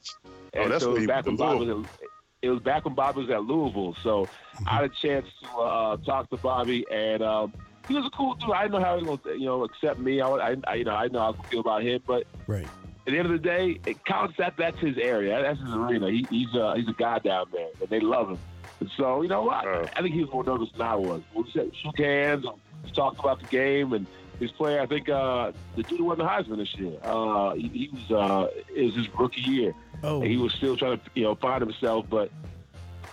Oh, 0.56 0.68
that's 0.68 0.84
so 0.84 0.92
it 0.92 0.98
was 1.00 1.06
back 1.06 1.26
when 1.26 1.34
was 1.34 1.40
Bob 1.40 1.56
Louisville. 1.58 1.76
was 1.78 1.86
at, 1.86 2.08
it 2.42 2.50
was 2.50 2.60
back 2.62 2.84
when 2.84 2.94
Bob 2.94 3.16
was 3.16 3.28
at 3.30 3.42
Louisville. 3.42 3.94
So 4.02 4.28
I 4.66 4.76
had 4.76 4.84
a 4.84 4.88
chance 4.88 5.26
to 5.42 5.48
uh, 5.58 5.96
talk 5.98 6.30
to 6.30 6.36
Bobby, 6.38 6.86
and 6.90 7.22
um, 7.22 7.52
he 7.88 7.94
was 7.94 8.06
a 8.06 8.10
cool 8.16 8.34
dude. 8.36 8.50
I 8.50 8.62
didn't 8.62 8.80
know 8.80 8.84
how 8.86 8.96
he 8.98 9.04
was 9.04 9.18
going 9.20 9.34
to, 9.36 9.40
you 9.40 9.46
know, 9.46 9.64
accept 9.64 9.98
me. 9.98 10.20
I, 10.22 10.28
I, 10.28 10.56
I, 10.66 10.74
you 10.76 10.84
know, 10.84 10.94
I 10.94 11.08
know 11.08 11.18
how 11.20 11.36
I 11.38 11.46
feel 11.48 11.60
about 11.60 11.82
him, 11.82 12.00
but 12.06 12.24
Right. 12.46 12.64
at 12.64 13.12
the 13.12 13.18
end 13.18 13.26
of 13.26 13.32
the 13.32 13.38
day, 13.38 13.80
it 13.84 14.02
counts 14.06 14.36
that 14.38 14.56
that's 14.56 14.78
his 14.78 14.96
area. 14.96 15.42
That's 15.42 15.60
his 15.60 15.74
arena. 15.74 16.10
He, 16.10 16.24
he's 16.30 16.54
a 16.54 16.74
he's 16.76 16.88
a 16.88 16.94
guy 16.96 17.18
down 17.18 17.46
there, 17.52 17.68
and 17.80 17.90
they 17.90 18.00
love 18.00 18.30
him. 18.30 18.38
And 18.80 18.90
so 18.96 19.20
you 19.22 19.28
know 19.28 19.42
what? 19.42 19.66
Right. 19.66 19.90
I 19.96 20.00
think 20.02 20.14
he 20.14 20.22
was 20.22 20.32
more 20.32 20.44
nervous 20.44 20.70
than 20.72 20.82
I 20.82 20.94
was. 20.96 21.20
We 21.34 21.44
said, 21.52 21.70
shook 21.82 21.98
hands, 21.98 22.44
and 22.46 22.54
we 22.84 22.90
talked 22.92 23.18
about 23.18 23.40
the 23.40 23.46
game, 23.46 23.92
and 23.92 24.06
his 24.38 24.50
player. 24.50 24.80
I 24.80 24.86
think 24.86 25.08
uh, 25.08 25.52
the 25.76 25.82
dude 25.82 25.98
who 25.98 26.04
won 26.06 26.18
the 26.18 26.24
Heisman 26.24 26.58
this 26.58 26.74
year. 26.74 26.96
Uh, 27.02 27.54
he, 27.54 27.68
he 27.68 27.90
was 27.92 28.10
uh, 28.10 28.50
it 28.74 28.84
was 28.84 28.94
his 28.94 29.08
rookie 29.18 29.40
year. 29.40 29.74
Oh. 30.02 30.20
And 30.20 30.30
he 30.30 30.36
was 30.36 30.52
still 30.52 30.76
trying 30.76 30.98
to 30.98 31.10
you 31.14 31.24
know 31.24 31.34
find 31.34 31.62
himself, 31.62 32.06
but 32.08 32.30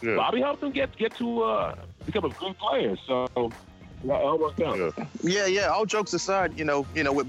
Yeah. 0.02 0.16
Bobby 0.16 0.42
helped 0.42 0.64
him 0.64 0.72
get 0.72 0.96
get 0.98 1.16
to 1.16 1.44
uh, 1.44 1.76
become 2.06 2.26
a 2.26 2.30
good 2.30 2.58
player. 2.58 2.98
So 3.06 3.28
yeah, 4.04 4.18
it 4.18 4.22
all 4.24 4.40
worked 4.40 4.62
out. 4.62 4.78
Yeah. 4.78 5.06
Yeah, 5.22 5.46
yeah. 5.46 5.68
All 5.68 5.86
jokes 5.86 6.14
aside, 6.14 6.58
you 6.58 6.66
know, 6.66 6.86
you 6.96 7.04
know 7.04 7.14
what 7.14 7.28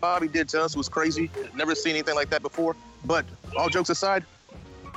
Bobby 0.00 0.28
did 0.28 0.48
to 0.50 0.62
us 0.62 0.76
was 0.76 0.88
crazy. 0.88 1.30
Never 1.54 1.74
seen 1.74 1.92
anything 1.92 2.14
like 2.14 2.30
that 2.30 2.42
before. 2.42 2.76
But 3.04 3.26
all 3.56 3.68
jokes 3.68 3.90
aside, 3.90 4.24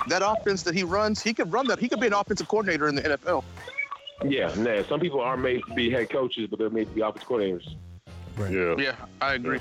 that 0.07 0.21
offense 0.25 0.63
that 0.63 0.73
he 0.73 0.83
runs, 0.83 1.21
he 1.21 1.33
could 1.33 1.51
run 1.51 1.67
that. 1.67 1.79
He 1.79 1.89
could 1.89 1.99
be 1.99 2.07
an 2.07 2.13
offensive 2.13 2.47
coordinator 2.47 2.87
in 2.87 2.95
the 2.95 3.01
NFL. 3.01 3.43
Yeah, 4.25 4.53
nah, 4.57 4.83
some 4.83 4.99
people 4.99 5.19
aren't 5.19 5.43
made 5.43 5.61
to 5.67 5.73
be 5.73 5.89
head 5.89 6.09
coaches, 6.09 6.47
but 6.49 6.59
they're 6.59 6.69
made 6.69 6.87
to 6.87 6.93
be 6.93 7.01
offensive 7.01 7.27
coordinators. 7.27 7.75
Right. 8.35 8.51
Yeah. 8.51 8.75
Yeah, 8.77 8.95
I 9.21 9.33
agree. 9.35 9.59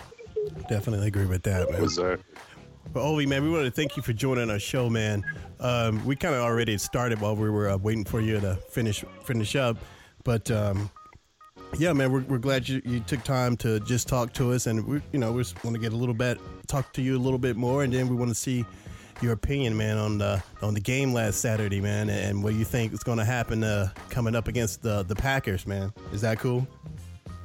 Definitely 0.68 1.08
agree 1.08 1.26
with 1.26 1.42
that, 1.42 1.70
man. 1.70 1.82
Exactly. 1.82 2.24
But 2.92 3.02
Ovie, 3.02 3.26
man, 3.26 3.42
we 3.42 3.50
want 3.50 3.64
to 3.64 3.70
thank 3.70 3.96
you 3.96 4.02
for 4.02 4.12
joining 4.12 4.50
our 4.50 4.58
show, 4.58 4.88
man. 4.88 5.24
Um, 5.60 6.04
we 6.06 6.16
kind 6.16 6.34
of 6.34 6.42
already 6.42 6.78
started 6.78 7.20
while 7.20 7.34
we 7.36 7.50
were 7.50 7.70
uh, 7.70 7.76
waiting 7.76 8.04
for 8.04 8.20
you 8.20 8.38
to 8.40 8.56
finish 8.70 9.04
finish 9.24 9.56
up, 9.56 9.76
but 10.24 10.50
um, 10.50 10.90
yeah, 11.78 11.92
man, 11.92 12.12
we're, 12.12 12.20
we're 12.22 12.38
glad 12.38 12.68
you, 12.68 12.80
you 12.84 13.00
took 13.00 13.22
time 13.24 13.56
to 13.58 13.80
just 13.80 14.08
talk 14.08 14.32
to 14.34 14.52
us, 14.52 14.66
and 14.66 14.86
we, 14.86 15.00
you 15.12 15.18
know, 15.18 15.32
we 15.32 15.42
just 15.42 15.62
want 15.64 15.74
to 15.74 15.80
get 15.80 15.92
a 15.92 15.96
little 15.96 16.14
bit, 16.14 16.38
talk 16.66 16.92
to 16.94 17.02
you 17.02 17.16
a 17.16 17.18
little 17.18 17.38
bit 17.38 17.56
more, 17.56 17.82
and 17.82 17.92
then 17.92 18.08
we 18.08 18.14
want 18.14 18.30
to 18.30 18.34
see 18.34 18.64
your 19.20 19.32
opinion, 19.32 19.76
man, 19.76 19.98
on 19.98 20.18
the 20.18 20.42
on 20.62 20.74
the 20.74 20.80
game 20.80 21.12
last 21.12 21.40
Saturday, 21.40 21.80
man, 21.80 22.10
and 22.10 22.42
what 22.42 22.54
you 22.54 22.64
think 22.64 22.92
is 22.92 23.02
going 23.02 23.18
to 23.18 23.24
happen 23.24 23.64
uh, 23.64 23.90
coming 24.10 24.34
up 24.34 24.48
against 24.48 24.82
the 24.82 25.02
the 25.02 25.14
Packers, 25.14 25.66
man. 25.66 25.92
Is 26.12 26.20
that 26.20 26.38
cool? 26.38 26.66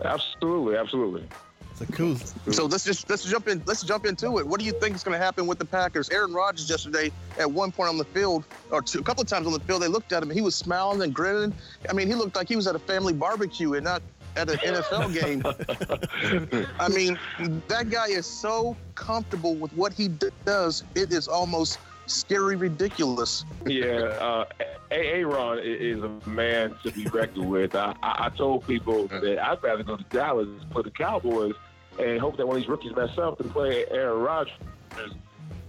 Absolutely, 0.03 0.75
absolutely. 0.77 1.23
It's 1.71 1.81
a 1.81 1.91
cool. 1.93 2.15
So 2.51 2.65
let's 2.65 2.83
just 2.83 3.09
let's 3.09 3.23
jump 3.23 3.47
in. 3.47 3.61
Let's 3.65 3.83
jump 3.83 4.05
into 4.05 4.39
it. 4.39 4.47
What 4.47 4.59
do 4.59 4.65
you 4.65 4.73
think 4.73 4.95
is 4.95 5.03
going 5.03 5.17
to 5.17 5.23
happen 5.23 5.47
with 5.47 5.59
the 5.59 5.65
Packers? 5.65 6.09
Aaron 6.09 6.33
Rodgers 6.33 6.69
yesterday, 6.69 7.11
at 7.39 7.49
one 7.49 7.71
point 7.71 7.89
on 7.89 7.97
the 7.97 8.05
field, 8.05 8.43
or 8.71 8.81
two, 8.81 8.99
a 8.99 9.03
couple 9.03 9.21
of 9.21 9.27
times 9.27 9.47
on 9.47 9.53
the 9.53 9.59
field, 9.61 9.81
they 9.81 9.87
looked 9.87 10.11
at 10.11 10.21
him. 10.21 10.29
He 10.29 10.41
was 10.41 10.55
smiling 10.55 11.01
and 11.01 11.13
grinning. 11.13 11.53
I 11.89 11.93
mean, 11.93 12.07
he 12.07 12.15
looked 12.15 12.35
like 12.35 12.49
he 12.49 12.55
was 12.55 12.67
at 12.67 12.75
a 12.75 12.79
family 12.79 13.13
barbecue 13.13 13.73
and 13.73 13.83
not 13.83 14.01
at 14.35 14.49
an 14.49 14.57
NFL 14.57 15.13
game. 15.13 16.67
I 16.79 16.87
mean, 16.89 17.17
that 17.67 17.89
guy 17.89 18.07
is 18.07 18.25
so 18.25 18.75
comfortable 18.95 19.55
with 19.55 19.71
what 19.73 19.93
he 19.93 20.09
does. 20.45 20.83
It 20.95 21.11
is 21.11 21.27
almost 21.27 21.79
scary 22.07 22.55
ridiculous. 22.55 23.45
Yeah, 23.65 23.85
uh, 24.19 24.45
Aaron 24.91 25.59
is 25.63 26.03
a 26.03 26.29
man 26.29 26.75
to 26.83 26.91
be 26.91 27.05
reckoned 27.07 27.49
with. 27.49 27.75
I, 27.75 27.95
I, 28.01 28.29
told 28.29 28.67
people 28.67 29.07
that 29.07 29.39
I'd 29.39 29.63
rather 29.63 29.83
go 29.83 29.97
to 29.97 30.03
Dallas 30.05 30.47
play 30.71 30.83
the 30.83 30.91
Cowboys 30.91 31.53
and 31.99 32.19
hope 32.19 32.37
that 32.37 32.47
one 32.47 32.57
of 32.57 32.63
these 32.63 32.69
rookies 32.69 32.95
mess 32.95 33.17
up 33.17 33.39
and 33.39 33.49
play 33.51 33.85
Aaron 33.89 34.19
Rodgers. 34.19 34.53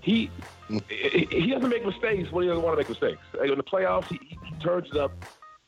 He 0.00 0.30
he 0.88 1.50
doesn't 1.50 1.68
make 1.68 1.84
mistakes 1.84 2.32
when 2.32 2.42
he 2.42 2.48
doesn't 2.48 2.64
want 2.64 2.74
to 2.74 2.78
make 2.78 2.88
mistakes. 2.88 3.20
In 3.40 3.56
the 3.56 3.62
playoffs, 3.62 4.06
he, 4.06 4.18
he 4.20 4.54
turns 4.60 4.88
it 4.90 4.96
up 4.96 5.12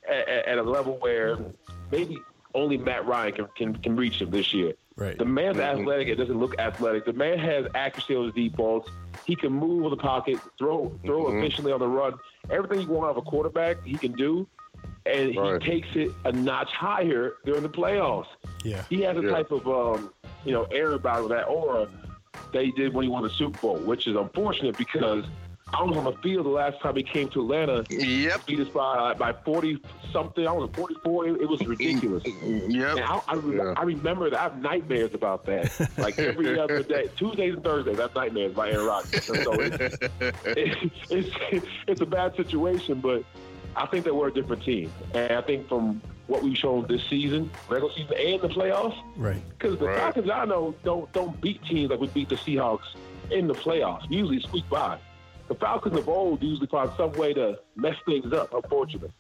at, 0.08 0.28
at, 0.28 0.58
a 0.58 0.62
level 0.62 0.96
where 0.98 1.38
maybe 1.92 2.18
only 2.54 2.78
Matt 2.78 3.06
Ryan 3.06 3.32
can, 3.32 3.46
can, 3.56 3.76
can 3.76 3.96
reach 3.96 4.20
him 4.20 4.30
this 4.30 4.54
year. 4.54 4.74
Right. 4.96 5.18
The 5.18 5.24
man's 5.24 5.56
mm-hmm. 5.56 5.80
athletic. 5.80 6.08
It 6.08 6.16
doesn't 6.16 6.38
look 6.38 6.58
athletic. 6.58 7.04
The 7.04 7.12
man 7.12 7.38
has 7.38 7.66
accuracy 7.74 8.14
on 8.14 8.26
his 8.26 8.34
deep 8.34 8.56
balls. 8.56 8.88
He 9.26 9.34
can 9.34 9.52
move 9.52 9.84
in 9.84 9.90
the 9.90 9.96
pocket, 9.96 10.38
throw 10.56 10.96
throw 11.04 11.24
mm-hmm. 11.24 11.38
efficiently 11.38 11.72
on 11.72 11.80
the 11.80 11.88
run. 11.88 12.14
Everything 12.50 12.80
you 12.80 12.88
want 12.88 13.06
out 13.06 13.10
of 13.10 13.16
a 13.16 13.22
quarterback, 13.22 13.84
he 13.84 13.96
can 13.96 14.12
do, 14.12 14.46
and 15.06 15.36
right. 15.36 15.60
he 15.62 15.68
takes 15.68 15.88
it 15.94 16.12
a 16.24 16.32
notch 16.32 16.70
higher 16.70 17.34
during 17.44 17.62
the 17.62 17.68
playoffs. 17.68 18.28
Yeah, 18.62 18.84
he 18.88 19.02
has 19.02 19.16
a 19.16 19.22
yeah. 19.22 19.30
type 19.30 19.50
of 19.50 19.66
um, 19.66 20.12
you 20.44 20.52
know 20.52 20.64
air 20.64 20.92
about 20.92 21.28
that 21.30 21.48
aura 21.48 21.88
that 22.52 22.64
he 22.64 22.70
did 22.72 22.94
when 22.94 23.02
he 23.02 23.08
won 23.08 23.24
the 23.24 23.30
Super 23.30 23.58
Bowl, 23.58 23.76
which 23.78 24.06
is 24.06 24.14
unfortunate 24.14 24.76
because 24.76 25.24
I 25.74 25.82
was 25.82 25.96
on 25.96 26.04
the 26.04 26.12
field 26.22 26.46
the 26.46 26.50
last 26.50 26.80
time 26.80 26.96
he 26.96 27.02
came 27.02 27.28
to 27.30 27.40
Atlanta. 27.40 27.84
Yep. 27.90 28.46
Beat 28.46 28.60
us 28.60 28.68
by 28.68 29.14
by 29.14 29.32
forty 29.32 29.82
something. 30.12 30.46
I 30.46 30.52
was 30.52 30.70
forty 30.74 30.94
four. 31.02 31.26
It, 31.26 31.40
it, 31.40 31.48
was 31.48 31.60
ridiculous. 31.66 32.24
Yep. 32.44 32.98
I, 32.98 33.20
I, 33.28 33.34
yeah. 33.34 33.74
I, 33.76 33.82
remember 33.82 34.30
that. 34.30 34.38
I 34.38 34.42
have 34.44 34.60
nightmares 34.60 35.14
about 35.14 35.44
that. 35.46 35.72
Like 35.98 36.18
every 36.18 36.58
other 36.64 36.82
day, 36.82 37.08
Tuesdays 37.16 37.54
and 37.54 37.64
Thursdays, 37.64 37.98
I 37.98 38.02
have 38.02 38.14
nightmares 38.14 38.54
by 38.54 38.70
Aaron 38.70 38.86
Rodgers. 38.86 39.24
so 39.24 39.52
it's, 39.54 39.94
it, 40.44 40.92
it's 41.10 41.66
it's 41.86 42.00
a 42.00 42.06
bad 42.06 42.36
situation, 42.36 43.00
but 43.00 43.24
I 43.76 43.86
think 43.86 44.04
that 44.04 44.14
we're 44.14 44.28
a 44.28 44.32
different 44.32 44.62
team, 44.62 44.92
and 45.14 45.32
I 45.32 45.42
think 45.42 45.68
from 45.68 46.00
what 46.26 46.42
we've 46.42 46.56
shown 46.56 46.86
this 46.86 47.02
season, 47.10 47.50
regular 47.68 47.92
season 47.92 48.14
and 48.16 48.40
the 48.40 48.48
playoffs, 48.48 48.96
right? 49.16 49.42
Because 49.58 49.78
the 49.78 49.86
right. 49.86 49.98
Falcons, 49.98 50.30
I 50.30 50.44
know, 50.44 50.74
don't 50.84 51.10
don't 51.12 51.38
beat 51.40 51.62
teams 51.64 51.90
like 51.90 52.00
we 52.00 52.08
beat 52.08 52.28
the 52.28 52.36
Seahawks 52.36 52.94
in 53.30 53.46
the 53.46 53.54
playoffs. 53.54 54.08
We 54.08 54.16
usually 54.16 54.40
squeak 54.40 54.68
by 54.68 54.98
the 55.48 55.54
Falcons 55.54 55.96
of 55.96 56.08
old 56.08 56.42
usually 56.42 56.66
find 56.66 56.90
some 56.96 57.12
way 57.12 57.34
to 57.34 57.58
mess 57.76 57.96
things 58.06 58.32
up. 58.32 58.52
Unfortunately. 58.54 59.10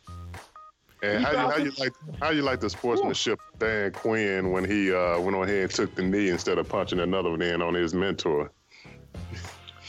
And 1.02 1.22
how 1.22 1.32
you, 1.32 1.38
how 1.38 1.56
you 1.56 1.72
like 1.78 1.92
how 2.20 2.30
you 2.30 2.42
like 2.42 2.60
the 2.60 2.70
sportsmanship 2.70 3.38
of 3.52 3.58
Dan 3.58 3.92
Quinn 3.92 4.52
when 4.52 4.64
he 4.64 4.92
uh, 4.94 5.20
went 5.20 5.36
on 5.36 5.46
here 5.46 5.62
and 5.62 5.70
took 5.70 5.94
the 5.94 6.02
knee 6.02 6.30
instead 6.30 6.56
of 6.56 6.66
punching 6.68 7.00
another 7.00 7.30
one 7.30 7.42
in 7.42 7.60
on 7.60 7.74
his 7.74 7.92
mentor? 7.92 8.50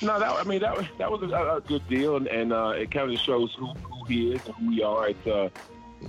No, 0.01 0.19
that 0.19 0.29
I 0.29 0.43
mean 0.43 0.59
that 0.59 0.77
that 0.97 1.09
was 1.09 1.21
a, 1.21 1.55
a 1.55 1.61
good 1.61 1.87
deal, 1.87 2.17
and, 2.17 2.27
and 2.27 2.51
uh, 2.51 2.73
it 2.75 2.91
kind 2.91 3.11
of 3.13 3.17
shows 3.19 3.55
who, 3.57 3.67
who 3.67 4.03
he 4.05 4.33
is 4.33 4.45
and 4.45 4.55
who 4.55 4.69
we 4.69 4.83
are. 4.83 5.07
It's 5.07 5.25
uh, 5.27 5.49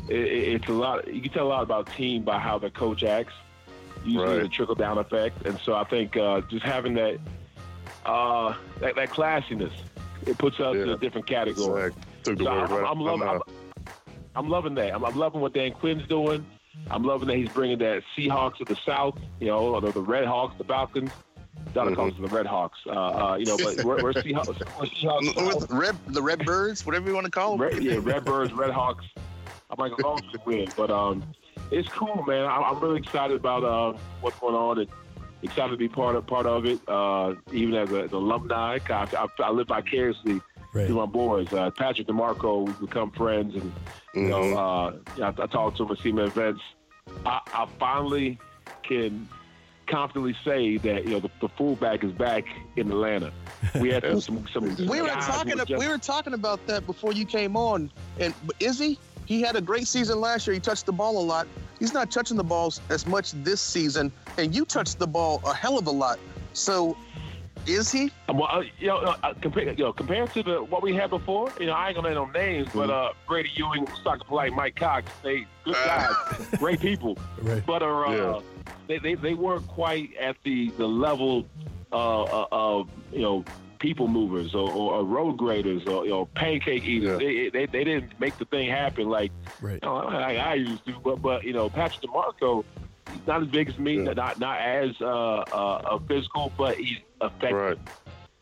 it, 0.09 0.17
it's 0.17 0.69
a 0.69 0.73
lot. 0.73 1.07
You 1.07 1.21
can 1.21 1.33
tell 1.33 1.47
a 1.47 1.49
lot 1.49 1.63
about 1.63 1.87
team 1.95 2.25
by 2.25 2.41
how 2.41 2.59
the 2.59 2.71
coach 2.71 3.05
acts. 3.05 3.35
Usually 4.05 4.27
right. 4.27 4.43
the 4.43 4.49
trickle 4.49 4.75
down 4.75 4.99
effect, 4.99 5.47
and 5.47 5.59
so 5.61 5.75
I 5.75 5.85
think 5.85 6.17
uh, 6.17 6.41
just 6.43 6.65
having 6.65 6.95
that, 6.95 7.19
uh, 8.05 8.55
that 8.81 8.97
that 8.97 9.11
classiness 9.11 9.73
it 10.27 10.39
puts 10.39 10.61
us 10.61 10.75
yeah. 10.77 10.83
in 10.83 10.89
a 10.91 10.97
different 10.97 11.27
category. 11.27 11.93
Took 12.23 12.39
so 12.39 12.49
I'm, 12.49 12.71
right. 12.71 12.85
I'm, 12.91 13.01
loving, 13.01 13.29
I'm, 13.29 13.41
I'm, 14.35 14.49
loving 14.49 14.75
that. 14.75 14.95
I'm, 14.95 15.05
I'm, 15.05 15.17
loving 15.17 15.41
what 15.41 15.55
Dan 15.55 15.73
Quinn's 15.73 16.07
doing. 16.09 16.45
I'm 16.91 17.05
loving 17.05 17.29
that 17.29 17.37
he's 17.37 17.49
bringing 17.49 17.79
that 17.79 18.03
Seahawks 18.17 18.61
of 18.61 18.69
the 18.69 18.77
South, 18.85 19.19
you 19.41 19.47
know, 19.47 19.75
or 19.75 19.81
the 19.81 19.93
Red 20.01 20.27
Hawks, 20.27 20.57
the 20.59 20.65
Falcons. 20.65 21.11
Donna 21.73 21.91
mm-hmm. 21.91 22.01
calls 22.01 22.15
them 22.15 22.23
the 22.23 22.35
Red 22.35 22.47
Hawks, 22.47 22.79
uh, 22.87 22.91
uh, 22.91 23.37
you 23.37 23.47
know, 23.47 23.57
but 23.57 23.77
we're, 23.85 24.03
we're 24.03 24.13
Seahawks. 24.13 24.49
We're 24.79 24.87
Seahawks 24.87 25.67
red, 25.71 25.97
the 26.09 26.23
Red 26.23 26.45
Birds, 26.45 26.85
whatever 26.85 27.09
you 27.09 27.15
want 27.15 27.25
to 27.25 27.31
call 27.31 27.57
them. 27.57 27.63
Red, 27.63 27.83
yeah, 27.83 27.99
Red 28.01 28.25
Birds, 28.25 28.53
Red 28.53 28.71
Hawks. 28.71 29.05
I'm 29.71 29.79
like, 29.79 29.93
oh, 30.05 30.19
win, 30.45 30.69
but 30.77 30.91
um, 30.91 31.25
it's 31.71 31.89
cool, 31.89 32.23
man. 32.25 32.47
I'm, 32.47 32.63
I'm 32.63 32.81
really 32.81 32.99
excited 32.99 33.37
about 33.37 33.65
uh, 33.65 33.99
what's 34.21 34.39
going 34.39 34.55
on, 34.55 34.79
and 34.79 34.89
excited 35.47 35.71
to 35.71 35.77
be 35.77 35.89
part 35.89 36.17
of 36.17 36.27
part 36.27 36.47
of 36.47 36.67
it. 36.67 36.81
Uh, 36.89 37.35
even 37.53 37.75
as, 37.75 37.91
a, 37.93 38.03
as 38.03 38.13
an 38.13 38.19
alumni, 38.19 38.79
I, 38.89 38.93
I, 38.93 39.27
I, 39.43 39.51
live 39.51 39.69
vicariously 39.69 40.41
right. 40.73 40.87
through 40.87 40.97
my 40.97 41.07
boys. 41.07 41.53
Uh, 41.53 41.71
Patrick 41.71 42.07
DiMarco, 42.07 42.67
we've 42.67 42.81
become 42.81 43.11
friends, 43.13 43.55
and 43.55 43.73
you 44.15 44.23
mm-hmm. 44.23 44.29
know, 44.29 44.59
uh, 44.59 45.33
I, 45.39 45.43
I 45.43 45.47
talk 45.47 45.77
to 45.77 45.85
him 45.85 45.91
at 45.93 45.99
SEMA 45.99 46.25
events. 46.25 46.61
I, 47.25 47.41
I 47.53 47.67
finally 47.79 48.39
can 48.83 49.29
confidently 49.87 50.37
say 50.45 50.77
that 50.79 51.05
you 51.05 51.11
know 51.11 51.21
the, 51.21 51.31
the 51.41 51.49
fullback 51.49 52.05
is 52.05 52.13
back 52.13 52.45
in 52.77 52.91
Atlanta. 52.91 53.33
We 53.81 53.91
had 53.91 54.05
some 54.23 54.47
some. 54.53 54.75
we 54.87 55.01
were 55.01 55.09
talking. 55.09 55.57
Just, 55.57 55.79
we 55.79 55.89
were 55.89 55.99
talking 55.99 56.35
about 56.35 56.65
that 56.67 56.87
before 56.87 57.13
you 57.13 57.25
came 57.25 57.57
on. 57.57 57.91
And 58.19 58.35
is 58.61 58.79
he? 58.79 58.99
He 59.25 59.43
had 59.43 59.57
a 59.57 59.61
great 59.61 59.89
season 59.89 60.21
last 60.21 60.47
year. 60.47 60.55
He 60.55 60.61
touched 60.61 60.87
the 60.87 60.93
ball 60.93 61.19
a 61.19 61.25
lot. 61.25 61.49
He's 61.79 61.93
not 61.93 62.11
touching 62.11 62.37
the 62.37 62.45
balls 62.45 62.81
as 62.91 63.07
much 63.07 63.33
this 63.33 63.61
season, 63.61 64.13
and 64.39 64.55
you 64.55 64.65
touched 64.65 64.99
the 64.99 65.07
ball 65.07 65.41
a 65.45 65.55
hell 65.55 65.79
of 65.79 65.87
a 65.87 65.91
lot. 65.91 66.19
So, 66.53 66.97
is 67.67 67.91
he? 67.91 68.11
Well, 68.29 68.49
uh, 68.51 68.63
you 68.79 68.87
know, 68.87 68.99
uh, 68.99 69.35
compared, 69.41 69.79
you 69.79 69.85
know, 69.85 69.93
compared 69.93 70.33
to 70.33 70.43
the 70.43 70.63
what 70.63 70.83
we 70.83 70.95
had 70.95 71.11
before, 71.11 71.53
you 71.61 71.67
know, 71.67 71.73
I 71.73 71.89
ain't 71.89 71.97
gonna 71.97 72.09
name 72.09 72.15
no 72.17 72.27
names, 72.27 72.69
mm-hmm. 72.69 72.79
but 72.79 72.91
uh, 72.91 73.13
Bradie 73.29 73.57
Ewing, 73.57 73.87
Soccer 74.03 74.25
Polite, 74.25 74.53
Mike 74.53 74.77
Cox, 74.77 75.11
they 75.23 75.47
good 75.65 75.75
guys, 75.75 76.15
great 76.59 76.81
people, 76.81 77.19
right. 77.43 77.65
but 77.67 77.83
uh, 77.83 78.05
yeah. 78.09 78.41
they, 78.87 78.99
they 78.99 79.15
they 79.15 79.35
weren't 79.35 79.67
quite 79.69 80.15
at 80.17 80.37
the 80.45 80.71
the 80.79 80.87
level 80.87 81.47
uh, 81.93 82.23
uh 82.23 82.47
of 82.53 82.89
you 83.13 83.21
know 83.21 83.45
people 83.79 84.09
movers 84.09 84.55
or, 84.55 84.71
or, 84.71 85.05
road 85.05 85.37
graders 85.37 85.87
or 85.87 86.05
you 86.05 86.11
know 86.11 86.27
pancake 86.35 86.85
eaters. 86.85 87.21
Yeah. 87.21 87.29
They, 87.29 87.49
they, 87.51 87.67
they 87.67 87.85
didn't 87.85 88.19
make 88.19 88.39
the 88.39 88.45
thing 88.45 88.69
happen 88.69 89.09
like, 89.09 89.33
right. 89.61 89.79
you 89.83 89.89
know, 89.89 89.97
like 89.97 90.39
I 90.39 90.55
used 90.55 90.85
to. 90.87 90.95
But 91.03 91.23
but 91.23 91.45
you 91.45 91.53
know 91.53 91.69
Patrick 91.69 92.11
DiMarco, 92.11 92.65
he's 93.13 93.27
not 93.27 93.43
as 93.43 93.49
big 93.49 93.69
as 93.69 93.79
me, 93.79 94.03
yeah. 94.03 94.13
not 94.13 94.39
not 94.41 94.61
as 94.61 94.91
uh, 95.01 95.07
uh, 95.07 95.99
physical, 96.09 96.53
but 96.57 96.77
he's 96.77 96.99
effective. 97.21 97.53
Right. 97.53 97.79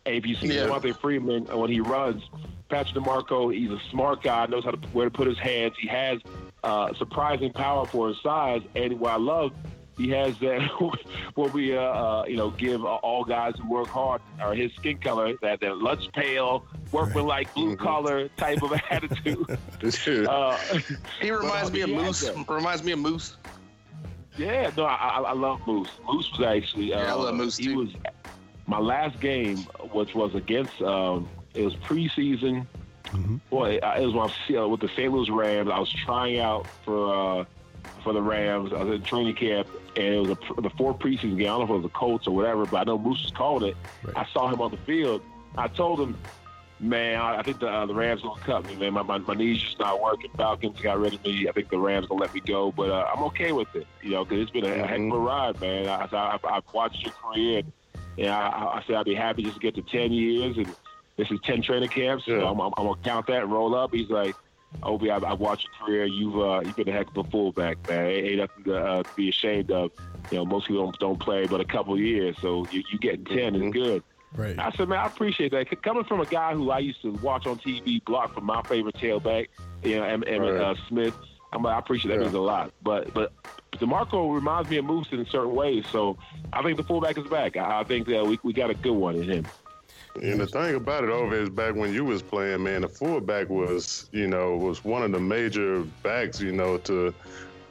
And 0.06 0.16
if 0.16 0.26
you 0.26 0.34
see 0.34 0.48
yeah. 0.48 0.66
Devonta 0.66 0.98
Freeman 0.98 1.46
when 1.46 1.70
he 1.70 1.80
runs, 1.80 2.22
Patrick 2.68 3.02
DiMarco, 3.02 3.54
he's 3.54 3.70
a 3.70 3.80
smart 3.90 4.22
guy, 4.22 4.46
knows 4.46 4.64
how 4.64 4.72
to 4.72 4.88
where 4.88 5.06
to 5.06 5.10
put 5.10 5.26
his 5.26 5.38
hands. 5.38 5.74
He 5.80 5.88
has 5.88 6.20
uh, 6.62 6.92
surprising 6.94 7.52
power 7.52 7.86
for 7.86 8.08
his 8.08 8.20
size, 8.22 8.62
and 8.74 9.00
what 9.00 9.12
I 9.12 9.16
love 9.16 9.52
he 9.96 10.10
has 10.10 10.38
that 10.38 10.60
what 11.34 11.52
we 11.52 11.76
uh, 11.76 11.80
uh, 11.80 12.24
you 12.26 12.36
know 12.36 12.50
give 12.50 12.84
all 12.84 13.24
guys 13.24 13.54
who 13.60 13.68
work 13.68 13.88
hard 13.88 14.20
or 14.42 14.54
his 14.54 14.72
skin 14.72 14.98
color 14.98 15.34
that 15.42 15.60
that 15.60 15.78
lunch 15.78 16.10
pail 16.12 16.66
working 16.92 17.26
like 17.26 17.52
blue 17.54 17.74
mm-hmm. 17.74 17.84
collar 17.84 18.28
type 18.36 18.62
of 18.62 18.72
attitude. 18.90 19.46
uh, 20.28 20.56
he 21.20 21.30
reminds 21.30 21.72
me 21.72 21.82
of 21.82 21.90
Moose. 21.90 22.28
Reminds 22.48 22.82
me 22.82 22.92
of 22.92 22.98
Moose. 22.98 23.36
Yeah, 24.36 24.70
no, 24.76 24.84
I, 24.84 25.20
I 25.20 25.32
love 25.32 25.60
Moose. 25.66 25.90
Moose 26.10 26.30
was 26.32 26.46
actually 26.46 26.90
yeah, 26.90 27.12
I 27.12 27.14
love 27.14 27.34
uh, 27.34 27.36
Moose 27.36 27.56
He 27.56 27.74
was 27.74 27.90
my 28.66 28.78
last 28.78 29.20
game, 29.20 29.58
which 29.92 30.14
was 30.14 30.34
against 30.34 30.80
um, 30.82 31.28
it 31.54 31.64
was 31.64 31.76
preseason. 31.76 32.66
Mm-hmm. 33.06 33.36
Boy, 33.50 33.74
it 33.76 33.82
was 33.82 34.12
when 34.14 34.58
I 34.58 34.62
was 34.62 34.70
with 34.70 34.80
the 34.80 34.88
St. 34.96 35.12
Louis 35.12 35.30
Rams. 35.30 35.70
I 35.72 35.78
was 35.78 35.92
trying 35.92 36.40
out 36.40 36.66
for 36.84 37.40
uh, 37.40 37.44
for 38.02 38.12
the 38.12 38.22
Rams. 38.22 38.72
I 38.72 38.82
was 38.82 38.94
in 38.94 39.02
training 39.02 39.36
camp, 39.36 39.68
and 39.96 40.06
it 40.06 40.18
was 40.18 40.30
a, 40.30 40.60
the 40.60 40.70
four 40.70 40.94
preseason 40.96 41.38
game. 41.38 41.46
I 41.46 41.58
don't 41.58 41.60
know 41.60 41.64
if 41.64 41.70
it 41.70 41.74
was 41.74 41.82
the 41.82 41.88
Colts 41.90 42.26
or 42.26 42.34
whatever, 42.34 42.66
but 42.66 42.78
I 42.78 42.84
know 42.84 42.98
Moose 42.98 43.30
called 43.34 43.64
it. 43.64 43.76
Right. 44.02 44.16
I 44.16 44.26
saw 44.32 44.48
him 44.48 44.60
on 44.60 44.70
the 44.70 44.76
field. 44.78 45.22
I 45.56 45.68
told 45.68 46.00
him, 46.00 46.16
man, 46.80 47.20
I, 47.20 47.38
I 47.38 47.42
think 47.42 47.60
the 47.60 47.68
uh, 47.68 47.86
the 47.86 47.94
Rams 47.94 48.22
gonna 48.22 48.40
cut 48.40 48.66
me, 48.66 48.76
man. 48.76 48.92
My, 48.94 49.02
my 49.02 49.18
my 49.18 49.34
knees 49.34 49.60
just 49.60 49.78
not 49.78 50.00
working. 50.00 50.30
Falcons 50.36 50.80
got 50.80 50.98
rid 50.98 51.14
of 51.14 51.24
me. 51.24 51.48
I 51.48 51.52
think 51.52 51.70
the 51.70 51.78
Rams 51.78 52.06
gonna 52.06 52.20
let 52.20 52.34
me 52.34 52.40
go, 52.40 52.72
but 52.72 52.90
uh, 52.90 53.08
I'm 53.14 53.22
okay 53.24 53.52
with 53.52 53.74
it, 53.74 53.86
you 54.02 54.10
know, 54.10 54.24
because 54.24 54.42
it's 54.42 54.50
been 54.50 54.64
a, 54.64 54.68
mm-hmm. 54.68 54.80
heck 54.80 54.98
of 54.98 55.06
a 55.06 55.10
mm-hmm. 55.10 55.24
ride, 55.24 55.60
man. 55.60 55.88
I, 55.88 56.08
I, 56.10 56.38
I, 56.42 56.54
have 56.54 56.64
watched 56.72 57.02
your 57.02 57.12
career, 57.12 57.58
and, 57.58 57.72
and 58.18 58.28
I, 58.28 58.48
I 58.48 58.84
said 58.86 58.96
I'd 58.96 59.06
be 59.06 59.14
happy 59.14 59.42
just 59.42 59.56
to 59.56 59.60
get 59.60 59.74
to 59.76 59.82
ten 59.82 60.12
years, 60.12 60.56
and 60.56 60.66
this 61.16 61.30
is 61.30 61.38
ten 61.44 61.62
training 61.62 61.90
camps. 61.90 62.24
Yeah. 62.26 62.40
So 62.40 62.48
I'm, 62.48 62.60
I'm, 62.60 62.72
I'm 62.76 62.86
gonna 62.86 63.00
count 63.02 63.26
that 63.28 63.42
and 63.42 63.52
roll 63.52 63.74
up. 63.74 63.94
He's 63.94 64.10
like 64.10 64.34
Obi, 64.82 65.10
I've, 65.10 65.24
I've 65.24 65.40
watched 65.40 65.66
your 65.66 65.86
career. 65.86 66.04
You've 66.04 66.38
uh, 66.38 66.60
you've 66.64 66.76
been 66.76 66.88
a 66.88 66.92
heck 66.92 67.08
of 67.08 67.16
a 67.16 67.30
fullback, 67.30 67.88
man. 67.88 68.06
It 68.06 68.24
ain't 68.24 68.36
nothing 68.38 68.64
to, 68.64 68.76
uh, 68.76 69.02
to 69.02 69.10
be 69.16 69.28
ashamed 69.28 69.70
of. 69.70 69.92
You 70.30 70.38
know, 70.38 70.44
most 70.44 70.66
people 70.66 70.84
don't, 70.84 70.98
don't 70.98 71.20
play 71.20 71.46
but 71.46 71.60
a 71.60 71.64
couple 71.64 71.98
years, 71.98 72.36
so 72.40 72.66
you, 72.70 72.82
you 72.90 72.98
getting 72.98 73.24
10 73.24 73.36
mm-hmm. 73.36 73.64
is 73.64 73.72
good. 73.72 74.02
Right. 74.34 74.58
I 74.58 74.72
said, 74.72 74.88
man, 74.88 74.98
I 74.98 75.06
appreciate 75.06 75.52
that. 75.52 75.82
Coming 75.82 76.04
from 76.04 76.20
a 76.20 76.26
guy 76.26 76.54
who 76.54 76.70
I 76.70 76.80
used 76.80 77.00
to 77.02 77.12
watch 77.12 77.46
on 77.46 77.56
TV, 77.58 78.04
block 78.04 78.34
from 78.34 78.44
my 78.44 78.62
favorite 78.62 78.96
tailback, 78.96 79.48
you 79.84 79.96
know, 79.96 80.02
Emmitt 80.02 80.40
right. 80.40 80.60
uh, 80.60 80.74
Smith. 80.88 81.14
I'm, 81.52 81.64
I 81.66 81.78
appreciate 81.78 82.08
that 82.08 82.16
yeah. 82.16 82.22
means 82.22 82.34
a 82.34 82.40
lot. 82.40 82.72
But 82.82 83.14
but 83.14 83.32
DiMarco 83.72 84.34
reminds 84.34 84.68
me 84.70 84.78
of 84.78 84.84
Moose 84.84 85.06
in 85.12 85.24
certain 85.26 85.54
ways. 85.54 85.84
So 85.92 86.18
I 86.52 86.62
think 86.62 86.76
the 86.76 86.82
fullback 86.82 87.16
is 87.16 87.28
back. 87.28 87.56
I, 87.56 87.80
I 87.80 87.84
think 87.84 88.08
that 88.08 88.26
we, 88.26 88.38
we 88.42 88.52
got 88.52 88.70
a 88.70 88.74
good 88.74 88.92
one 88.92 89.14
in 89.14 89.22
him. 89.22 89.46
And 90.22 90.38
the 90.40 90.46
thing 90.46 90.76
about 90.76 91.04
it 91.04 91.10
over 91.10 91.34
is 91.34 91.50
back 91.50 91.74
when 91.74 91.92
you 91.92 92.04
was 92.04 92.22
playing, 92.22 92.62
man, 92.62 92.82
the 92.82 92.88
fullback 92.88 93.48
was, 93.48 94.08
you 94.12 94.28
know, 94.28 94.56
was 94.56 94.84
one 94.84 95.02
of 95.02 95.10
the 95.10 95.18
major 95.18 95.82
backs, 96.02 96.40
you 96.40 96.52
know, 96.52 96.78
to 96.78 97.12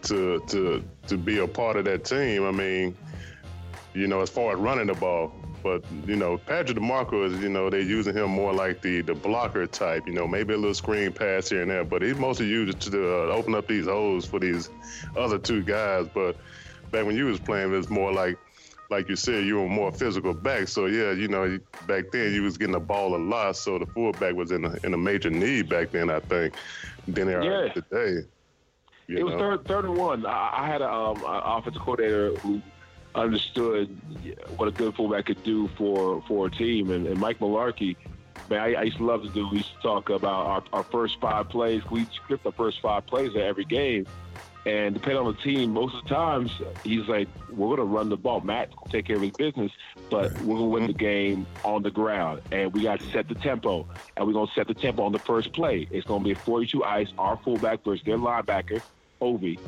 to 0.04 0.44
to 0.48 0.84
to 1.08 1.18
be 1.18 1.40
a 1.40 1.48
part 1.48 1.78
of 1.78 1.86
that 1.86 2.04
team. 2.04 2.44
I 2.46 2.52
mean, 2.52 2.98
you 3.94 4.08
know, 4.08 4.22
as 4.22 4.30
far 4.30 4.54
as 4.54 4.60
running 4.60 4.88
the 4.88 4.94
ball. 4.94 5.32
But 5.64 5.86
you 6.06 6.18
know, 6.18 6.38
Patrick 6.38 6.78
DiMarco 6.78 7.26
is, 7.26 7.42
you 7.42 7.48
know, 7.48 7.70
they're 7.70 7.80
using 7.80 8.14
him 8.14 8.30
more 8.30 8.54
like 8.54 8.82
the 8.82 9.02
the 9.02 9.16
blocker 9.16 9.66
type. 9.66 10.06
You 10.06 10.14
know, 10.14 10.28
maybe 10.28 10.54
a 10.54 10.58
little 10.58 10.74
screen 10.74 11.14
pass 11.14 11.50
here 11.50 11.62
and 11.62 11.72
there, 11.72 11.86
but 11.86 12.02
he's 12.02 12.18
mostly 12.18 12.48
used 12.48 12.82
to 12.82 13.10
uh, 13.10 13.34
open 13.34 13.56
up 13.56 13.68
these 13.70 13.86
holes 13.86 14.26
for 14.26 14.40
these 14.40 14.70
other 15.16 15.38
two 15.38 15.64
guys. 15.64 16.08
But 16.14 16.36
back 16.92 17.06
when 17.06 17.16
you 17.16 17.26
was 17.26 17.40
playing, 17.40 17.72
it 17.72 17.78
was 17.78 17.90
more 17.90 18.12
like 18.12 18.38
like 18.90 19.10
you 19.10 19.16
said, 19.16 19.46
you 19.46 19.60
were 19.60 19.70
more 19.70 19.92
physical 19.92 20.34
back. 20.34 20.68
So 20.68 20.86
yeah, 20.86 21.12
you 21.12 21.28
know, 21.28 21.58
back 21.82 22.06
then 22.12 22.34
you 22.34 22.44
was 22.44 22.58
getting 22.58 22.74
the 22.74 22.80
ball 22.80 23.16
a 23.16 23.18
lot. 23.18 23.56
So 23.56 23.80
the 23.80 23.86
fullback 23.88 24.36
was 24.36 24.52
in 24.52 24.66
a, 24.66 24.76
in 24.84 24.94
a 24.94 24.98
major 24.98 25.30
need 25.30 25.70
back 25.70 25.92
then, 25.92 26.10
I 26.10 26.20
think, 26.22 26.54
than 27.08 27.28
they 27.28 27.34
are 27.34 27.44
Yeah. 27.44 27.74
today. 27.74 28.28
It 29.10 29.24
was 29.24 29.34
know? 29.34 29.40
third, 29.40 29.68
third 29.68 29.86
and 29.86 29.98
one. 29.98 30.26
I, 30.26 30.52
I 30.54 30.68
had 30.68 30.82
an 30.82 30.90
um, 30.90 31.24
a 31.24 31.42
offensive 31.46 31.82
coordinator 31.82 32.38
who 32.38 32.62
understood 33.16 33.96
what 34.58 34.68
a 34.68 34.72
good 34.72 34.96
fullback 34.96 35.26
could 35.26 35.44
do 35.44 35.70
for, 35.78 36.24
for 36.28 36.48
a 36.48 36.52
team, 36.52 36.92
and, 36.92 37.06
and 37.08 37.20
Mike 37.20 37.40
Mularkey. 37.40 37.96
Man, 38.50 38.60
I, 38.60 38.74
I 38.74 38.84
used 38.84 38.98
to 38.98 39.06
love 39.06 39.24
to 39.24 39.30
do. 39.30 39.48
We 39.50 39.58
used 39.58 39.74
to 39.76 39.82
talk 39.82 40.10
about 40.10 40.46
our, 40.46 40.64
our 40.74 40.84
first 40.92 41.20
five 41.22 41.50
plays. 41.50 41.82
We 41.92 42.08
script 42.14 42.44
the 42.44 42.52
first 42.52 42.82
five 42.82 43.06
plays 43.06 43.30
of 43.30 43.38
every 43.38 43.66
game, 43.66 44.06
and 44.66 44.94
depending 44.94 45.18
on 45.26 45.34
the 45.34 45.42
team, 45.42 45.72
most 45.72 45.96
of 45.96 46.04
the 46.04 46.10
times 46.10 46.52
he's 46.84 47.08
like, 47.08 47.28
"We're 47.50 47.68
going 47.76 47.80
to 47.80 47.84
run 47.86 48.10
the 48.10 48.18
ball. 48.18 48.42
Matt 48.42 48.70
will 48.70 48.88
take 48.90 49.06
care 49.06 49.18
of 49.18 49.22
his 49.22 49.32
business, 49.32 49.72
but 50.10 50.34
we're 50.40 50.58
going 50.58 50.70
to 50.70 50.74
win 50.74 50.88
the 50.88 50.94
game 50.94 51.46
on 51.64 51.84
the 51.84 51.92
ground, 51.92 52.42
and 52.52 52.74
we 52.74 52.84
got 52.84 53.00
to 53.00 53.12
set 53.12 53.28
the 53.28 53.36
tempo, 53.36 53.88
and 54.16 54.26
we're 54.26 54.34
going 54.34 54.48
to 54.48 54.54
set 54.54 54.68
the 54.68 54.74
tempo 54.74 55.04
on 55.04 55.12
the 55.12 55.20
first 55.20 55.52
play. 55.54 55.88
It's 55.92 56.06
going 56.06 56.22
to 56.22 56.26
be 56.26 56.32
a 56.40 56.44
42 56.46 56.84
ice, 56.84 57.08
our 57.18 57.38
fullback 57.44 57.84
versus 57.84 58.06
their 58.06 58.18
linebacker, 58.18 58.82
Ovie. 59.22 59.60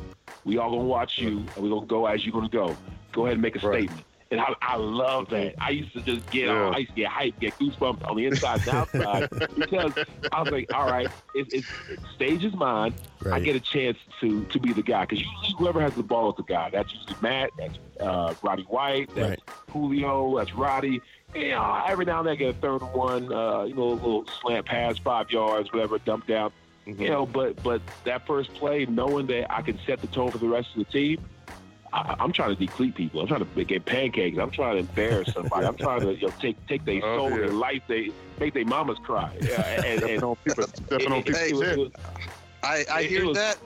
We 0.45 0.57
all 0.57 0.69
going 0.69 0.81
to 0.83 0.87
watch 0.87 1.17
you, 1.19 1.39
and 1.39 1.55
we're 1.57 1.69
going 1.69 1.81
to 1.81 1.87
go 1.87 2.05
as 2.05 2.25
you're 2.25 2.33
going 2.33 2.49
to 2.49 2.55
go. 2.57 2.77
Go 3.11 3.25
ahead 3.25 3.33
and 3.33 3.41
make 3.41 3.55
a 3.61 3.67
Right. 3.67 3.83
statement." 3.85 4.05
And 4.31 4.41
I, 4.41 4.53
I 4.61 4.75
love 4.77 5.29
that. 5.29 5.53
I 5.61 5.69
used 5.69 5.93
to 5.93 6.01
just 6.01 6.29
get 6.31 6.45
Yeah. 6.47 6.53
on, 6.53 6.75
I 6.75 6.79
used 6.79 6.95
to 6.95 7.01
get 7.01 7.11
hyped, 7.11 7.39
get 7.39 7.57
goosebumps 7.59 8.09
on 8.09 8.17
the 8.17 8.25
inside 8.25 8.61
and 8.67 8.69
outside 8.69 9.29
because 9.55 9.93
I 10.31 10.41
was 10.41 10.51
like, 10.51 10.73
all 10.73 10.87
right, 10.87 11.11
it, 11.35 11.47
it's 11.51 11.67
stage 12.15 12.43
is 12.43 12.53
mine. 12.55 12.95
I 13.31 13.39
get 13.39 13.55
a 13.55 13.59
chance 13.59 13.97
to 14.21 14.45
to 14.45 14.59
be 14.59 14.73
the 14.73 14.81
guy 14.83 15.01
because 15.03 15.19
usually 15.19 15.55
whoever 15.57 15.81
has 15.81 15.93
the 15.95 16.03
ball 16.03 16.29
is 16.31 16.35
the 16.37 16.43
guy. 16.43 16.69
That's 16.71 16.91
usually 16.93 17.17
Matt. 17.21 17.51
That's 17.57 17.77
uh, 17.99 18.33
Roddy 18.41 18.63
White. 18.63 19.09
That's 19.15 19.41
Julio. 19.71 20.37
That's 20.37 20.53
Roddy. 20.53 21.01
You 21.33 21.49
know, 21.49 21.83
every 21.87 22.05
now 22.05 22.19
and 22.19 22.27
then 22.27 22.33
I 22.33 22.35
get 22.35 22.55
a 22.55 22.59
third 22.59 22.81
and 22.81 22.93
one. 22.93 23.31
Uh, 23.33 23.63
you 23.63 23.73
know, 23.73 23.83
a 23.83 23.93
little 23.93 24.25
slant 24.41 24.65
pass, 24.65 24.97
five 24.99 25.29
yards, 25.31 25.71
whatever, 25.73 25.97
dump 25.99 26.27
down. 26.27 26.51
You 26.85 27.09
know, 27.09 27.25
but 27.25 27.61
but 27.63 27.81
that 28.05 28.25
first 28.27 28.53
play, 28.53 28.85
knowing 28.85 29.27
that 29.27 29.51
I 29.51 29.61
can 29.61 29.79
set 29.85 30.01
the 30.01 30.07
tone 30.07 30.31
for 30.31 30.37
the 30.37 30.47
rest 30.47 30.69
of 30.75 30.79
the 30.79 30.91
team. 30.91 31.25
I, 31.95 32.15
I'm 32.19 32.31
trying 32.33 32.49
to 32.49 32.55
deplete 32.55 32.93
people. 32.95 33.21
I'm 33.21 33.27
trying 33.27 33.45
to 33.45 33.63
get 33.63 33.85
pancakes. 33.85 34.37
I'm 34.37 34.51
trying 34.51 34.73
to 34.73 34.79
embarrass 34.79 35.33
somebody. 35.33 35.65
I'm 35.65 35.77
trying 35.77 36.01
to 36.01 36.13
you 36.13 36.27
know, 36.27 36.33
take 36.41 36.57
take 36.67 36.83
their 36.83 36.99
Oh, 37.03 37.17
soul, 37.17 37.29
yeah. 37.31 37.37
their 37.37 37.47
life, 37.53 37.81
they 37.87 38.11
make 38.39 38.53
their 38.53 38.65
mamas 38.65 38.97
cry. 39.01 39.31
Yeah, 39.41 39.61
and, 39.85 40.03
and, 40.03 40.23
on 40.23 40.35
people, 40.45 40.63
stepping 40.67 41.11
on 41.11 41.19
it- 41.19 41.29
it- 41.29 41.35
people's 41.47 41.63
head. 41.63 41.79
I, 42.63 42.85
I 42.91 42.99
It- 43.01 43.05
it 43.05 43.09
hear 43.09 43.25
was- 43.25 43.37
that. 43.37 43.57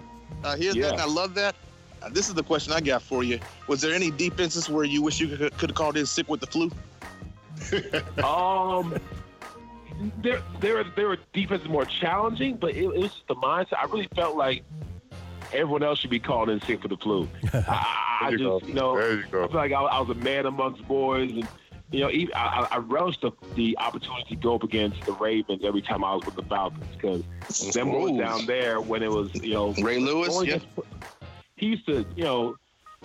I 0.43 0.57
hear 0.57 0.73
Yeah. 0.73 0.83
that. 0.83 0.91
And 0.93 1.01
I 1.01 1.05
love 1.05 1.33
that. 1.35 1.55
Uh, 2.01 2.09
this 2.09 2.29
is 2.29 2.33
the 2.35 2.43
question 2.43 2.71
I 2.71 2.79
got 2.79 3.01
for 3.01 3.23
you. 3.23 3.39
Was 3.67 3.81
there 3.81 3.93
any 3.93 4.09
defenses 4.11 4.69
where 4.69 4.85
you 4.85 5.01
wish 5.01 5.19
you 5.19 5.27
could, 5.35 5.57
could 5.57 5.69
have 5.71 5.75
called 5.75 5.97
in 5.97 6.05
sick 6.05 6.29
with 6.29 6.39
the 6.39 6.47
flu? 6.47 6.71
Um, 8.23 8.95
there, 10.21 10.41
there, 10.61 10.83
there 10.95 11.07
were 11.09 11.17
defenses 11.33 11.67
more 11.67 11.83
challenging, 11.85 12.55
but 12.55 12.69
it, 12.71 12.83
it 12.83 12.87
was 12.95 13.11
just 13.11 13.27
the 13.27 13.35
mindset. 13.35 13.73
I 13.79 13.85
really 13.85 14.07
felt 14.15 14.37
like 14.37 14.63
everyone 15.51 15.83
else 15.83 15.99
should 15.99 16.09
be 16.09 16.19
called 16.19 16.49
in 16.49 16.61
sick 16.61 16.81
for 16.81 16.87
the 16.87 16.97
flu. 16.97 17.27
I, 17.53 18.19
I 18.21 18.31
just, 18.31 18.43
go. 18.43 18.61
you 18.63 18.73
know, 18.73 18.97
you 18.97 19.23
I 19.23 19.29
feel 19.29 19.49
like 19.53 19.71
I, 19.71 19.81
I 19.81 19.99
was 19.99 20.09
a 20.09 20.19
man 20.19 20.45
amongst 20.45 20.87
boys, 20.87 21.31
and 21.31 21.47
you 21.91 22.01
know, 22.01 22.11
even, 22.11 22.33
I, 22.35 22.67
I 22.71 22.75
I 22.75 22.77
relished 22.77 23.21
the, 23.21 23.31
the 23.55 23.77
opportunity 23.77 24.35
to 24.35 24.35
go 24.35 24.55
up 24.55 24.63
against 24.63 25.05
the 25.05 25.13
Ravens 25.13 25.61
every 25.63 25.81
time 25.81 26.03
I 26.03 26.13
was 26.15 26.25
with 26.25 26.35
the 26.35 26.43
Falcons 26.43 26.85
because 26.95 27.23
them 27.73 27.89
boys 27.89 28.11
Ooh. 28.11 28.19
down 28.19 28.45
there 28.45 28.79
when 28.81 29.03
it 29.03 29.11
was, 29.11 29.33
you 29.35 29.53
know, 29.53 29.73
Ray 29.73 29.99
Lewis, 29.99 30.29
going 30.29 30.47
yeah. 30.47 30.55
against- 30.55 30.67
he 31.55 31.65
used 31.67 31.85
to, 31.87 32.05
you 32.15 32.23
know, 32.23 32.55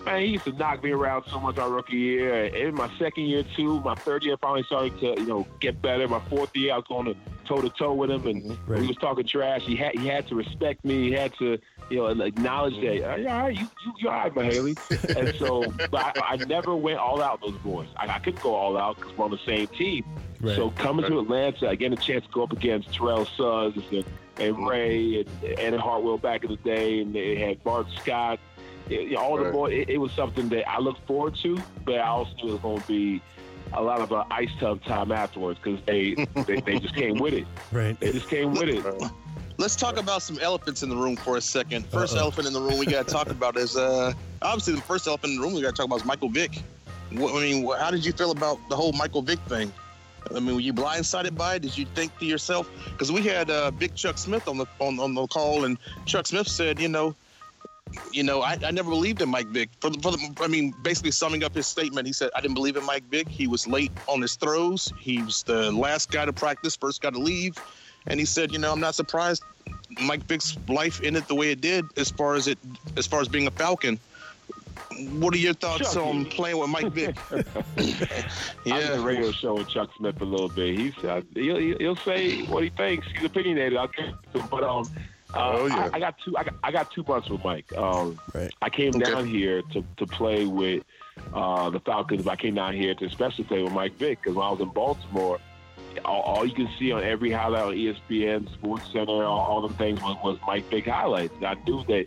man, 0.04 0.20
he 0.22 0.26
used 0.28 0.44
to 0.44 0.52
knock 0.52 0.82
me 0.82 0.90
around 0.90 1.24
so 1.30 1.38
much 1.40 1.58
our 1.58 1.70
rookie 1.70 1.96
year. 1.96 2.44
And 2.44 2.54
in 2.54 2.74
my 2.74 2.90
second 2.98 3.24
year 3.24 3.44
too, 3.56 3.80
my 3.80 3.94
third 3.94 4.24
year 4.24 4.36
finally 4.36 4.62
started 4.64 4.98
to, 5.00 5.20
you 5.20 5.26
know, 5.26 5.46
get 5.60 5.80
better. 5.82 6.06
My 6.08 6.20
fourth 6.28 6.54
year, 6.56 6.72
I 6.72 6.76
was 6.76 6.86
going 6.88 7.06
to 7.06 7.16
toe 7.46 7.60
to 7.60 7.68
toe 7.70 7.92
with 7.94 8.10
him, 8.10 8.26
and 8.26 8.56
Right. 8.66 8.80
he 8.80 8.88
was 8.88 8.96
talking 8.96 9.26
trash. 9.26 9.62
He 9.62 9.76
had 9.76 9.92
he 9.98 10.06
had 10.06 10.26
to 10.28 10.34
respect 10.34 10.84
me. 10.84 11.08
He 11.08 11.12
had 11.12 11.34
to, 11.38 11.58
you 11.90 11.96
know, 11.98 12.06
acknowledge 12.22 12.74
that. 12.80 13.12
"Uh, 13.12 13.16
Yeah, 13.16 13.36
all 13.36 13.42
right, 13.44 13.54
you 13.56 13.68
you 13.84 13.92
you're 13.98 14.12
all 14.12 14.22
right, 14.30 14.34
Mughelli. 14.34 15.16
and 15.16 15.34
so, 15.36 15.64
but 15.90 16.18
I, 16.18 16.32
I 16.32 16.36
never 16.36 16.74
went 16.74 16.98
all 16.98 17.22
out 17.22 17.40
those 17.42 17.56
boys. 17.58 17.88
I, 17.96 18.08
I 18.08 18.18
couldn't 18.18 18.42
go 18.42 18.54
all 18.54 18.76
out 18.78 18.96
because 18.96 19.16
we're 19.16 19.24
on 19.26 19.30
the 19.30 19.38
same 19.46 19.66
team. 19.68 20.04
Right. 20.40 20.56
So 20.56 20.70
coming 20.70 21.06
to 21.06 21.20
Atlanta, 21.20 21.68
I 21.68 21.74
get 21.74 21.92
a 21.92 21.96
chance 21.96 22.24
to 22.24 22.30
go 22.30 22.42
up 22.42 22.52
against 22.52 22.92
Terrell 22.92 23.24
Suggs 23.36 23.82
and, 23.92 24.04
and 24.38 24.66
Ray 24.66 25.20
and 25.20 25.58
Ed 25.58 25.74
Hartwell 25.74 26.18
back 26.18 26.44
in 26.44 26.50
the 26.50 26.56
day, 26.56 27.00
and 27.00 27.14
they 27.14 27.36
had 27.36 27.62
Bart 27.64 27.86
Scott. 28.02 28.38
It- 28.88 29.02
you 29.08 29.10
know, 29.12 29.20
all 29.20 29.36
the 29.36 29.44
Right. 29.44 29.52
boys. 29.52 29.72
It, 29.72 29.88
it 29.90 29.98
was 29.98 30.12
something 30.12 30.48
that 30.50 30.68
I 30.68 30.78
looked 30.80 31.06
forward 31.06 31.36
to, 31.42 31.58
but 31.84 31.96
I 31.96 32.06
also 32.08 32.32
knew 32.42 32.50
it 32.50 32.52
was 32.52 32.60
going 32.62 32.80
to 32.82 32.86
be 32.88 33.22
a 33.72 33.82
lot 33.82 34.00
of 34.00 34.12
uh, 34.12 34.24
ice 34.30 34.50
tub 34.60 34.82
time 34.84 35.10
afterwards 35.10 35.58
because 35.62 35.80
they, 35.86 36.14
they 36.46 36.60
they 36.60 36.78
just 36.78 36.94
came 36.94 37.18
with 37.18 37.34
it. 37.34 37.46
Right. 37.72 37.98
They 37.98 38.12
just 38.12 38.28
came 38.28 38.52
with 38.52 38.68
it. 38.68 38.84
Let's 39.56 39.76
talk 39.76 39.98
about 39.98 40.20
some 40.22 40.38
elephants 40.40 40.82
in 40.82 40.88
the 40.88 40.96
room 40.96 41.16
for 41.16 41.36
a 41.36 41.40
second. 41.40 41.88
1st 41.90 42.14
Uh-oh. 42.14 42.20
elephant 42.22 42.46
in 42.48 42.52
the 42.52 42.60
room 42.60 42.76
we 42.78 42.86
got 42.86 43.06
to 43.06 43.12
talk 43.12 43.28
about 43.30 43.56
is 43.56 43.76
uh, 43.76 44.12
obviously 44.42 44.74
the 44.74 44.80
first 44.82 45.06
elephant 45.06 45.32
in 45.32 45.38
the 45.38 45.44
room 45.44 45.54
we 45.54 45.62
got 45.62 45.70
to 45.70 45.76
talk 45.76 45.86
about 45.86 46.00
is 46.00 46.04
Michael 46.04 46.28
Vick. 46.28 46.60
What, 47.12 47.34
I 47.34 47.38
mean, 47.40 47.64
how 47.78 47.90
did 47.92 48.04
you 48.04 48.12
feel 48.12 48.32
about 48.32 48.58
the 48.68 48.74
whole 48.74 48.92
Michael 48.92 49.22
Vick 49.22 49.38
thing? 49.40 49.72
I 50.34 50.40
mean, 50.40 50.54
were 50.56 50.60
you 50.60 50.72
blindsided 50.72 51.36
by 51.36 51.56
it? 51.56 51.62
Did 51.62 51.76
you 51.78 51.84
think 51.94 52.18
to 52.18 52.24
yourself? 52.24 52.68
Because 52.90 53.12
we 53.12 53.22
had 53.22 53.48
uh, 53.50 53.70
Big 53.70 53.94
Chuck 53.94 54.18
Smith 54.18 54.48
on 54.48 54.56
the 54.58 54.66
on, 54.80 54.98
on 54.98 55.14
the 55.14 55.26
call, 55.28 55.64
and 55.66 55.78
Chuck 56.06 56.26
Smith 56.26 56.48
said, 56.48 56.80
you 56.80 56.88
know, 56.88 57.14
you 58.12 58.22
know, 58.22 58.42
I, 58.42 58.58
I 58.64 58.70
never 58.70 58.90
believed 58.90 59.20
in 59.22 59.28
Mike 59.28 59.48
Vick. 59.48 59.70
For 59.80 59.90
the, 59.90 59.98
for 59.98 60.12
the, 60.12 60.34
I 60.40 60.48
mean, 60.48 60.74
basically 60.82 61.10
summing 61.10 61.44
up 61.44 61.54
his 61.54 61.66
statement, 61.66 62.06
he 62.06 62.12
said, 62.12 62.30
I 62.34 62.40
didn't 62.40 62.54
believe 62.54 62.76
in 62.76 62.84
Mike 62.84 63.04
Vick. 63.04 63.28
He 63.28 63.46
was 63.46 63.66
late 63.66 63.92
on 64.08 64.22
his 64.22 64.36
throws. 64.36 64.92
He 64.98 65.22
was 65.22 65.42
the 65.42 65.70
last 65.72 66.10
guy 66.10 66.24
to 66.24 66.32
practice, 66.32 66.76
first 66.76 67.02
guy 67.02 67.10
to 67.10 67.18
leave. 67.18 67.56
And 68.06 68.20
he 68.20 68.26
said, 68.26 68.52
you 68.52 68.58
know, 68.58 68.72
I'm 68.72 68.80
not 68.80 68.94
surprised 68.94 69.42
Mike 70.00 70.24
Vick's 70.24 70.56
life 70.68 71.00
ended 71.02 71.26
the 71.28 71.34
way 71.34 71.50
it 71.50 71.60
did 71.60 71.84
as 71.96 72.10
far 72.10 72.34
as 72.34 72.48
it 72.48 72.58
as 72.96 73.06
far 73.06 73.20
as 73.20 73.28
being 73.28 73.46
a 73.46 73.50
Falcon. 73.50 73.98
What 75.18 75.34
are 75.34 75.38
your 75.38 75.54
thoughts 75.54 75.94
Chucky. 75.94 76.08
on 76.08 76.24
playing 76.26 76.58
with 76.58 76.68
Mike 76.68 76.92
Vick? 76.92 77.16
I 77.30 78.24
did 78.64 78.90
a 78.90 79.00
radio 79.00 79.32
show 79.32 79.54
with 79.54 79.68
Chuck 79.68 79.90
Smith 79.96 80.20
a 80.20 80.24
little 80.24 80.48
bit. 80.48 80.78
He's 80.78 80.96
uh, 81.04 81.22
he'll, 81.34 81.58
he'll 81.78 81.96
say 81.96 82.44
what 82.46 82.62
he 82.62 82.70
thinks. 82.70 83.06
He's 83.14 83.24
opinionated. 83.24 83.76
I'll 83.76 83.88
give 83.88 84.06
it 84.06 84.14
to 84.34 84.40
him. 84.40 84.48
But 84.50 84.62
um, 84.62 84.88
uh, 85.34 85.50
Oh, 85.58 85.66
yeah. 85.66 85.88
I, 85.92 85.96
I 85.96 86.00
got 86.00 86.18
two. 86.24 86.36
I 86.36 86.44
got, 86.44 86.54
I 86.62 86.72
got 86.72 86.90
two 86.92 87.04
months 87.06 87.28
with 87.28 87.42
Mike. 87.44 87.72
Um, 87.76 88.18
Right. 88.34 88.52
I 88.62 88.70
came 88.70 88.96
Okay. 88.96 89.10
down 89.12 89.26
here 89.26 89.62
to, 89.72 89.84
to 89.98 90.06
play 90.06 90.46
with 90.46 90.84
uh, 91.32 91.70
the 91.70 91.80
Falcons. 91.80 92.22
but 92.22 92.30
I 92.32 92.36
came 92.36 92.54
down 92.54 92.74
here 92.74 92.94
to 92.94 93.04
especially 93.06 93.44
play 93.44 93.62
with 93.62 93.72
Mike 93.72 93.98
Vick 93.98 94.20
because 94.22 94.36
when 94.36 94.46
I 94.46 94.50
was 94.50 94.60
in 94.60 94.68
Baltimore, 94.70 95.38
all, 96.04 96.20
all 96.22 96.46
you 96.46 96.54
can 96.54 96.68
see 96.78 96.92
on 96.92 97.02
every 97.02 97.30
highlight 97.30 97.62
on 97.64 97.74
ESPN, 97.74 98.52
Sports 98.54 98.90
Center, 98.92 99.24
all, 99.24 99.40
all 99.40 99.62
them 99.62 99.74
things 99.74 100.00
was, 100.00 100.16
was 100.24 100.38
Mike 100.46 100.68
Vick 100.70 100.86
highlights. 100.86 101.34
And 101.36 101.46
I 101.46 101.54
knew 101.66 101.84
that 101.84 102.06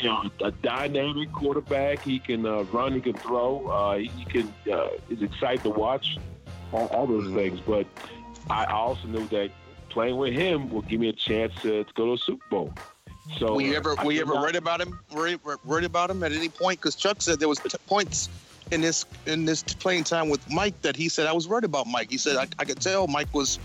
you 0.00 0.08
know 0.08 0.28
a 0.42 0.50
dynamic 0.50 1.32
quarterback. 1.32 2.02
He 2.04 2.18
can 2.18 2.44
uh, 2.46 2.62
run. 2.64 2.92
He 2.94 3.00
can 3.00 3.14
throw. 3.14 3.68
Uh, 3.68 3.96
he, 3.98 4.06
he 4.08 4.24
can. 4.24 4.54
Uh, 4.70 4.88
is 5.08 5.22
exciting 5.22 5.62
to 5.62 5.70
watch. 5.70 6.18
All, 6.72 6.86
all 6.88 7.06
those 7.06 7.24
Mhm. 7.28 7.34
things, 7.36 7.60
but 7.60 7.86
I 8.50 8.64
also 8.64 9.06
knew 9.06 9.28
that 9.28 9.50
playing 9.94 10.16
with 10.18 10.34
him 10.34 10.68
will 10.70 10.82
give 10.82 11.00
me 11.00 11.08
a 11.08 11.12
chance 11.12 11.52
to, 11.62 11.84
to 11.84 11.92
go 11.94 12.06
to 12.06 12.12
a 12.14 12.18
Super 12.18 12.44
Bowl. 12.50 12.72
So 13.38 13.54
Were 13.54 13.62
you 13.62 13.74
ever 13.74 13.94
I 13.98 14.04
were 14.04 14.12
you 14.12 14.20
ever 14.20 14.34
not- 14.34 14.42
worried 14.42 14.56
about 14.56 14.80
him? 14.82 14.98
Worried, 15.14 15.40
worried 15.64 15.84
about 15.84 16.10
him 16.10 16.22
at 16.24 16.32
any 16.32 16.50
point? 16.50 16.80
Because 16.80 16.94
Chuck 16.94 17.22
said 17.22 17.40
there 17.40 17.48
was 17.48 17.58
t- 17.60 17.70
points 17.86 18.28
in 18.70 18.80
this 18.82 19.06
in 19.24 19.46
this 19.46 19.62
playing 19.62 20.04
time 20.04 20.28
with 20.28 20.50
Mike 20.50 20.78
that 20.82 20.94
he 20.96 21.08
said 21.08 21.26
I 21.26 21.32
was 21.32 21.48
worried 21.48 21.64
about 21.64 21.86
Mike. 21.86 22.10
He 22.10 22.18
said 22.18 22.36
I, 22.36 22.46
I 22.58 22.64
could 22.66 22.80
tell 22.80 23.06
Mike 23.06 23.32
was 23.32 23.58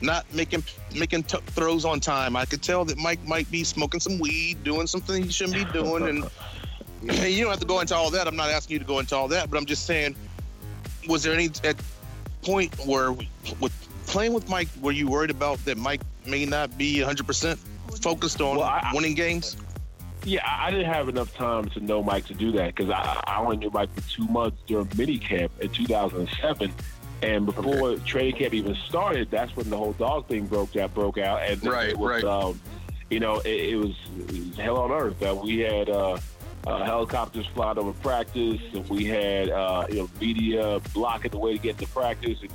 not 0.00 0.24
making 0.34 0.64
making 0.96 1.24
t- 1.24 1.38
throws 1.48 1.84
on 1.84 2.00
time. 2.00 2.34
I 2.34 2.44
could 2.44 2.62
tell 2.62 2.84
that 2.86 2.98
Mike 2.98 3.22
might 3.28 3.48
be 3.52 3.62
smoking 3.62 4.00
some 4.00 4.18
weed, 4.18 4.64
doing 4.64 4.88
something 4.88 5.22
he 5.22 5.30
shouldn't 5.30 5.54
be 5.64 5.72
doing, 5.72 6.08
and 6.08 6.24
you 7.30 7.42
don't 7.44 7.50
have 7.50 7.60
to 7.60 7.66
go 7.66 7.80
into 7.80 7.94
all 7.94 8.10
that. 8.10 8.26
I'm 8.26 8.36
not 8.36 8.50
asking 8.50 8.72
you 8.74 8.78
to 8.80 8.84
go 8.84 8.98
into 8.98 9.14
all 9.14 9.28
that, 9.28 9.48
but 9.50 9.58
I'm 9.58 9.66
just 9.66 9.86
saying, 9.86 10.16
was 11.08 11.22
there 11.22 11.34
any 11.34 11.50
at 11.62 11.76
point 12.42 12.74
where 12.84 13.12
we 13.12 13.28
with 13.60 13.72
playing 14.14 14.32
with 14.32 14.48
Mike, 14.48 14.68
were 14.80 14.92
you 14.92 15.08
worried 15.08 15.30
about 15.30 15.58
that 15.64 15.76
Mike 15.76 16.00
may 16.24 16.46
not 16.46 16.78
be 16.78 17.00
100 17.00 17.26
percent 17.26 17.58
focused 18.00 18.40
on 18.40 18.56
Well, 18.58 18.64
I- 18.66 18.92
winning 18.94 19.14
games? 19.14 19.56
Yeah, 20.24 20.40
I 20.46 20.70
didn't 20.70 20.86
have 20.90 21.08
enough 21.10 21.34
time 21.34 21.68
to 21.70 21.80
know 21.80 22.02
Mike 22.02 22.24
to 22.26 22.34
do 22.34 22.50
that 22.52 22.74
because 22.74 22.90
I, 22.90 23.20
I 23.26 23.40
only 23.40 23.56
knew 23.58 23.70
Mike 23.70 23.92
for 23.92 24.00
two 24.08 24.24
months 24.28 24.56
during 24.66 24.86
minicamp 24.86 25.50
in 25.60 25.68
2007. 25.68 26.72
And 27.22 27.44
before 27.44 27.96
training 28.06 28.36
camp 28.36 28.54
even 28.54 28.74
started, 28.88 29.30
that's 29.30 29.54
when 29.56 29.68
the 29.68 29.76
whole 29.76 29.92
dog 29.94 30.28
thing 30.28 30.46
broke 30.46 30.72
that 30.72 30.94
broke 30.94 31.18
out. 31.18 31.42
And 31.42 31.62
Right, 31.66 31.90
it 31.90 31.98
was, 31.98 32.22
right. 32.22 32.24
Um, 32.24 32.58
you 33.10 33.20
know, 33.20 33.40
it, 33.40 33.48
it, 33.72 33.76
was, 33.76 33.94
it 34.28 34.46
was 34.48 34.56
hell 34.56 34.78
on 34.78 34.92
earth. 34.92 35.18
that 35.20 35.36
we 35.36 35.58
had 35.58 35.90
uh, 35.90 36.18
uh, 36.66 36.84
helicopters 36.84 37.46
flying 37.54 37.76
over 37.78 37.92
practice, 37.94 38.60
and 38.72 38.88
we 38.88 39.04
had 39.04 39.50
uh, 39.50 39.84
you 39.90 39.96
know 39.96 40.10
media 40.20 40.80
blocking 40.94 41.32
the 41.32 41.38
way 41.38 41.52
to 41.52 41.58
get 41.58 41.76
to 41.78 41.86
practice. 41.88 42.38
And 42.40 42.50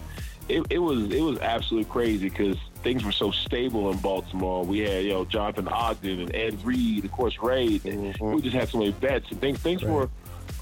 it, 0.50 0.64
it 0.70 0.80
was 0.80 1.12
it 1.12 1.22
was 1.22 1.40
absolutely 1.40 1.90
crazy 1.90 2.30
because 2.30 2.58
things 2.84 3.04
were 3.04 3.12
so 3.12 3.32
stable 3.32 3.92
in 3.92 3.98
Baltimore. 4.00 4.64
We 4.66 4.80
had 4.80 5.04
you 5.06 5.12
know 5.12 5.26
Jonathan 5.26 5.68
Ogden 5.68 6.20
and 6.22 6.36
Ed 6.36 6.64
Reed, 6.66 7.06
of 7.06 7.12
course 7.12 7.38
Ray. 7.42 7.80
and 7.86 8.16
We 8.20 8.42
just 8.42 8.56
had 8.56 8.70
so 8.70 8.80
many 8.80 8.92
vets 8.92 9.30
and 9.32 9.40
things. 9.40 9.60
Things 9.60 9.84
were 9.84 10.10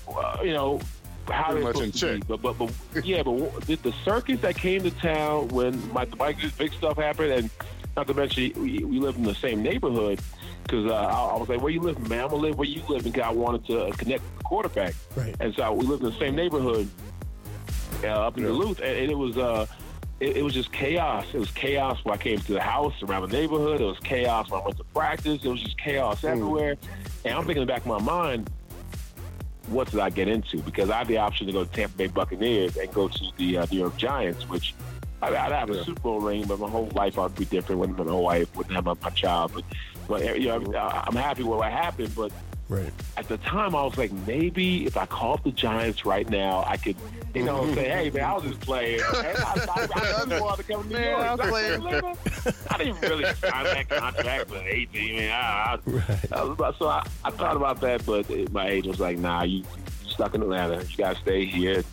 uh, 0.10 0.38
you 0.44 0.54
know 0.54 0.80
how 1.30 1.52
Pretty 1.52 1.60
they 1.60 1.64
much 1.66 1.76
supposed 1.76 2.04
in 2.04 2.20
to 2.22 2.26
be. 2.26 2.26
But 2.28 2.42
but 2.42 2.58
but 2.58 2.72
yeah, 3.06 3.24
but 3.24 3.66
did 3.66 3.82
the 3.84 3.94
circus 4.06 4.40
that 4.42 4.56
came 4.58 4.84
to 4.84 4.92
town 4.92 5.48
when 5.50 5.92
my 5.94 6.06
the 6.06 6.52
big 6.58 6.74
stuff 6.74 6.98
happened, 6.98 7.32
and 7.32 7.50
not 7.96 8.08
to 8.08 8.14
mention 8.14 8.52
we, 8.62 8.84
we 8.84 9.00
live 9.00 9.16
in 9.16 9.24
the 9.24 9.36
same 9.36 9.62
neighborhood. 9.62 10.20
Because 10.64 10.92
uh, 10.92 10.96
I, 10.96 11.34
I 11.36 11.38
was 11.38 11.48
like, 11.48 11.62
"Where 11.62 11.72
you 11.72 11.80
live, 11.82 11.98
man? 12.10 12.26
I'm 12.26 12.30
gonna 12.30 12.42
live 12.42 12.58
where 12.58 12.68
you 12.68 12.82
live." 12.90 13.04
Because 13.06 13.22
I 13.24 13.30
wanted 13.32 13.66
to 13.68 13.92
connect 13.98 14.22
with 14.24 14.38
the 14.38 14.44
quarterback, 14.44 14.96
Right. 15.16 15.34
and 15.40 15.54
so 15.56 15.72
we 15.72 15.86
lived 15.86 16.04
in 16.04 16.10
the 16.10 16.18
same 16.20 16.36
neighborhood 16.36 16.90
uh, 18.04 18.28
up 18.28 18.38
in 18.38 18.44
Duluth, 18.44 18.80
and, 18.80 18.98
and 18.98 19.12
it 19.12 19.18
was 19.18 19.38
uh, 19.38 19.66
it, 20.20 20.38
it 20.38 20.44
was 20.44 20.54
just 20.54 20.72
chaos. 20.72 21.26
It 21.34 21.40
was 21.40 21.52
chaos 21.52 22.04
when 22.04 22.14
I 22.16 22.18
came 22.18 22.40
to 22.40 22.54
the 22.54 22.62
house 22.62 22.94
around 23.04 23.30
the 23.30 23.38
neighborhood. 23.38 23.82
It 23.82 23.86
was 23.86 24.00
chaos 24.00 24.50
when 24.50 24.62
I 24.62 24.66
went 24.66 24.78
to 24.78 24.84
practice. 24.86 25.44
It 25.44 25.50
was 25.50 25.62
just 25.62 25.78
chaos 25.78 26.24
everywhere. 26.24 26.78
And 27.26 27.34
I'm 27.34 27.46
thinking 27.46 27.62
in 27.62 27.68
the 27.68 27.74
back 27.74 27.82
of 27.82 27.88
my 27.88 28.00
mind, 28.00 28.50
what 29.68 29.92
did 29.92 30.00
I 30.00 30.10
get 30.10 30.28
into? 30.28 30.62
Because 30.62 30.90
I 30.90 31.00
had 31.00 31.08
the 31.08 31.18
option 31.18 31.46
to 31.48 31.54
go 31.54 31.66
to 31.66 31.72
Tampa 31.72 31.98
Bay 31.98 32.08
Buccaneers 32.08 32.78
and 32.78 32.92
go 32.94 33.08
to 33.08 33.32
the 33.38 33.58
uh, 33.58 33.68
New 33.70 33.80
York 33.80 33.98
Giants, 33.98 34.48
which 34.50 34.74
I, 35.22 35.28
I'd 35.28 35.52
have 35.52 35.70
a 35.70 35.84
Super 35.84 36.02
Bowl 36.02 36.20
ring, 36.20 36.46
but 36.48 36.60
my 36.60 36.70
whole 36.70 36.90
life 36.96 37.20
I'd 37.20 37.36
be 37.36 37.46
different 37.46 37.82
when 37.82 37.96
my 37.96 38.04
whole 38.04 38.24
wife 38.24 38.56
wouldn't 38.56 38.76
have 38.76 38.86
my, 38.86 38.96
my 39.02 39.10
child. 39.10 39.52
But, 39.54 39.66
but 40.08 40.40
you 40.40 40.48
know, 40.48 40.74
I'm 40.76 41.16
happy 41.16 41.44
with 41.44 41.60
what 41.60 41.72
happened. 41.72 42.14
But 42.16 42.32
Right. 42.70 42.92
at 43.16 43.28
the 43.30 43.38
time, 43.38 43.76
I 43.76 43.84
was 43.84 43.98
like, 43.98 44.12
maybe 44.12 44.86
if 44.86 44.98
I 44.98 45.06
called 45.06 45.44
the 45.46 45.52
Giants 45.52 46.06
right 46.06 46.30
now, 46.30 46.66
I 46.68 46.76
could, 46.76 46.98
you 47.34 47.44
know, 47.44 47.74
say, 47.74 47.88
hey, 47.88 48.10
man, 48.10 48.26
I 48.26 48.34
was 48.34 48.44
just 48.44 48.60
playing. 48.60 49.00
Hey, 49.00 49.36
I, 49.38 49.66
I, 49.70 49.88
I 49.96 50.24
really 50.26 50.42
wanted 50.42 50.66
to 50.68 50.74
come 50.74 50.84
to 50.84 50.90
New 50.90 50.96
Man, 51.00 51.38
York. 51.38 51.40
I 51.42 52.76
I 52.76 52.78
didn't 52.78 53.02
really 53.02 53.24
sign 53.36 53.64
that 53.64 53.88
contract 53.90 54.50
with 54.50 54.64
18. 54.66 55.16
Man, 55.16 55.32
I, 55.32 55.36
I, 55.36 55.80
Right. 55.86 56.32
I 56.34 56.44
was 56.44 56.52
about, 56.52 56.78
so 56.78 56.88
I, 56.90 57.08
I 57.24 57.32
thought 57.32 57.56
about 57.56 57.80
that, 57.82 58.06
but 58.06 58.30
my 58.52 58.68
agent 58.68 58.88
was 58.92 59.00
like, 59.00 59.18
nah, 59.18 59.44
you 59.44 59.60
you 60.04 60.10
stuck 60.10 60.36
in 60.36 60.42
Atlanta. 60.42 60.84
You 60.84 60.98
got 60.98 61.16
to 61.16 61.22
stay 61.22 61.46
here. 61.46 61.84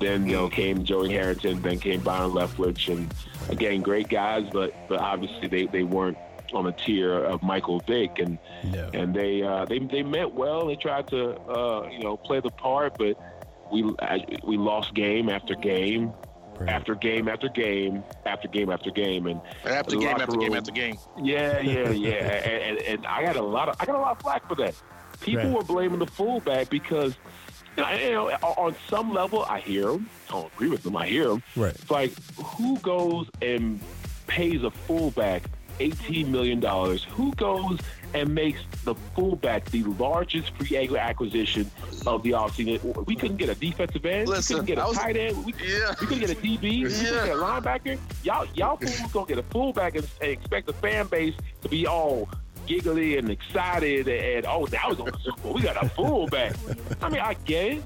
Then, 0.00 0.26
you 0.26 0.32
know, 0.36 0.48
came 0.48 0.84
Joey 0.84 1.10
Harrington, 1.10 1.60
then 1.62 1.80
came 1.80 2.00
Byron 2.00 2.30
Leftwich. 2.32 2.88
And 2.94 3.12
again, 3.48 3.80
great 3.82 4.08
guys, 4.08 4.46
but, 4.52 4.72
but 4.88 5.00
obviously 5.00 5.48
they, 5.48 5.66
they 5.66 5.82
weren't 5.82 6.18
on 6.52 6.66
a 6.66 6.72
tier 6.72 7.14
of 7.24 7.42
Michael 7.42 7.80
Vick. 7.86 8.18
And, 8.18 8.38
No. 8.64 8.90
and 8.94 9.14
they 9.14 9.42
uh, 9.42 9.64
they 9.66 9.78
they 9.78 10.02
meant 10.02 10.34
well. 10.34 10.66
They 10.66 10.76
tried 10.76 11.08
to 11.08 11.36
uh, 11.40 11.88
you 11.90 12.00
know 12.00 12.16
play 12.16 12.40
the 12.40 12.50
part, 12.50 12.96
but 12.98 13.16
we 13.72 13.84
I- 14.00 14.24
we 14.44 14.56
lost 14.56 14.94
game 14.94 15.28
after 15.28 15.54
game, 15.54 16.12
Right. 16.58 16.68
after 16.70 16.94
game 16.94 17.28
after 17.28 17.48
game 17.48 18.02
after 18.26 18.48
game 18.48 18.70
after 18.70 18.90
game, 18.90 19.26
and 19.26 19.40
And 19.64 19.74
after 19.74 19.96
game 19.96 20.08
locker 20.08 20.22
after 20.22 20.36
game 20.38 20.54
after 20.54 20.72
game. 20.72 20.96
yeah, 21.22 21.60
yeah, 21.74 21.90
yeah, 21.90 22.10
and, 22.10 22.78
and, 22.78 22.78
and 22.88 23.06
I 23.06 23.22
got 23.22 23.36
a 23.36 23.42
lot 23.42 23.68
of 23.68 23.76
I 23.80 23.84
got 23.86 23.94
a 23.96 24.00
lot 24.00 24.12
of 24.12 24.20
flack 24.22 24.48
for 24.48 24.54
that. 24.56 24.74
People 25.20 25.44
Right. 25.44 25.52
were 25.52 25.62
blaming 25.64 25.98
the 25.98 26.06
fullback 26.06 26.68
because. 26.70 27.16
You 27.76 27.84
know, 27.84 27.92
you 27.96 28.10
know, 28.10 28.28
on 28.42 28.74
some 28.90 29.12
level, 29.12 29.44
I 29.48 29.60
hear 29.60 29.84
them. 29.86 30.10
I 30.28 30.32
don't 30.32 30.52
agree 30.52 30.68
with 30.68 30.82
them. 30.82 30.96
I 30.96 31.06
hear 31.06 31.28
them. 31.28 31.44
Right. 31.54 31.72
It's 31.72 31.88
like, 31.88 32.12
who 32.34 32.76
goes 32.80 33.28
and 33.40 33.78
pays 34.26 34.64
a 34.64 34.70
fullback 34.72 35.44
$18 35.78 36.28
million? 36.28 36.60
Who 37.10 37.32
goes 37.34 37.78
and 38.14 38.34
makes 38.34 38.60
the 38.84 38.94
fullback 39.14 39.66
the 39.66 39.82
largest 39.84 40.50
free 40.56 40.76
agent 40.76 40.98
acquisition 40.98 41.70
of 42.06 42.22
the 42.22 42.30
offseason? 42.30 43.06
We 43.06 43.14
couldn't 43.16 43.36
get 43.36 43.48
a 43.48 43.54
defensive 43.54 44.04
end. 44.06 44.28
Listen, 44.28 44.56
we 44.56 44.60
couldn't 44.60 44.76
get 44.76 44.84
a 44.84 44.88
was- 44.88 44.96
tight 44.96 45.16
end. 45.16 45.44
We, 45.44 45.54
Yeah. 45.62 45.94
we 46.00 46.06
couldn't 46.06 46.20
get 46.26 46.30
a 46.30 46.34
DB. 46.40 46.60
We 46.62 46.82
couldn't 46.84 47.02
get 47.26 47.28
a 47.28 47.38
linebacker. 47.38 47.98
Y'all, 48.22 48.46
y'all 48.54 48.76
fools 48.76 49.00
gonna 49.12 49.26
get 49.26 49.38
a 49.38 49.42
fullback 49.44 49.96
and, 49.96 50.06
and 50.20 50.30
expect 50.30 50.66
the 50.66 50.72
fan 50.74 51.06
base 51.06 51.34
to 51.62 51.68
be 51.68 51.86
all 51.86 52.28
giggly 52.66 53.16
and 53.16 53.30
excited 53.30 54.06
and, 54.08 54.44
oh, 54.46 54.66
that 54.66 54.86
was 54.88 55.00
on 55.00 55.06
the 55.06 55.18
Super 55.24 55.40
Bowl. 55.40 55.54
We 55.54 55.62
got 55.62 55.82
a 55.82 55.88
fullback. 55.88 56.54
I 57.00 57.08
mean, 57.08 57.20
I 57.20 57.34
get 57.46 57.72
it, 57.78 57.84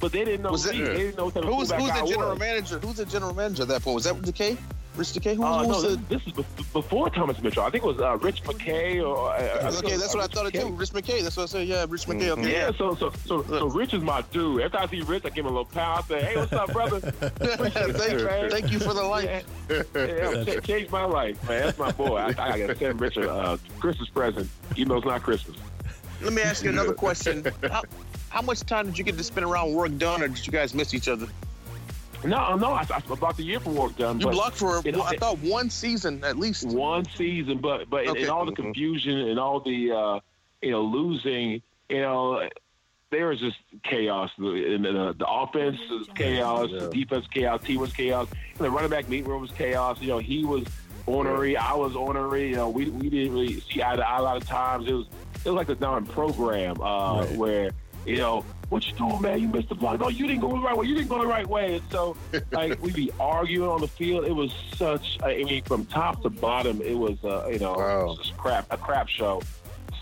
but 0.00 0.12
they 0.12 0.24
didn't 0.24 0.42
know 0.42 0.50
Was 0.52 0.64
They 0.64 0.76
didn't 0.78 1.16
know 1.16 1.26
what 1.26 1.34
type 1.34 1.44
Who's 1.44 1.70
who's 1.72 1.92
the 1.92 2.06
general 2.06 2.30
was. 2.30 2.38
manager? 2.38 2.78
Who's 2.78 2.96
the 2.96 3.06
general 3.06 3.34
manager 3.34 3.62
at 3.62 3.68
that 3.68 3.82
point? 3.82 3.94
Was 3.94 4.04
that 4.04 4.16
McKay? 4.16 4.56
Rich 4.98 5.08
McKay? 5.14 5.36
Who, 5.36 5.44
Uh, 5.44 5.62
no, 5.62 5.68
was 5.68 5.82
this, 5.96 5.96
this 6.08 6.26
is 6.26 6.32
before 6.72 7.08
Thomas 7.10 7.40
Mitchell. 7.40 7.62
I 7.62 7.70
think 7.70 7.84
it 7.84 7.86
was 7.86 7.98
uh, 8.00 8.16
Rich 8.18 8.42
McKay 8.42 9.02
or. 9.06 9.30
Uh, 9.32 9.72
Okay, 9.78 9.96
that's 9.96 10.14
what 10.14 10.24
I 10.24 10.26
thought 10.26 10.46
it 10.52 10.60
too. 10.60 10.68
Rich 10.72 10.90
McKay. 10.90 11.22
That's 11.22 11.36
what 11.36 11.44
I 11.44 11.46
said. 11.46 11.68
Yeah, 11.68 11.86
Rich 11.88 12.06
McKay. 12.06 12.28
Okay. 12.30 12.52
Yeah, 12.52 12.70
so 12.76 12.94
so 12.96 13.12
so 13.26 13.42
so 13.44 13.66
Rich 13.68 13.94
is 13.94 14.02
my 14.02 14.22
dude. 14.32 14.60
Every 14.62 14.70
time 14.76 14.88
I 14.88 14.90
see 14.90 15.00
Rich, 15.02 15.24
I 15.24 15.28
give 15.30 15.46
him 15.46 15.52
a 15.54 15.58
little 15.58 15.64
pound. 15.66 16.04
I 16.04 16.08
say, 16.08 16.24
"Hey, 16.24 16.36
what's 16.36 16.52
up, 16.52 16.72
brother?" 16.72 17.00
Thank, 17.12 18.24
man. 18.24 18.50
thank 18.50 18.72
you 18.72 18.78
for 18.80 18.92
the 18.94 19.02
light. 19.02 19.44
Yeah, 19.70 19.82
yeah, 19.94 20.44
cha- 20.44 20.60
changed 20.60 20.90
my 20.90 21.04
life, 21.04 21.36
man. 21.48 21.62
That's 21.66 21.78
my 21.78 21.92
boy. 21.92 22.16
I, 22.16 22.28
I 22.28 22.58
gotta 22.58 22.76
send 22.76 23.00
Rich 23.00 23.16
a 23.18 23.30
uh, 23.32 23.56
Christmas 23.78 24.08
present, 24.08 24.48
even 24.76 24.88
though 24.88 24.96
it's 24.96 25.06
not 25.06 25.22
Christmas. 25.22 25.56
Let 26.20 26.32
me 26.32 26.42
ask 26.42 26.64
you 26.64 26.70
another 26.70 26.94
question. 27.06 27.46
How, 27.70 27.82
how 28.30 28.42
much 28.42 28.60
time 28.60 28.86
did 28.86 28.98
you 28.98 29.04
get 29.04 29.16
to 29.16 29.24
spend 29.24 29.46
around 29.46 29.72
Warrick 29.74 29.98
Dunn, 29.98 30.22
or 30.22 30.28
did 30.28 30.44
you 30.46 30.52
guys 30.52 30.74
miss 30.74 30.92
each 30.94 31.08
other? 31.08 31.28
No, 32.24 32.56
no, 32.56 32.72
I, 32.72 32.84
I 32.90 33.02
about 33.10 33.36
the 33.36 33.44
year 33.44 33.60
for 33.60 33.70
Warrick 33.70 33.96
Dunn. 33.96 34.18
You 34.20 34.26
but 34.26 34.32
blocked 34.34 34.56
for, 34.56 34.80
you 34.84 34.92
know, 34.92 35.02
I 35.02 35.16
thought, 35.16 35.38
one 35.38 35.70
season 35.70 36.22
at 36.24 36.36
least. 36.38 36.64
one 36.66 37.06
season, 37.16 37.58
but 37.58 37.88
but 37.88 38.04
in, 38.04 38.10
Okay. 38.10 38.22
in 38.24 38.28
all 38.30 38.44
the 38.44 38.52
confusion 38.52 39.16
and 39.18 39.38
all 39.38 39.60
the 39.60 39.92
uh, 39.92 40.20
you 40.60 40.70
know 40.72 40.82
losing, 40.82 41.62
you 41.88 42.00
know, 42.00 42.48
there 43.10 43.28
was 43.28 43.38
just 43.38 43.56
chaos. 43.84 44.30
The, 44.36 44.50
in 44.74 44.82
the, 44.82 45.14
the 45.16 45.26
offense 45.28 45.78
was 45.90 46.08
chaos, 46.16 46.70
the 46.70 46.90
defense 46.90 47.26
chaos, 47.32 47.62
team 47.62 47.80
was 47.80 47.92
chaos, 47.92 48.26
and 48.30 48.58
the 48.58 48.70
running 48.70 48.90
back 48.90 49.08
meet 49.08 49.24
room 49.26 49.40
was 49.40 49.52
chaos. 49.52 50.00
You 50.00 50.08
know, 50.08 50.18
he 50.18 50.44
was 50.44 50.64
ornery, 51.06 51.56
I 51.56 51.74
was 51.74 51.94
ornery. 51.94 52.50
You 52.50 52.56
know, 52.56 52.68
we 52.68 52.90
we 52.90 53.08
didn't 53.08 53.32
really 53.32 53.60
see 53.60 53.82
eye 53.82 53.94
to 53.96 54.06
eye 54.06 54.18
a 54.18 54.22
lot 54.22 54.36
of 54.36 54.44
times. 54.46 54.88
It 54.88 54.92
was 54.92 55.06
it 55.44 55.50
was 55.50 55.54
like 55.56 55.68
a 55.68 55.76
darn 55.76 56.04
program 56.04 56.80
uh, 56.80 57.20
Right. 57.20 57.36
where 57.36 57.70
you 58.08 58.16
know. 58.16 58.44
What 58.68 58.86
you 58.86 58.92
doing, 58.92 59.22
man? 59.22 59.40
You 59.40 59.48
missed 59.48 59.70
the 59.70 59.74
block. 59.74 59.98
No, 59.98 60.08
you 60.10 60.26
didn't 60.26 60.42
go 60.42 60.50
the 60.50 60.58
right 60.58 60.76
way. 60.76 60.84
You 60.86 60.94
didn't 60.94 61.08
go 61.08 61.18
the 61.18 61.26
right 61.26 61.48
way. 61.48 61.76
And 61.76 61.82
so, 61.90 62.18
like, 62.52 62.78
we'd 62.82 62.94
be 62.94 63.10
arguing 63.18 63.66
on 63.66 63.80
the 63.80 63.88
field. 63.88 64.26
It 64.26 64.32
was 64.32 64.52
such. 64.76 65.16
I 65.22 65.42
mean, 65.42 65.62
from 65.64 65.86
top 65.86 66.20
to 66.24 66.28
bottom, 66.28 66.82
it 66.82 66.92
was, 66.92 67.16
uh, 67.24 67.48
you 67.50 67.58
know, 67.60 67.72
Wow. 67.72 68.16
just 68.18 68.36
crap, 68.36 68.66
a 68.70 68.76
crap 68.76 69.08
show. 69.08 69.40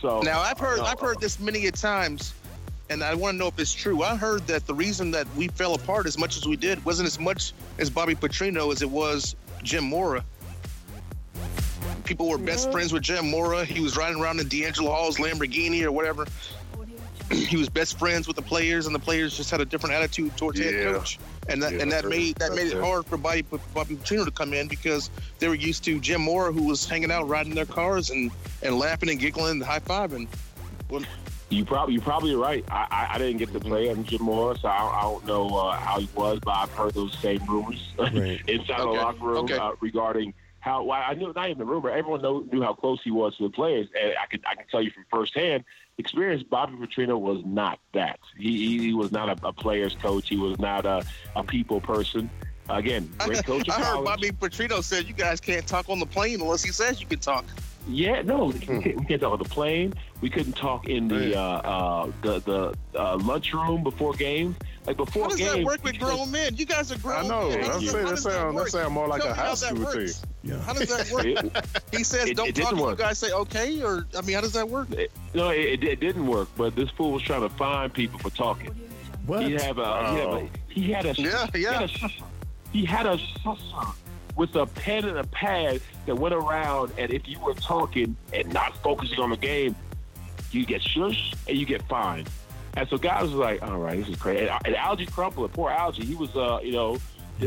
So 0.01 0.21
Now 0.23 0.41
I've 0.41 0.59
heard 0.59 0.79
no, 0.79 0.85
I've 0.85 0.99
heard 0.99 1.21
this 1.21 1.39
many 1.39 1.67
a 1.67 1.71
times, 1.71 2.35
and 2.91 3.05
I 3.05 3.15
want 3.15 3.35
to 3.35 3.39
know 3.39 3.47
if 3.47 3.59
it's 3.61 3.73
true. 3.73 4.03
I 4.03 4.17
heard 4.17 4.45
that 4.49 4.67
the 4.67 4.75
reason 4.75 5.13
that 5.13 5.29
we 5.37 5.47
fell 5.47 5.75
apart 5.75 6.07
as 6.07 6.19
much 6.19 6.37
as 6.37 6.45
we 6.45 6.57
did 6.57 6.85
wasn't 6.85 7.07
as 7.07 7.21
much 7.21 7.53
as 7.79 7.89
Bobby 7.89 8.17
Petrino 8.17 8.73
as 8.73 8.83
it 8.83 8.91
was 8.91 9.37
Jim 9.63 9.85
Mora. 9.85 10.25
People 12.05 12.29
were 12.29 12.39
best 12.39 12.71
friends 12.73 12.93
with 12.93 13.03
Jim 13.03 13.31
Mora. 13.31 13.65
He 13.65 13.81
was 13.81 13.97
riding 13.97 14.21
around 14.21 14.41
in 14.41 14.49
DeAngelo 14.49 14.89
Hall's 14.89 15.19
Lamborghini 15.19 15.83
or 15.83 15.93
whatever. 15.93 16.27
He 17.31 17.57
was 17.57 17.69
best 17.69 17.99
friends 17.99 18.27
with 18.27 18.37
the 18.37 18.43
players, 18.43 18.87
and 18.87 18.95
the 18.95 18.99
players 19.01 19.37
just 19.37 19.51
had 19.51 19.61
a 19.61 19.65
different 19.65 19.95
attitude 19.95 20.37
towards 20.37 20.59
the 20.59 20.65
head 20.65 20.95
coach. 20.95 21.19
And 21.49 21.63
that 21.63 21.73
Yeah, 21.73 21.83
and 21.83 21.91
that 21.93 22.03
that's 22.03 22.11
made 22.11 22.31
it. 22.31 22.39
that 22.39 22.55
made 22.55 22.69
it 22.69 22.77
it. 22.77 22.83
hard 22.83 23.05
for 23.07 23.17
Bobby, 23.17 23.43
Bobby 23.75 23.97
Petrino 23.97 24.25
to 24.25 24.31
come 24.31 24.53
in 24.53 24.69
because 24.69 25.11
they 25.39 25.49
were 25.49 25.55
used 25.55 25.85
to 25.85 26.01
Jim 26.01 26.21
Mora, 26.23 26.53
who 26.53 26.63
was 26.65 26.87
hanging 26.89 27.11
out, 27.11 27.29
riding 27.29 27.55
their 27.55 27.67
cars, 27.67 28.11
and 28.11 28.31
and 28.63 28.79
laughing 28.79 29.11
and 29.11 29.19
giggling 29.19 29.51
and 29.53 29.63
high 29.65 29.81
fiving. 29.81 30.29
you 31.49 31.65
probably 31.65 31.95
you're 31.95 32.03
probably 32.03 32.35
right. 32.35 32.65
I, 32.71 32.87
I, 32.91 33.15
I 33.15 33.19
didn't 33.19 33.39
get 33.39 33.53
to 33.53 33.61
play 33.61 33.89
under 33.91 34.03
Jim 34.03 34.23
Mora, 34.23 34.57
so 34.59 34.69
I, 34.69 34.99
I 34.99 35.03
don't 35.03 35.27
know 35.27 35.49
uh, 35.49 35.77
how 35.77 36.01
he 36.01 36.09
was, 36.15 36.41
but 36.45 36.53
I've 36.53 36.71
heard 36.73 36.95
those 36.95 37.17
same 37.19 37.45
rumors 37.47 37.93
Right. 37.99 38.41
inside 38.49 38.81
Okay, 38.81 38.83
the 38.83 38.85
locker 38.85 39.25
room 39.25 39.45
okay. 39.45 39.57
uh, 39.57 39.73
regarding 39.81 40.35
how. 40.61 40.83
Well, 40.85 41.01
I 41.05 41.15
knew 41.15 41.33
not 41.35 41.47
even 41.49 41.59
the 41.59 41.65
rumor. 41.65 41.91
Everyone 41.91 42.23
know, 42.23 42.45
knew 42.53 42.63
how 42.63 42.75
close 42.75 43.01
he 43.03 43.11
was 43.13 43.37
to 43.37 43.45
the 43.45 43.51
players, 43.51 43.89
and 44.01 44.15
I 44.21 44.27
could 44.27 44.43
I 44.49 44.57
can 44.57 44.67
tell 44.71 44.83
you 44.83 44.91
from 44.91 45.05
firsthand 45.11 45.65
experience. 45.99 46.43
Bobby 46.43 46.75
Petrino 46.75 47.19
was 47.19 47.43
not 47.45 47.79
that. 47.95 48.19
He 48.37 48.79
he, 48.79 48.95
was 48.95 49.13
not 49.13 49.29
a, 49.29 49.47
a 49.47 49.53
player's 49.53 49.95
coach. 49.95 50.29
He 50.29 50.37
was 50.37 50.59
not 50.59 50.87
a, 50.87 51.05
a 51.35 51.43
people 51.43 51.81
person. 51.81 52.31
Again, 52.69 53.11
great 53.19 53.45
coach. 53.45 53.69
in 53.69 53.75
I 53.75 53.85
heard. 53.85 54.05
Bobby 54.05 54.31
Petrino 54.31 54.83
said 54.83 55.07
you 55.07 55.15
guys 55.15 55.41
can't 55.41 55.67
talk 55.67 55.89
on 55.89 56.01
the 56.01 56.07
plane 56.07 56.41
unless 56.41 56.63
he 56.63 56.73
says 56.73 57.01
you 57.01 57.07
can 57.07 57.21
talk. 57.21 57.45
Yeah, 57.89 58.23
no, 58.23 58.47
we 58.47 58.59
can't, 58.59 58.85
we 58.99 59.05
can't 59.05 59.21
talk 59.21 59.33
on 59.33 59.39
the 59.39 59.45
plane. 59.49 59.95
We 60.21 60.29
couldn't 60.29 60.55
talk 60.55 60.89
in 60.89 61.07
the 61.07 61.39
uh, 61.39 61.41
uh, 61.41 62.13
the 62.23 62.41
the 62.41 62.75
uh, 63.01 63.17
lunchroom 63.19 63.85
before 63.85 64.13
games. 64.15 64.57
Like 64.87 64.97
before 64.97 65.25
How 65.25 65.29
does 65.29 65.39
games, 65.39 65.55
that 65.57 65.65
work 65.65 65.85
with 65.85 65.99
grown 65.99 66.31
men? 66.31 66.57
You 66.57 66.67
guys 66.67 66.91
are 66.91 66.99
grown 66.99 67.27
I 67.27 67.29
know. 67.29 67.49
men. 67.49 67.63
How 67.65 67.73
I'm 67.75 67.81
saying 67.81 67.93
how 67.93 68.03
that 68.03 68.11
does 68.11 68.25
that 68.25 68.33
sound 68.33 68.59
that 68.59 68.69
sound 68.71 68.95
more 68.95 69.07
like 69.09 69.23
Tell 69.23 69.31
a 69.31 69.35
high 69.35 69.55
school 69.55 69.77
team. 69.77 69.85
works. 69.85 70.23
Yeah. 70.43 70.61
How 70.61 70.73
does 70.73 70.89
that 70.89 71.11
work? 71.13 71.25
It, 71.27 71.67
He 71.97 72.03
says, 72.05 72.29
It- 72.29 72.37
"Don't 72.37 72.49
it 72.49 72.55
talk." 72.57 72.65
didn't 72.71 72.79
You 72.79 72.85
work. 72.87 72.99
guys 72.99 73.19
say, 73.19 73.31
"Okay," 73.33 73.81
or 73.83 74.07
I 74.17 74.21
mean, 74.23 74.35
how 74.35 74.41
does 74.41 74.53
that 74.55 74.69
work? 74.69 74.91
it, 74.93 75.13
no, 75.35 75.51
it, 75.51 75.85
it 75.85 76.01
didn't 76.01 76.27
work. 76.27 76.49
But 76.57 76.75
this 76.75 76.91
fool 76.91 77.13
was 77.13 77.23
trying 77.23 77.43
to 77.43 77.49
find 77.51 77.93
people 77.93 78.19
for 78.19 78.31
talking. 78.31 78.75
What? 79.27 79.43
He 79.45 79.53
have 79.55 79.79
a, 79.79 80.11
he, 80.11 80.19
have 80.19 80.33
a, 80.33 80.49
he 80.69 80.93
had 80.93 81.07
a 81.07 81.15
Yeah, 81.23 81.47
he 81.53 81.59
yeah. 81.63 81.73
had 81.81 81.83
a. 81.91 82.11
He 82.73 82.85
had 82.85 83.07
a 83.07 83.17
shusher 83.17 83.95
with 84.37 84.55
a 84.57 84.67
pen 84.67 85.05
and 85.07 85.19
a 85.19 85.25
pad 85.25 85.81
that 86.07 86.15
went 86.15 86.35
around, 86.35 86.93
and 86.99 87.11
if 87.13 87.27
you 87.27 87.41
were 87.41 87.55
talking 87.55 88.17
and 88.33 88.53
not 88.53 88.77
focusing 88.83 89.19
on 89.19 89.31
the 89.31 89.37
game, 89.37 89.75
you 90.53 90.65
get 90.65 90.83
shush 90.83 91.33
and 91.49 91.57
you 91.59 91.67
get 91.67 91.83
fined. 91.89 92.29
And 92.77 92.89
so 92.89 92.99
guys 92.99 93.23
was 93.23 93.33
like, 93.33 93.63
"All 93.63 93.79
right, 93.79 93.99
this 93.99 94.09
is 94.09 94.17
crazy." 94.17 94.47
And, 94.47 94.67
and 94.67 94.75
Alge 94.77 95.11
Crumpler, 95.11 95.49
poor 95.49 95.71
Alge, 95.71 96.03
he 96.03 96.15
was, 96.15 96.35
uh, 96.37 96.61
you 96.63 96.73
know, 96.73 96.99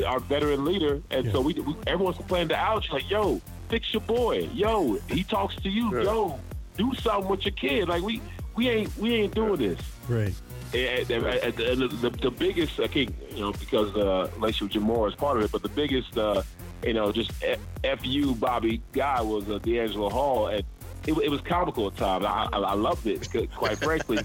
our 0.05 0.19
veteran 0.19 0.65
leader, 0.65 1.01
and 1.11 1.31
so 1.31 1.39
we, 1.41 1.53
we 1.53 1.75
everyone's 1.87 2.17
complaining 2.17 2.49
to 2.49 2.55
Alge 2.55 2.89
like, 2.91 3.09
"Yo, 3.09 3.39
fix 3.69 3.93
your 3.93 4.01
boy. 4.01 4.49
Yo, 4.53 4.97
he 5.09 5.23
talks 5.23 5.55
to 5.57 5.69
you. 5.69 5.95
Yeah. 5.97 6.03
Yo, 6.03 6.39
do 6.77 6.93
something 6.95 7.29
with 7.29 7.45
your 7.45 7.51
kid. 7.53 7.87
Like 7.87 8.01
we 8.01 8.21
we 8.55 8.69
ain't 8.69 8.97
we 8.97 9.13
ain't 9.13 9.35
doing 9.35 9.57
this." 9.57 9.79
Right. 10.07 10.33
And, 10.73 11.09
and- 11.09 11.25
and 11.59 11.81
the, 11.81 11.87
the, 11.87 12.09
the 12.11 12.29
biggest, 12.31 12.79
I 12.79 12.85
think, 12.87 13.15
you 13.33 13.39
know, 13.41 13.51
because 13.53 13.95
uh, 13.95 14.29
Lacey 14.39 14.67
Jamore 14.67 15.07
is 15.09 15.15
part 15.15 15.37
of 15.37 15.43
it, 15.43 15.51
but 15.51 15.63
the 15.63 15.69
biggest, 15.69 16.15
uh, 16.15 16.43
you 16.85 16.93
know, 16.93 17.11
just 17.11 17.31
F- 17.43 17.99
fu 18.01 18.35
Bobby 18.35 18.81
guy 18.93 19.21
was 19.21 19.43
uh, 19.49 19.59
DeAngelo 19.59 20.11
Hall, 20.11 20.47
and 20.47 20.63
it, 21.07 21.13
it 21.17 21.29
was 21.31 21.41
comical 21.41 21.87
at 21.87 21.95
times. 21.97 22.25
I, 22.25 22.47
I, 22.51 22.59
I 22.59 22.73
loved 22.73 23.07
it, 23.07 23.19
because, 23.21 23.47
quite 23.55 23.77
frankly. 23.83 24.19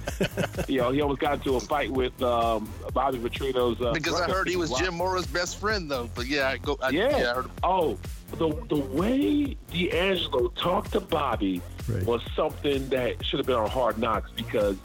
you 0.69 0.79
know, 0.81 0.91
he 0.91 1.01
almost 1.01 1.21
got 1.21 1.35
into 1.35 1.57
a 1.57 1.61
fight 1.61 1.91
with 1.91 2.21
um, 2.23 2.69
Bobby 2.93 3.19
Petrino's. 3.19 3.81
Uh, 3.81 3.93
Because 3.93 4.21
I 4.21 4.29
heard 4.31 4.49
he 4.49 4.57
was 4.57 4.71
Jim 4.73 4.95
Mora's 4.95 5.27
best 5.27 5.59
friend, 5.59 5.91
though. 5.91 6.11
But 6.15 6.27
yeah, 6.27 6.49
I 6.49 6.59
go. 6.59 6.77
I, 6.83 6.91
Yeah. 6.91 7.11
yeah 7.19 7.31
I 7.31 7.35
heard, 7.35 7.51
Oh, 7.63 7.99
the 8.33 8.49
the 8.69 8.77
way 8.77 9.57
DeAngelo 9.73 10.55
talked 10.57 10.93
to 10.93 11.01
Bobby 11.01 11.61
Right. 11.87 12.03
was 12.07 12.23
something 12.35 12.89
that 12.89 13.23
should 13.27 13.39
have 13.41 13.47
been 13.47 13.57
on 13.57 13.69
Hard 13.69 13.99
Knocks 13.99 14.31
because 14.35 14.77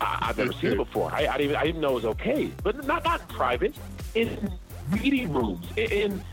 I, 0.00 0.18
I've 0.28 0.38
never 0.38 0.52
seen 0.52 0.70
it 0.72 0.76
before. 0.76 1.10
I, 1.12 1.26
I 1.26 1.36
didn't 1.36 1.40
even, 1.42 1.56
I 1.56 1.64
didn't 1.64 1.80
know 1.80 1.90
it 1.90 1.94
was 1.94 2.04
okay, 2.04 2.48
but 2.62 2.86
not 2.86 3.02
not 3.04 3.20
in 3.22 3.26
private, 3.26 3.74
in 4.14 4.52
meeting 4.92 5.32
rooms, 5.32 5.66
in 5.76 5.90
in, 5.92 6.24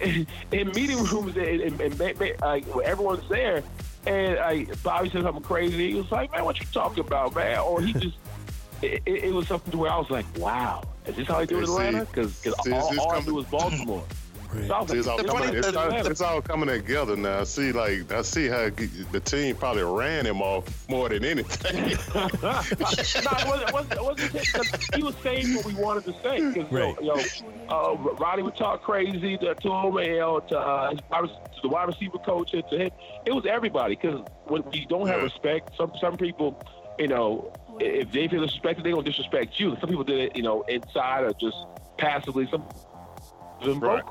in 0.52 0.68
meeting 0.72 1.02
rooms, 1.04 1.36
and, 1.36 1.60
and, 1.60 1.80
and 1.80 1.98
ma- 1.98 2.12
ma- 2.18 2.46
like 2.46 2.64
where 2.74 2.86
everyone's 2.86 3.28
there. 3.28 3.62
And 4.06 4.36
like 4.36 4.82
Bobby 4.82 5.10
said 5.10 5.22
something 5.22 5.42
crazy. 5.42 5.92
He 5.92 5.94
was 5.94 6.10
like, 6.10 6.32
"Man, 6.32 6.44
what 6.44 6.58
you 6.60 6.66
talking 6.72 7.04
about, 7.04 7.34
man?" 7.34 7.58
Or 7.60 7.80
he 7.80 7.92
just. 8.04 8.16
It, 8.80 9.02
it, 9.06 9.24
it 9.24 9.34
was 9.34 9.48
something 9.48 9.72
to 9.72 9.78
where 9.78 9.90
I 9.90 9.98
was 9.98 10.08
like, 10.08 10.24
"Wow, 10.38 10.84
is 11.04 11.16
this 11.16 11.26
how 11.26 11.40
they 11.40 11.46
do 11.46 11.56
it 11.56 11.64
in 11.64 11.64
Atlanta?" 11.64 12.04
Because 12.04 12.44
all, 12.70 13.00
all 13.00 13.12
I 13.12 13.20
knew 13.20 13.34
was 13.34 13.46
Baltimore. 13.46 14.04
Right. 14.52 14.66
So 14.66 14.86
See, 14.86 14.98
it's, 14.98 15.06
all 15.06 15.18
coming, 15.22 15.54
it's, 15.54 15.76
all, 15.76 15.90
it's 15.92 16.20
all 16.20 16.40
coming 16.40 16.68
together 16.68 17.16
now. 17.16 17.40
I 17.40 17.44
see, 17.44 17.72
like, 17.72 18.10
I 18.10 18.22
see 18.22 18.48
how 18.48 18.70
the 18.70 19.20
team 19.24 19.54
probably 19.56 19.82
ran 19.82 20.24
him 20.24 20.40
off 20.40 20.88
more 20.88 21.08
than 21.10 21.24
anything. 21.24 21.76
no, 22.14 22.62
it 22.62 23.46
wasn't, 23.46 23.62
it 23.68 23.72
wasn't, 23.72 23.92
it 23.94 24.02
wasn't 24.02 24.94
he 24.94 25.02
was 25.02 25.14
saying 25.22 25.54
what 25.54 25.66
we 25.66 25.74
wanted 25.74 26.04
to 26.06 26.14
say. 26.22 26.40
Because 26.40 26.70
Right. 26.72 26.94
you 27.00 27.08
know, 27.08 27.24
uh, 27.68 27.94
Roddy 28.18 28.42
would 28.42 28.56
talk 28.56 28.82
crazy 28.82 29.36
to, 29.38 29.54
to 29.54 29.70
him, 29.70 29.94
you 29.98 30.18
know, 30.18 30.40
to, 30.40 30.58
uh, 30.58 30.90
his 30.90 31.00
to 31.00 31.60
the 31.62 31.68
wide 31.68 31.88
receiver 31.88 32.18
coach, 32.18 32.54
and 32.54 32.66
to 32.68 32.78
him. 32.78 32.90
It 33.26 33.32
was 33.32 33.44
everybody. 33.46 33.96
Because 33.96 34.22
when 34.46 34.64
you 34.72 34.86
don't 34.86 35.08
have 35.08 35.18
Yeah. 35.18 35.24
respect, 35.24 35.76
some 35.76 35.92
some 36.00 36.16
people, 36.16 36.62
you 36.98 37.08
know, 37.08 37.52
if 37.80 38.10
they 38.12 38.28
feel 38.28 38.46
disrespected, 38.46 38.82
they 38.82 38.90
gonna 38.92 39.02
disrespect 39.02 39.60
you. 39.60 39.76
Some 39.80 39.88
people 39.90 40.04
did 40.04 40.20
it, 40.20 40.36
you 40.36 40.42
know, 40.42 40.62
inside 40.62 41.24
or 41.24 41.32
just 41.34 41.56
passively. 41.98 42.48
Some 42.50 42.64
even 43.60 43.80
Right. 43.80 44.02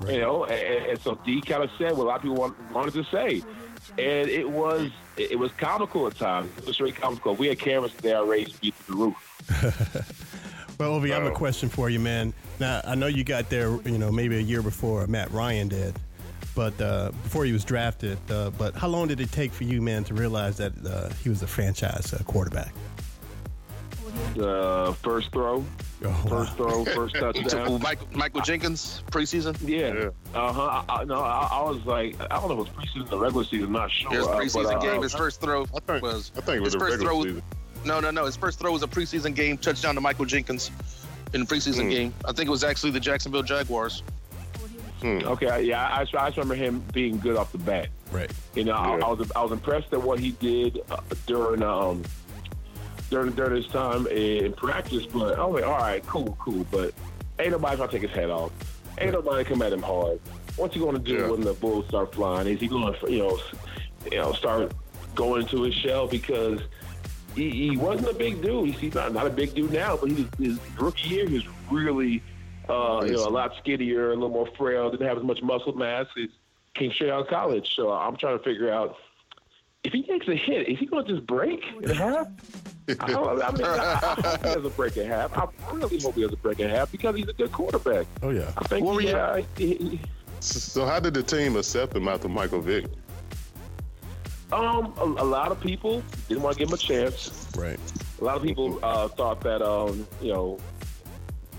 Vocal. 0.00 0.14
You 0.14 0.20
know, 0.20 0.44
and, 0.44 0.86
and 0.86 1.00
so 1.00 1.18
D 1.24 1.40
kind 1.40 1.62
of 1.62 1.70
said 1.78 1.96
what 1.96 2.04
a 2.04 2.08
lot 2.08 2.16
of 2.16 2.22
people 2.22 2.36
want, 2.36 2.72
wanted 2.72 2.94
to 2.94 3.04
say, 3.04 3.42
and 3.98 4.28
it 4.28 4.48
was 4.48 4.90
it, 5.16 5.38
was 5.38 5.52
comical 5.52 6.06
at 6.06 6.16
times. 6.16 6.50
It 6.58 6.66
was 6.66 6.76
very 6.76 6.92
comical. 6.92 7.34
We 7.34 7.48
had 7.48 7.58
cameras 7.58 7.92
there 7.94 8.24
raised 8.24 8.62
to 8.62 8.72
the 8.86 8.94
roof. 8.94 10.22
Well, 10.78 10.94
Ovie, 10.94 11.12
I 11.12 11.16
have 11.16 11.30
a 11.30 11.30
question 11.30 11.68
for 11.68 11.90
you, 11.90 12.00
man. 12.00 12.32
Now, 12.58 12.80
I 12.84 12.96
know 12.96 13.06
you 13.06 13.22
got 13.22 13.48
there, 13.48 13.70
you 13.82 13.98
know, 13.98 14.10
maybe 14.10 14.36
a 14.38 14.40
year 14.40 14.62
before 14.62 15.06
Matt 15.06 15.30
Ryan 15.30 15.68
did, 15.68 15.94
but 16.56 16.80
uh, 16.80 17.12
before 17.22 17.44
he 17.44 17.52
was 17.52 17.64
drafted. 17.64 18.18
Uh, 18.28 18.50
but 18.50 18.74
how 18.74 18.88
long 18.88 19.06
did 19.06 19.20
it 19.20 19.30
take 19.30 19.52
for 19.52 19.62
you, 19.62 19.80
man, 19.80 20.02
to 20.04 20.14
realize 20.14 20.56
that 20.56 20.72
uh, 20.84 21.10
he 21.22 21.28
was 21.28 21.40
a 21.42 21.46
franchise 21.46 22.12
uh, 22.12 22.22
quarterback? 22.24 22.74
The 24.34 24.96
first 25.02 25.30
throw, 25.32 25.64
Oh, 26.04 26.08
wow. 26.08 26.14
first 26.28 26.52
throw, 26.56 26.84
first 26.84 27.14
touchdown. 27.20 27.80
Michael, 27.80 28.08
Michael 28.12 28.40
Jenkins 28.40 29.02
preseason. 29.10 29.56
Yeah. 29.66 29.94
Yeah. 29.94 30.10
Uh 30.38 30.52
huh. 30.52 30.82
I, 30.88 31.00
I, 31.00 31.04
no, 31.04 31.20
I, 31.20 31.48
I 31.52 31.62
was 31.62 31.84
like, 31.84 32.16
I 32.20 32.26
don't 32.40 32.48
know 32.48 32.62
if 32.62 32.68
it 32.68 32.76
was 32.76 32.86
preseason 32.88 33.12
or 33.12 33.18
regular 33.20 33.44
season. 33.44 33.66
I'm 33.66 33.72
not 33.72 33.90
sure. 33.90 34.10
His 34.10 34.26
uh, 34.26 34.36
preseason 34.36 34.64
but, 34.64 34.74
uh, 34.76 34.80
game. 34.80 35.02
His 35.02 35.14
first 35.14 35.40
throw 35.40 35.62
I 35.62 35.80
think, 35.80 36.02
was 36.02 36.32
I 36.36 36.40
think 36.40 36.56
it 36.56 36.60
was 36.60 36.72
his 36.72 36.74
a 36.74 36.78
first 36.84 36.90
regular 36.98 37.12
throw. 37.12 37.22
season. 37.24 37.42
No, 37.84 38.00
no, 38.00 38.10
no. 38.10 38.24
His 38.26 38.36
first 38.36 38.58
throw 38.58 38.72
was 38.72 38.82
a 38.82 38.88
preseason 38.88 39.34
game 39.34 39.58
touchdown 39.58 39.94
to 39.96 40.00
Michael 40.00 40.24
Jenkins 40.24 40.70
in 41.34 41.40
the 41.40 41.46
preseason 41.46 41.84
Hmm. 41.84 41.88
game. 41.90 42.14
I 42.24 42.32
think 42.32 42.48
it 42.48 42.50
was 42.50 42.64
actually 42.64 42.90
the 42.92 43.00
Jacksonville 43.00 43.42
Jaguars. 43.42 44.02
Okay. 45.04 45.64
Yeah, 45.64 45.84
I, 45.88 46.02
I 46.02 46.04
just 46.04 46.36
remember 46.36 46.54
him 46.54 46.80
being 46.92 47.18
good 47.18 47.36
off 47.36 47.50
the 47.50 47.58
bat. 47.58 47.88
Right. 48.12 48.30
You 48.54 48.62
know, 48.64 48.74
I, 48.74 48.98
Yeah. 48.98 49.04
I 49.06 49.12
was 49.12 49.32
I 49.34 49.42
was 49.42 49.50
impressed 49.50 49.92
at 49.92 50.00
what 50.00 50.20
he 50.20 50.30
did 50.32 50.80
uh, 50.90 50.98
during 51.26 51.62
um 51.62 52.02
during 53.12 53.32
during 53.32 53.54
his 53.54 53.66
time 53.68 54.06
in 54.08 54.52
practice. 54.54 55.06
But 55.06 55.38
I 55.38 55.44
was 55.44 55.60
like, 55.60 55.70
all 55.70 55.78
right, 55.78 56.04
cool, 56.06 56.36
cool. 56.40 56.66
But 56.70 56.92
ain't 57.38 57.52
nobody 57.52 57.76
gonna 57.76 57.92
take 57.92 58.02
his 58.02 58.10
head 58.10 58.30
off. 58.30 58.50
Ain't 58.98 59.12
nobody 59.12 59.44
come 59.44 59.62
at 59.62 59.72
him 59.72 59.82
hard. 59.82 60.20
What's 60.56 60.74
he 60.74 60.80
gonna 60.80 60.98
do 60.98 61.14
Yeah. 61.14 61.28
when 61.28 61.40
the 61.42 61.52
bulls 61.52 61.86
start 61.88 62.14
flying? 62.14 62.48
Is 62.48 62.60
he 62.60 62.66
gonna 62.68 62.96
you 63.08 63.18
know 63.18 63.38
you 64.10 64.18
know 64.18 64.32
start 64.32 64.72
going 65.14 65.42
into 65.42 65.62
his 65.62 65.74
shell 65.74 66.08
because 66.08 66.60
he, 67.34 67.50
he 67.50 67.76
wasn't 67.76 68.08
a 68.08 68.14
big 68.14 68.42
dude. 68.42 68.74
He's 68.74 68.94
not, 68.94 69.12
not 69.14 69.26
a 69.26 69.30
big 69.30 69.54
dude 69.54 69.72
now, 69.72 69.96
but 69.96 70.10
he 70.10 70.26
his 70.38 70.58
rookie 70.78 71.08
year 71.08 71.28
he 71.28 71.34
was 71.34 71.46
really 71.70 72.22
uh, 72.68 73.02
you 73.06 73.12
know 73.12 73.26
a 73.26 73.30
lot 73.30 73.52
skinnier, 73.58 74.10
a 74.10 74.14
little 74.14 74.28
more 74.30 74.48
frail, 74.58 74.90
didn't 74.90 75.06
have 75.06 75.18
as 75.18 75.24
much 75.24 75.42
muscle 75.42 75.72
mass. 75.74 76.06
He 76.14 76.28
came 76.74 76.92
straight 76.92 77.10
out 77.10 77.22
of 77.22 77.28
college, 77.28 77.74
so 77.74 77.90
I'm 77.90 78.16
trying 78.16 78.38
to 78.38 78.44
figure 78.44 78.72
out 78.72 78.96
if 79.84 79.92
he 79.92 80.02
takes 80.04 80.28
a 80.28 80.34
hit, 80.36 80.68
is 80.68 80.78
he 80.78 80.86
going 80.86 81.04
to 81.06 81.12
just 81.14 81.26
break 81.26 81.62
in 81.82 81.90
half? 81.90 82.28
I, 82.88 82.94
don't, 83.12 83.42
I 83.42 83.50
mean, 83.52 83.64
I, 83.64 84.00
I 84.02 84.14
hope 84.22 84.36
he 84.46 84.54
doesn't 84.54 84.76
break 84.76 84.96
in 84.96 85.06
half. 85.06 85.36
I 85.38 85.46
really 85.72 85.98
hope 86.00 86.14
he 86.14 86.22
doesn't 86.22 86.42
break 86.42 86.60
in 86.60 86.68
half 86.70 86.90
because 86.92 87.16
he's 87.16 87.28
a 87.28 87.32
good 87.32 87.52
quarterback. 87.52 88.06
Oh, 88.22 88.30
yeah. 88.30 88.50
I 88.58 88.64
think 88.64 88.84
What 88.84 88.96
were 88.96 89.00
he, 89.00 89.08
you- 89.08 89.16
uh, 89.16 89.42
he, 89.56 89.74
he- 89.76 90.00
So 90.40 90.84
how 90.84 90.98
did 91.00 91.14
the 91.14 91.22
team 91.22 91.56
accept 91.56 91.94
him 91.96 92.08
after 92.08 92.28
Michael 92.28 92.60
Vick? 92.60 92.86
um, 94.52 94.92
a, 94.98 95.04
a 95.04 95.24
lot 95.24 95.50
of 95.50 95.58
people 95.60 96.02
didn't 96.28 96.42
want 96.42 96.54
to 96.56 96.58
give 96.58 96.68
him 96.68 96.74
a 96.74 96.78
chance. 96.78 97.48
Right. 97.56 97.78
A 98.20 98.24
lot 98.24 98.36
of 98.36 98.42
people 98.42 98.78
uh, 98.82 99.08
thought 99.08 99.40
that 99.42 99.62
um, 99.62 100.06
you 100.20 100.32
know 100.32 100.58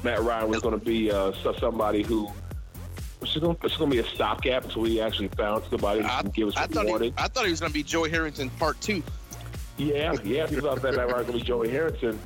Matt 0.03 0.21
Ryan 0.21 0.47
was 0.49 0.59
going 0.61 0.77
to 0.77 0.85
be 0.85 1.09
uh, 1.11 1.31
somebody 1.59 2.03
who 2.03 2.29
was 3.23 3.77
going 3.77 3.89
to 3.91 3.95
be 3.95 3.99
a 3.99 4.05
stopgap 4.05 4.65
until 4.65 4.81
we 4.83 4.99
actually 5.01 5.27
found 5.29 5.63
somebody 5.69 6.01
who 6.01 6.07
I, 6.07 6.21
can 6.21 6.31
give 6.31 6.47
us 6.49 6.57
I 6.57 6.61
what 6.61 6.69
we 6.69 6.75
thought 6.91 7.01
he. 7.01 7.13
I 7.17 7.27
thought 7.27 7.45
he 7.45 7.51
was 7.51 7.59
going 7.59 7.71
to 7.71 7.73
be 7.73 7.83
Joey 7.83 8.09
Harrington 8.09 8.49
part 8.51 8.79
two. 8.81 9.01
Yeah, 9.77 10.13
yeah, 10.23 10.45
people 10.47 10.69
thought 10.69 10.81
that 10.83 10.95
Matt 10.95 11.07
was 11.07 11.13
going 11.13 11.25
to 11.27 11.33
be 11.33 11.41
Joey 11.41 11.69
Harrington. 11.69 12.19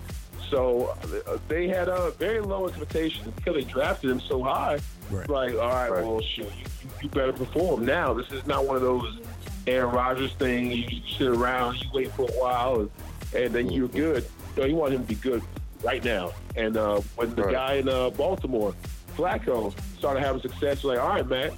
So 0.50 0.96
uh, 1.28 1.38
they 1.48 1.68
had 1.68 1.90
uh, 1.90 2.12
very 2.12 2.40
low 2.42 2.68
expectations 2.68 3.28
because 3.36 3.56
they 3.56 3.64
drafted 3.70 4.10
him 4.10 4.20
so 4.22 4.42
high. 4.44 4.80
Right. 5.12 5.30
Like, 5.30 5.54
all 5.56 5.60
right, 5.70 5.90
Right. 5.92 6.04
well, 6.04 6.22
shoot, 6.22 6.46
you, 6.46 6.46
you- 6.82 6.90
you 7.04 7.10
better 7.10 7.34
perform 7.34 7.86
now. 7.86 8.14
This 8.14 8.32
is 8.32 8.46
not 8.48 8.66
one 8.66 8.76
of 8.78 8.82
those 8.82 9.20
Aaron 9.68 9.94
Rodgers 9.94 10.34
thing. 10.34 10.72
You, 10.72 10.86
you 10.90 11.02
sit 11.18 11.28
around, 11.28 11.76
you 11.82 11.90
wait 11.94 12.12
for 12.14 12.24
a 12.24 12.34
while, 12.34 12.80
and, 12.80 12.90
and 13.36 13.54
then 13.54 13.70
you're 13.70 13.88
good. 13.90 14.26
No, 14.56 14.66
you 14.66 14.76
want 14.76 14.94
him 14.94 15.02
to 15.02 15.08
be 15.08 15.16
good 15.16 15.44
right 15.84 16.04
now. 16.04 16.32
And 16.56 16.76
uh, 16.78 17.02
when 17.16 17.36
the 17.36 17.44
Right. 17.44 17.52
guy 17.52 17.74
in 17.76 17.88
uh, 17.90 18.10
Baltimore, 18.12 18.74
Flacco, 19.18 19.74
started 19.98 20.22
having 20.22 20.42
success, 20.42 20.84
you're 20.84 20.96
like, 20.96 21.04
all 21.04 21.10
right, 21.10 21.28
man, 21.28 21.52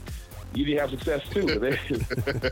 you 0.53 0.65
need 0.65 0.73
to 0.75 0.79
have 0.79 0.89
success 0.89 1.21
too. 1.29 1.47
And 1.47 1.61
then, 1.63 1.77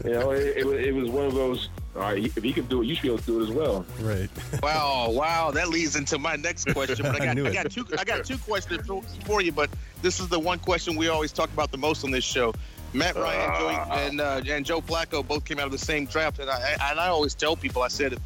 you 0.06 0.12
know, 0.12 0.32
it, 0.32 0.58
it, 0.58 0.66
was- 0.66 0.80
it 0.80 0.94
was 0.94 1.10
one 1.10 1.26
of 1.26 1.34
those. 1.34 1.70
All 1.96 2.04
right, 2.04 2.24
if 2.24 2.44
he 2.44 2.54
can 2.54 2.68
do 2.68 2.84
it, 2.84 2.86
you 2.86 2.94
should 2.94 3.02
be 3.02 3.08
able 3.08 3.18
to 3.18 3.26
do 3.26 3.40
it 3.40 3.44
as 3.46 3.50
well. 3.52 3.84
Right. 4.02 4.30
Wow, 4.62 5.10
wow, 5.10 5.50
that 5.52 5.70
leads 5.70 5.96
into 5.96 6.20
my 6.20 6.36
next 6.36 6.66
question. 6.72 6.98
But 7.02 7.20
I 7.20 7.24
I 7.24 7.26
got, 7.28 7.36
knew 7.36 7.48
I, 7.48 7.54
got 7.54 7.72
two, 7.72 7.88
I 7.98 8.04
got 8.04 8.24
two 8.24 8.38
questions 8.38 8.86
for, 8.86 9.02
for 9.26 9.42
you. 9.42 9.52
But 9.52 9.72
this 10.04 10.20
is 10.20 10.28
the 10.28 10.38
one 10.40 10.60
question 10.60 10.96
we 10.96 11.08
always 11.08 11.32
talk 11.32 11.52
about 11.54 11.72
the 11.72 11.78
most 11.80 12.04
on 12.04 12.12
this 12.12 12.24
show. 12.24 12.54
Matt 12.94 13.16
Ryan. 13.16 13.60
Joey, 13.60 13.98
and 14.06 14.22
uh, 14.22 14.42
and 14.48 14.64
Joe 14.66 14.80
Flacco 14.82 15.28
both 15.28 15.44
came 15.46 15.58
out 15.60 15.66
of 15.66 15.72
the 15.72 15.78
same 15.80 16.06
draft, 16.06 16.38
and 16.40 16.50
I 16.52 16.76
and 16.90 17.00
I 17.00 17.08
always 17.08 17.34
tell 17.34 17.56
people, 17.56 17.82
I 17.82 17.88
said, 17.88 18.14
un- 18.14 18.22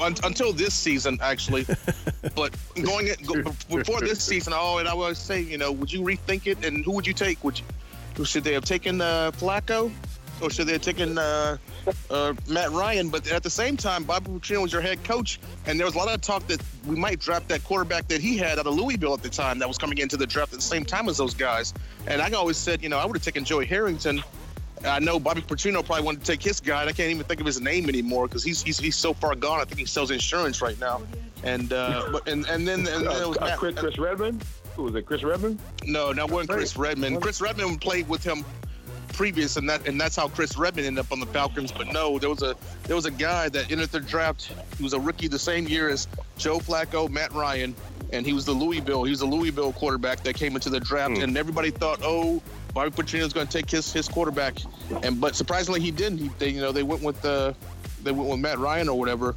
until 0.00 0.52
this 0.52 0.74
season 0.74 1.18
actually, 1.22 1.66
but 2.34 2.54
going 2.82 3.08
it, 3.08 3.24
go, 3.26 3.42
before 3.68 4.00
this 4.00 4.22
season, 4.22 4.52
oh, 4.54 4.78
and 4.78 4.88
I 4.88 4.92
always 4.92 5.18
say, 5.18 5.40
you 5.40 5.58
know, 5.58 5.72
would 5.72 5.92
you 5.92 6.00
rethink 6.00 6.46
it, 6.46 6.64
and 6.64 6.84
who 6.84 6.92
would 6.92 7.06
you 7.06 7.14
take? 7.14 7.42
Would 7.44 7.58
you 7.58 8.24
should 8.24 8.44
they 8.44 8.54
have 8.54 8.64
taken 8.64 9.00
uh, 9.00 9.30
Flacco, 9.32 9.92
or 10.40 10.50
should 10.50 10.66
they 10.66 10.72
have 10.72 10.82
taken 10.82 11.18
uh, 11.18 11.56
uh, 12.10 12.34
Matt 12.48 12.70
Ryan? 12.70 13.08
But 13.08 13.30
at 13.30 13.42
the 13.42 13.50
same 13.50 13.76
time, 13.76 14.04
Bobby 14.04 14.30
Petrino 14.30 14.62
was 14.62 14.72
your 14.72 14.82
head 14.82 15.02
coach, 15.04 15.40
and 15.66 15.78
there 15.78 15.86
was 15.86 15.94
a 15.94 15.98
lot 15.98 16.08
of 16.08 16.20
talk 16.20 16.46
that 16.46 16.62
we 16.86 16.96
might 16.96 17.18
draft 17.18 17.48
that 17.48 17.64
quarterback 17.64 18.08
that 18.08 18.20
he 18.20 18.36
had 18.36 18.58
out 18.58 18.66
of 18.66 18.74
Louisville 18.74 19.14
at 19.14 19.22
the 19.22 19.28
time 19.28 19.58
that 19.58 19.68
was 19.68 19.78
coming 19.78 19.98
into 19.98 20.16
the 20.16 20.26
draft 20.26 20.52
at 20.52 20.58
the 20.58 20.64
same 20.64 20.84
time 20.84 21.08
as 21.08 21.18
those 21.18 21.34
guys. 21.34 21.74
And 22.06 22.22
I 22.22 22.30
always 22.32 22.56
said, 22.56 22.82
you 22.82 22.88
know, 22.88 22.98
I 22.98 23.04
would 23.04 23.16
have 23.16 23.24
taken 23.24 23.44
Joey 23.44 23.66
Harrington. 23.66 24.22
I 24.84 24.98
know 24.98 25.18
Bobby 25.18 25.40
Petrino 25.40 25.84
probably 25.84 26.04
wanted 26.04 26.20
to 26.24 26.26
take 26.32 26.42
his 26.42 26.60
guy. 26.60 26.82
And 26.82 26.90
I 26.90 26.92
can't 26.92 27.10
even 27.10 27.24
think 27.24 27.40
of 27.40 27.46
his 27.46 27.60
name 27.60 27.88
anymore 27.88 28.28
because 28.28 28.44
he's, 28.44 28.62
he's 28.62 28.78
he's 28.78 28.96
so 28.96 29.14
far 29.14 29.34
gone. 29.34 29.60
I 29.60 29.64
think 29.64 29.78
he 29.78 29.86
sells 29.86 30.10
insurance 30.10 30.60
right 30.60 30.78
now. 30.78 31.02
And 31.42 31.72
uh, 31.72 32.08
but 32.12 32.28
and 32.28 32.46
and 32.46 32.66
then 32.66 32.86
and 32.86 33.06
then 33.06 33.22
it 33.22 33.28
was 33.28 33.38
Uh, 33.38 33.46
Matt, 33.46 33.58
Chris, 33.58 33.74
Chris 33.76 33.98
Redman. 33.98 34.40
Who 34.76 34.84
was 34.84 34.94
it? 34.94 35.06
Chris 35.06 35.22
Redman? 35.22 35.58
no, 35.84 36.12
that 36.12 36.30
wasn't 36.30 36.50
Chris 36.50 36.76
Redman. 36.76 37.20
Chris 37.20 37.40
Redman 37.40 37.78
played 37.78 38.08
with 38.08 38.22
him 38.22 38.44
previous, 39.14 39.56
and 39.56 39.68
that 39.70 39.86
and 39.88 39.98
that's 39.98 40.16
how 40.16 40.28
Chris 40.28 40.58
Redman 40.58 40.84
ended 40.84 41.04
up 41.04 41.10
on 41.12 41.20
the 41.20 41.26
Falcons. 41.26 41.72
But 41.72 41.88
no, 41.92 42.18
there 42.18 42.28
was 42.28 42.42
a 42.42 42.54
there 42.84 42.96
was 42.96 43.06
a 43.06 43.10
guy 43.10 43.48
that 43.48 43.70
entered 43.70 43.90
the 43.90 44.00
draft. 44.00 44.52
He 44.76 44.82
was 44.82 44.92
a 44.92 45.00
rookie 45.00 45.28
the 45.28 45.38
same 45.38 45.66
year 45.66 45.88
as 45.88 46.06
Joe 46.36 46.58
Flacco, 46.58 47.08
Matt 47.08 47.32
Ryan, 47.32 47.74
and 48.12 48.26
he 48.26 48.34
was 48.34 48.44
the 48.44 48.52
Louisville. 48.52 49.04
He 49.04 49.10
was 49.10 49.22
a 49.22 49.26
Louisville 49.26 49.72
quarterback 49.72 50.22
that 50.24 50.34
came 50.36 50.54
into 50.54 50.68
the 50.68 50.80
draft, 50.80 51.18
and 51.18 51.36
everybody 51.36 51.70
thought, 51.70 52.00
oh. 52.02 52.42
Bobby 52.76 52.90
Petrino's 52.90 53.32
going 53.32 53.46
to 53.46 53.52
take 53.52 53.70
his 53.70 53.90
his 53.90 54.06
quarterback, 54.06 54.58
and 55.02 55.18
but 55.18 55.34
surprisingly 55.34 55.80
he 55.80 55.90
didn't. 55.90 56.18
He, 56.18 56.30
they, 56.38 56.50
you 56.50 56.60
know, 56.60 56.72
they 56.72 56.82
went 56.82 57.02
with 57.02 57.24
uh, 57.24 57.54
they 58.02 58.12
went 58.12 58.28
with 58.28 58.38
Matt 58.38 58.58
Ryan 58.58 58.90
or 58.90 58.98
whatever. 58.98 59.34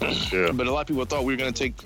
Yeah. 0.00 0.50
But 0.54 0.66
a 0.66 0.72
lot 0.72 0.80
of 0.80 0.86
people 0.86 1.04
thought 1.04 1.24
we 1.24 1.34
were 1.34 1.36
going 1.36 1.52
to 1.52 1.58
take 1.58 1.76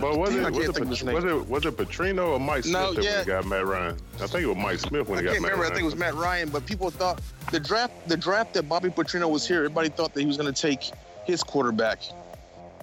But 0.00 0.16
was 0.16 0.32
it 0.34 0.40
was 0.52 0.68
it, 0.68 0.74
Pat- 0.76 0.86
was 0.86 1.02
it 1.24 1.46
was 1.48 1.66
it 1.66 1.76
Petrino 1.76 2.28
or 2.28 2.38
Mike 2.40 2.62
Smith 2.62 2.72
No, 2.72 2.94
that 2.94 3.04
yeah. 3.04 3.24
got 3.24 3.44
Matt 3.46 3.66
Ryan? 3.66 3.96
I 4.14 4.26
think 4.28 4.44
it 4.44 4.46
was 4.46 4.56
Mike 4.56 4.78
Smith 4.78 5.08
when 5.08 5.18
I 5.18 5.22
he 5.22 5.26
got 5.26 5.32
can't 5.32 5.42
Matt 5.42 5.50
remember. 5.52 5.64
I 5.64 5.68
Ryan. 5.68 5.72
think 5.74 5.82
it 5.82 5.84
was 5.86 5.96
Matt 5.96 6.14
Ryan, 6.14 6.48
but 6.50 6.64
people 6.66 6.88
thought 6.90 7.20
the 7.50 7.58
draft, 7.60 7.92
the 8.08 8.16
draft 8.16 8.54
that 8.54 8.68
Bobby 8.68 8.90
Petrino 8.90 9.28
was 9.28 9.46
here. 9.46 9.58
Everybody 9.58 9.88
thought 9.88 10.14
that 10.14 10.20
he 10.20 10.26
was 10.26 10.36
going 10.36 10.52
to 10.54 10.58
take 10.62 10.84
his 11.26 11.42
quarterback, 11.42 12.00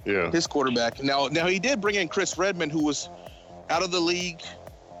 Yeah. 0.04 0.30
his 0.30 0.46
quarterback. 0.46 1.02
Now, 1.02 1.26
now 1.28 1.46
he 1.46 1.58
did 1.58 1.80
bring 1.80 1.94
in 1.96 2.06
Chris 2.08 2.36
Redman, 2.36 2.68
who 2.70 2.84
was 2.84 3.08
out 3.70 3.82
of 3.82 3.90
the 3.90 4.00
league, 4.00 4.42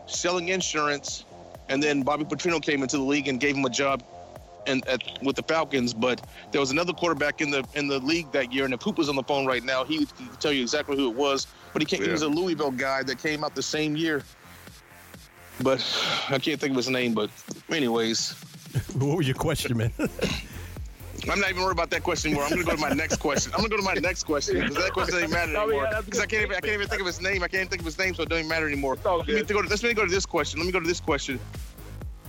selling 0.06 0.48
insurance, 0.48 1.24
and 1.68 1.82
then 1.82 2.02
Bobby 2.02 2.24
Petrino 2.24 2.62
came 2.62 2.82
into 2.82 2.96
the 2.96 3.02
league 3.02 3.28
and 3.28 3.40
gave 3.40 3.56
him 3.56 3.64
a 3.64 3.70
job, 3.70 4.02
and 4.66 4.86
at, 4.88 5.02
with 5.22 5.36
the 5.36 5.42
Falcons. 5.42 5.94
But 5.94 6.20
there 6.52 6.60
was 6.60 6.70
another 6.70 6.92
quarterback 6.92 7.40
in 7.40 7.50
the 7.50 7.64
in 7.74 7.88
the 7.88 7.98
league 8.00 8.30
that 8.32 8.52
year, 8.52 8.64
and 8.64 8.74
if 8.74 8.80
Poop 8.80 8.98
was 8.98 9.08
on 9.08 9.16
the 9.16 9.22
phone 9.22 9.46
right 9.46 9.62
now, 9.62 9.84
he 9.84 10.00
would 10.00 10.40
tell 10.40 10.52
you 10.52 10.62
exactly 10.62 10.96
who 10.96 11.10
it 11.10 11.16
was. 11.16 11.46
But 11.72 11.82
he 11.82 11.86
came, 11.86 12.02
he 12.02 12.10
was 12.10 12.22
a 12.22 12.28
Louisville 12.28 12.70
guy 12.70 13.02
that 13.02 13.18
came 13.18 13.44
out 13.44 13.54
the 13.54 13.62
same 13.62 13.96
year. 13.96 14.22
But 15.62 15.80
I 16.30 16.38
can't 16.38 16.60
think 16.60 16.70
of 16.70 16.76
his 16.76 16.88
name. 16.88 17.14
But 17.14 17.30
anyways, 17.70 18.34
What 18.98 19.18
was 19.18 19.26
your 19.26 19.36
question, 19.36 19.76
man? 19.76 19.92
I'm 21.30 21.40
not 21.40 21.50
even 21.50 21.62
worried 21.62 21.72
about 21.72 21.90
that 21.90 22.02
question 22.02 22.30
anymore. 22.30 22.44
I'm 22.44 22.50
going 22.50 22.64
to 22.64 22.70
go 22.70 22.76
to 22.76 22.80
my 22.80 22.94
next 22.94 23.16
question. 23.16 23.52
I'm 23.52 23.58
going 23.60 23.70
to 23.70 23.76
go 23.76 23.82
to 23.82 23.94
my 23.94 23.94
next 23.94 24.24
question 24.24 24.60
because 24.60 24.76
that 24.76 24.92
question 24.92 25.14
doesn't 25.14 25.30
matter 25.30 25.56
oh, 25.56 25.66
mean, 25.66 25.78
anymore. 25.78 26.02
Because 26.04 26.20
I 26.20 26.26
can't 26.26 26.44
even 26.44 26.56
I 26.56 26.60
can't 26.60 26.74
even 26.74 26.88
think 26.88 27.00
of 27.00 27.06
his 27.06 27.20
name. 27.20 27.42
I 27.42 27.48
can't 27.48 27.60
even 27.60 27.68
think 27.68 27.80
of 27.80 27.86
his 27.86 27.98
name, 27.98 28.14
so 28.14 28.22
it 28.22 28.28
doesn't 28.28 28.48
matter 28.48 28.66
anymore. 28.66 28.96
Let 29.04 29.26
me, 29.26 29.34
good. 29.34 29.48
go 29.48 29.62
to, 29.62 29.68
let's 29.68 29.82
let 29.82 29.90
me 29.90 29.94
go 29.94 30.04
to 30.04 30.10
this 30.10 30.26
question. 30.26 30.60
Let 30.60 30.66
me 30.66 30.72
go 30.72 30.80
to 30.80 30.86
this 30.86 31.00
question. 31.00 31.38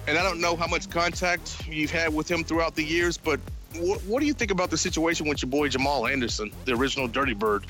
And 0.07 0.17
I 0.17 0.23
don't 0.23 0.41
know 0.41 0.55
how 0.55 0.67
much 0.67 0.89
contact 0.89 1.67
you've 1.67 1.91
had 1.91 2.13
with 2.13 2.29
him 2.29 2.43
throughout 2.43 2.75
the 2.75 2.83
years, 2.83 3.17
but 3.17 3.39
what, 3.75 4.01
what 4.03 4.19
do 4.21 4.25
you 4.25 4.33
think 4.33 4.51
about 4.51 4.69
the 4.69 4.77
situation 4.77 5.27
with 5.27 5.41
your 5.41 5.49
boy 5.49 5.69
Jamal 5.69 6.07
Anderson, 6.07 6.51
the 6.65 6.73
original 6.73 7.07
Dirty 7.07 7.33
Bird? 7.33 7.65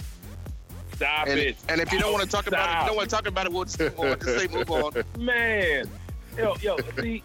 Stop 0.93 1.27
And, 1.27 1.39
it. 1.39 1.57
and 1.69 1.79
if 1.79 1.91
you 1.91 1.99
don't 1.99 2.11
want 2.11 2.23
to 2.23 2.29
talk 2.29 2.47
about 2.47 2.69
it, 2.69 2.73
if 2.73 2.81
you 2.81 2.87
don't 2.87 2.97
want 2.97 3.09
to 3.09 3.15
talk 3.15 3.27
about 3.27 3.45
it, 3.45 3.53
we'll 3.53 3.65
just 3.65 3.79
move 3.79 3.99
on. 3.99 4.19
Just 4.19 4.39
say 4.39 4.47
move 4.47 4.69
on. 4.69 4.93
Man, 5.17 5.89
yo, 6.37 6.55
yo, 6.61 6.77
see, 6.99 7.23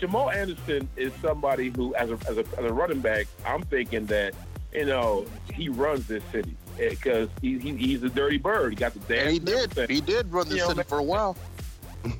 Jamal 0.00 0.30
Anderson 0.30 0.88
is 0.96 1.12
somebody 1.20 1.68
who, 1.68 1.94
as 1.94 2.10
a, 2.10 2.14
as 2.26 2.38
a 2.38 2.44
as 2.58 2.64
a 2.64 2.72
running 2.72 3.00
back, 3.00 3.26
I'm 3.46 3.62
thinking 3.62 4.06
that 4.06 4.34
you 4.72 4.86
know 4.86 5.26
he 5.52 5.68
runs 5.68 6.06
this 6.06 6.24
city 6.32 6.56
eh, 6.78 6.90
because 6.90 7.28
he, 7.42 7.58
he 7.58 7.76
he's 7.76 8.02
a 8.02 8.08
dirty 8.08 8.38
bird. 8.38 8.70
He 8.70 8.76
got 8.76 8.94
the 8.94 9.00
dance. 9.00 9.24
And 9.24 9.32
he 9.32 9.38
did. 9.38 9.90
He 9.90 10.00
did 10.00 10.32
run 10.32 10.48
the 10.48 10.54
You 10.54 10.60
know, 10.62 10.68
city 10.68 10.82
for 10.84 10.98
a 10.98 11.02
while. 11.02 11.36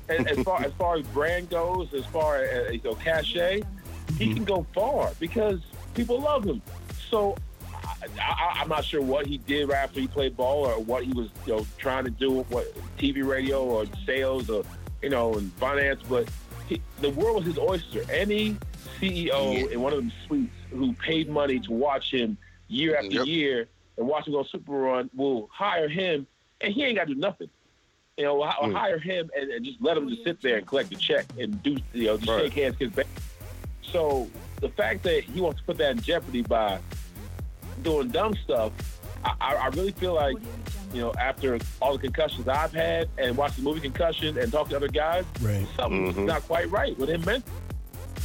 And 0.09 0.29
as 0.29 0.39
far 0.43 0.61
as 0.61 0.71
far 0.73 0.97
as 0.97 1.05
brand 1.07 1.49
goes, 1.49 1.91
as 1.93 2.05
far 2.05 2.37
as 2.43 2.67
eh, 2.67 2.71
you 2.73 2.81
know, 2.83 2.93
cachet, 2.95 3.63
he 4.17 4.33
can 4.33 4.43
go 4.43 4.65
far 4.75 5.11
because 5.19 5.59
people 5.95 6.21
love 6.21 6.45
him. 6.45 6.61
So 7.09 7.35
I, 7.73 8.07
I, 8.21 8.61
I'm 8.61 8.69
not 8.69 8.85
sure 8.85 9.01
what 9.01 9.25
he 9.25 9.39
did 9.39 9.69
right 9.69 9.79
after 9.79 9.99
he 9.99 10.07
played 10.07 10.37
ball 10.37 10.67
or 10.67 10.79
what 10.79 11.03
he 11.03 11.11
was 11.13 11.29
you 11.47 11.55
know 11.55 11.65
trying 11.79 12.03
to 12.03 12.11
do, 12.11 12.43
what 12.49 12.71
TV, 12.97 13.27
radio, 13.27 13.63
or 13.63 13.85
sales, 14.05 14.51
or 14.51 14.63
you 15.01 15.09
know, 15.09 15.33
and 15.33 15.51
finance. 15.53 16.01
But 16.07 16.29
he, 16.71 16.81
the 17.01 17.09
world 17.09 17.35
was 17.37 17.45
his 17.45 17.57
oyster. 17.59 18.03
Any 18.09 18.57
CEO 18.99 19.69
in 19.71 19.81
one 19.81 19.91
of 19.93 19.99
them 19.99 20.11
suites 20.25 20.53
who 20.71 20.93
paid 20.93 21.29
money 21.29 21.59
to 21.59 21.71
watch 21.71 22.11
him 22.13 22.37
year 22.69 22.95
after 22.95 23.11
Yep. 23.17 23.25
year 23.27 23.67
and 23.97 24.07
watch 24.07 24.25
him 24.27 24.33
go 24.33 24.43
super 24.43 24.71
run 24.71 25.09
will 25.13 25.49
hire 25.51 25.89
him, 25.89 26.25
and 26.61 26.73
he 26.73 26.83
ain't 26.85 26.95
got 26.95 27.07
to 27.07 27.13
do 27.13 27.19
nothing. 27.19 27.49
You 28.17 28.23
know, 28.25 28.37
Mm. 28.41 28.73
hire 28.73 28.99
him 28.99 29.29
and, 29.37 29.51
and 29.51 29.65
just 29.65 29.81
let 29.81 29.97
him 29.97 30.07
just 30.09 30.23
sit 30.23 30.41
there 30.41 30.57
and 30.57 30.65
collect 30.67 30.89
the 30.91 30.95
check 30.95 31.25
and 31.37 31.61
do, 31.61 31.77
you 31.93 32.05
know, 32.05 32.17
just 32.17 32.29
Right. 32.29 32.43
shake 32.43 32.53
hands, 32.53 32.75
kiss 32.77 32.89
back. 32.91 33.07
So 33.91 34.29
the 34.61 34.69
fact 34.69 35.03
that 35.03 35.23
he 35.25 35.41
wants 35.41 35.59
to 35.59 35.65
put 35.65 35.77
that 35.79 35.91
in 35.91 36.01
jeopardy 36.01 36.41
by 36.41 36.79
doing 37.81 38.09
dumb 38.09 38.33
stuff, 38.45 38.71
I 39.25 39.33
I 39.55 39.67
really 39.67 39.91
feel 39.91 40.13
like, 40.13 40.37
you 40.93 41.01
know, 41.01 41.13
after 41.19 41.57
all 41.81 41.93
the 41.93 41.99
concussions 41.99 42.47
I've 42.47 42.73
had 42.73 43.09
and 43.17 43.35
watched 43.37 43.57
the 43.57 43.61
movie 43.63 43.79
Concussion 43.79 44.37
and 44.37 44.51
talked 44.51 44.71
to 44.71 44.75
other 44.75 44.87
guys, 44.87 45.25
right. 45.41 45.65
something's 45.75 46.15
Mhm. 46.15 46.25
not 46.25 46.43
quite 46.43 46.69
right 46.71 46.97
with 46.97 47.09
him 47.09 47.21
mentally. 47.25 47.43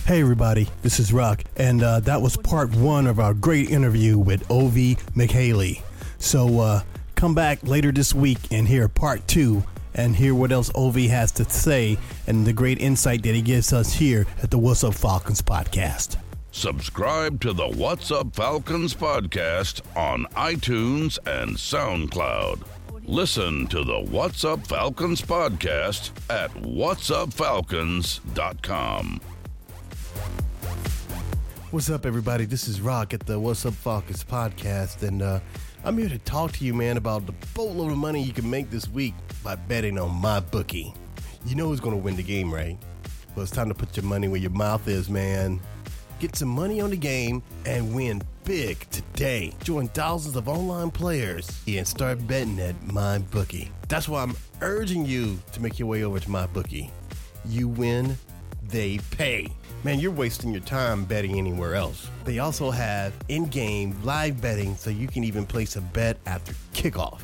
Hey, 0.07 0.21
everybody, 0.21 0.69
this 0.83 1.01
is 1.01 1.13
Rock, 1.13 1.43
and 1.57 1.83
uh, 1.83 2.01
that 2.01 2.23
was 2.23 2.37
part 2.37 2.71
one 2.77 3.07
of 3.09 3.19
our 3.19 3.35
great 3.35 3.71
interview 3.71 4.17
with 4.19 4.49
Ovie 4.51 4.97
Mughelli. 5.17 5.83
So 6.19 6.61
uh, 6.61 6.83
come 7.17 7.35
back 7.35 7.59
later 7.63 7.91
this 7.91 8.15
week 8.15 8.39
and 8.53 8.69
hear 8.69 8.87
part 8.89 9.27
two 9.27 9.65
and 9.95 10.15
hear 10.15 10.35
what 10.35 10.53
else 10.53 10.71
Ovie 10.75 11.09
has 11.09 11.33
to 11.33 11.45
say 11.51 11.99
and 12.27 12.47
the 12.47 12.53
great 12.53 12.79
insight 12.79 13.23
that 13.25 13.35
he 13.35 13.43
gives 13.43 13.73
us 13.73 13.95
here 13.95 14.27
at 14.43 14.51
the 14.51 14.59
What's 14.59 14.85
Up 14.85 14.95
Falcons 14.95 15.43
podcast. 15.43 16.17
Subscribe 16.57 17.41
to 17.43 17.53
the 17.53 17.69
What's 17.69 18.11
Up 18.11 18.35
Falcons 18.35 18.95
podcast 18.95 19.83
on 19.95 20.25
iTunes 20.37 21.19
and 21.27 21.55
SoundCloud. 21.55 22.63
Listen 23.05 23.67
to 23.67 23.85
the 23.85 24.01
What's 24.01 24.43
Up 24.43 24.67
Falcons 24.67 25.21
podcast 25.21 26.13
at 26.31 26.51
whatsupfalcons.com. 26.55 29.21
What's 31.73 31.91
up, 31.91 32.07
everybody? 32.07 32.47
This 32.47 32.69
is 32.69 32.81
Rock 32.81 33.13
at 33.13 33.27
the 33.27 33.39
What's 33.39 33.67
Up 33.67 33.75
Falcons 33.75 34.25
podcast, 34.25 35.07
and 35.07 35.21
uh, 35.21 35.41
I'm 35.85 35.99
here 35.99 36.09
to 36.09 36.19
talk 36.21 36.53
to 36.53 36.65
you, 36.65 36.73
man, 36.73 36.97
about 36.97 37.27
the 37.27 37.35
boatload 37.55 37.93
of 37.93 37.99
money 37.99 38.23
you 38.23 38.33
can 38.33 38.49
make 38.49 38.71
this 38.71 38.89
week 38.89 39.13
by 39.45 39.57
betting 39.57 39.99
on 39.99 40.23
MyBookie. 40.23 40.97
You 41.45 41.55
know 41.55 41.69
who's 41.69 41.81
going 41.81 41.95
to 41.95 42.03
win 42.03 42.17
the 42.17 42.23
game, 42.23 42.51
right? 42.51 42.79
Well, 43.35 43.43
it's 43.43 43.53
time 43.53 43.69
to 43.69 43.75
put 43.75 43.95
your 43.95 44.07
money 44.07 44.29
where 44.29 44.41
your 44.41 44.53
mouth 44.53 44.89
is, 44.89 45.11
man. 45.11 45.61
Get 46.19 46.35
some 46.35 46.49
money 46.49 46.81
on 46.81 46.91
the 46.91 46.97
game 46.97 47.43
and 47.67 47.95
win 47.95 48.23
big 48.45 48.89
today. 48.91 49.53
Join 49.63 49.89
thousands 49.89 50.35
of 50.35 50.49
online 50.49 50.91
players 50.91 51.47
and 51.69 51.87
start 51.87 52.27
betting 52.27 52.59
at 52.59 52.75
MyBookie. 52.81 53.69
That's 53.89 54.09
why 54.09 54.23
I'm 54.23 54.35
urging 54.63 55.05
you 55.05 55.39
to 55.53 55.61
make 55.61 55.79
your 55.79 55.89
way 55.89 56.05
over 56.05 56.19
to 56.19 56.29
MyBookie. 56.29 56.91
You 57.45 57.69
win, 57.69 58.17
they 58.63 58.99
pay. 59.11 59.49
Man, 59.85 60.01
you're 60.01 60.11
wasting 60.11 60.53
your 60.53 60.63
time 60.63 61.05
betting 61.05 61.37
anywhere 61.37 61.75
else. 61.75 62.09
They 62.25 62.39
also 62.39 62.71
have 62.71 63.13
in 63.29 63.45
game 63.45 63.95
live 64.03 64.41
betting 64.41 64.75
so 64.77 64.89
you 64.89 65.09
can 65.09 65.23
even 65.23 65.45
place 65.45 65.77
a 65.77 65.83
bet 65.83 66.17
after 66.25 66.55
kickoff. 66.73 67.21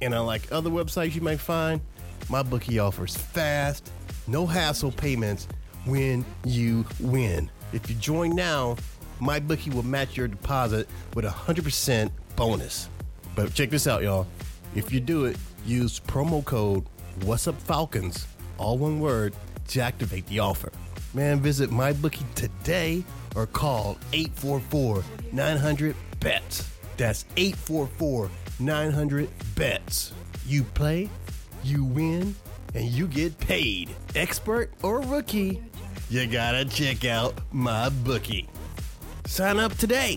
And 0.00 0.14
unlike 0.14 0.52
other 0.52 0.70
websites 0.70 1.16
you 1.16 1.20
might 1.20 1.40
find, 1.40 1.80
MyBookie 2.26 2.80
offers 2.80 3.16
fast, 3.16 3.90
no 4.28 4.46
hassle 4.46 4.92
payments 4.92 5.48
when 5.84 6.24
you 6.44 6.86
win. 7.00 7.50
If 7.74 7.90
you 7.90 7.96
join 7.96 8.36
now, 8.36 8.76
MyBookie 9.20 9.74
will 9.74 9.82
match 9.82 10.16
your 10.16 10.28
deposit 10.28 10.88
with 11.14 11.24
a 11.24 11.28
100% 11.28 12.10
bonus. 12.36 12.88
But 13.34 13.52
check 13.52 13.70
this 13.70 13.88
out, 13.88 14.02
y'all. 14.04 14.28
If 14.76 14.92
you 14.92 15.00
do 15.00 15.24
it, 15.24 15.36
use 15.66 15.98
promo 15.98 16.44
code 16.44 16.84
What's 17.24 17.48
Up 17.48 17.60
Falcons, 17.60 18.28
all 18.58 18.78
one 18.78 19.00
word, 19.00 19.34
to 19.68 19.80
activate 19.80 20.26
the 20.26 20.38
offer. 20.38 20.70
Man, 21.14 21.40
visit 21.40 21.70
MyBookie 21.70 22.32
today 22.34 23.04
or 23.34 23.46
call 23.46 23.98
844 24.12 25.02
900 25.32 25.96
BETS. 26.20 26.70
That's 26.96 27.24
844 27.36 28.30
900 28.60 29.28
BETS. 29.56 30.12
You 30.46 30.62
play, 30.62 31.10
you 31.64 31.84
win, 31.84 32.36
and 32.74 32.84
you 32.84 33.06
get 33.06 33.38
paid. 33.38 33.90
Expert 34.14 34.72
or 34.82 35.00
rookie, 35.00 35.62
you 36.14 36.28
gotta 36.28 36.64
check 36.64 37.04
out 37.04 37.34
MyBookie. 37.52 38.46
Sign 39.26 39.58
up 39.58 39.76
today. 39.76 40.16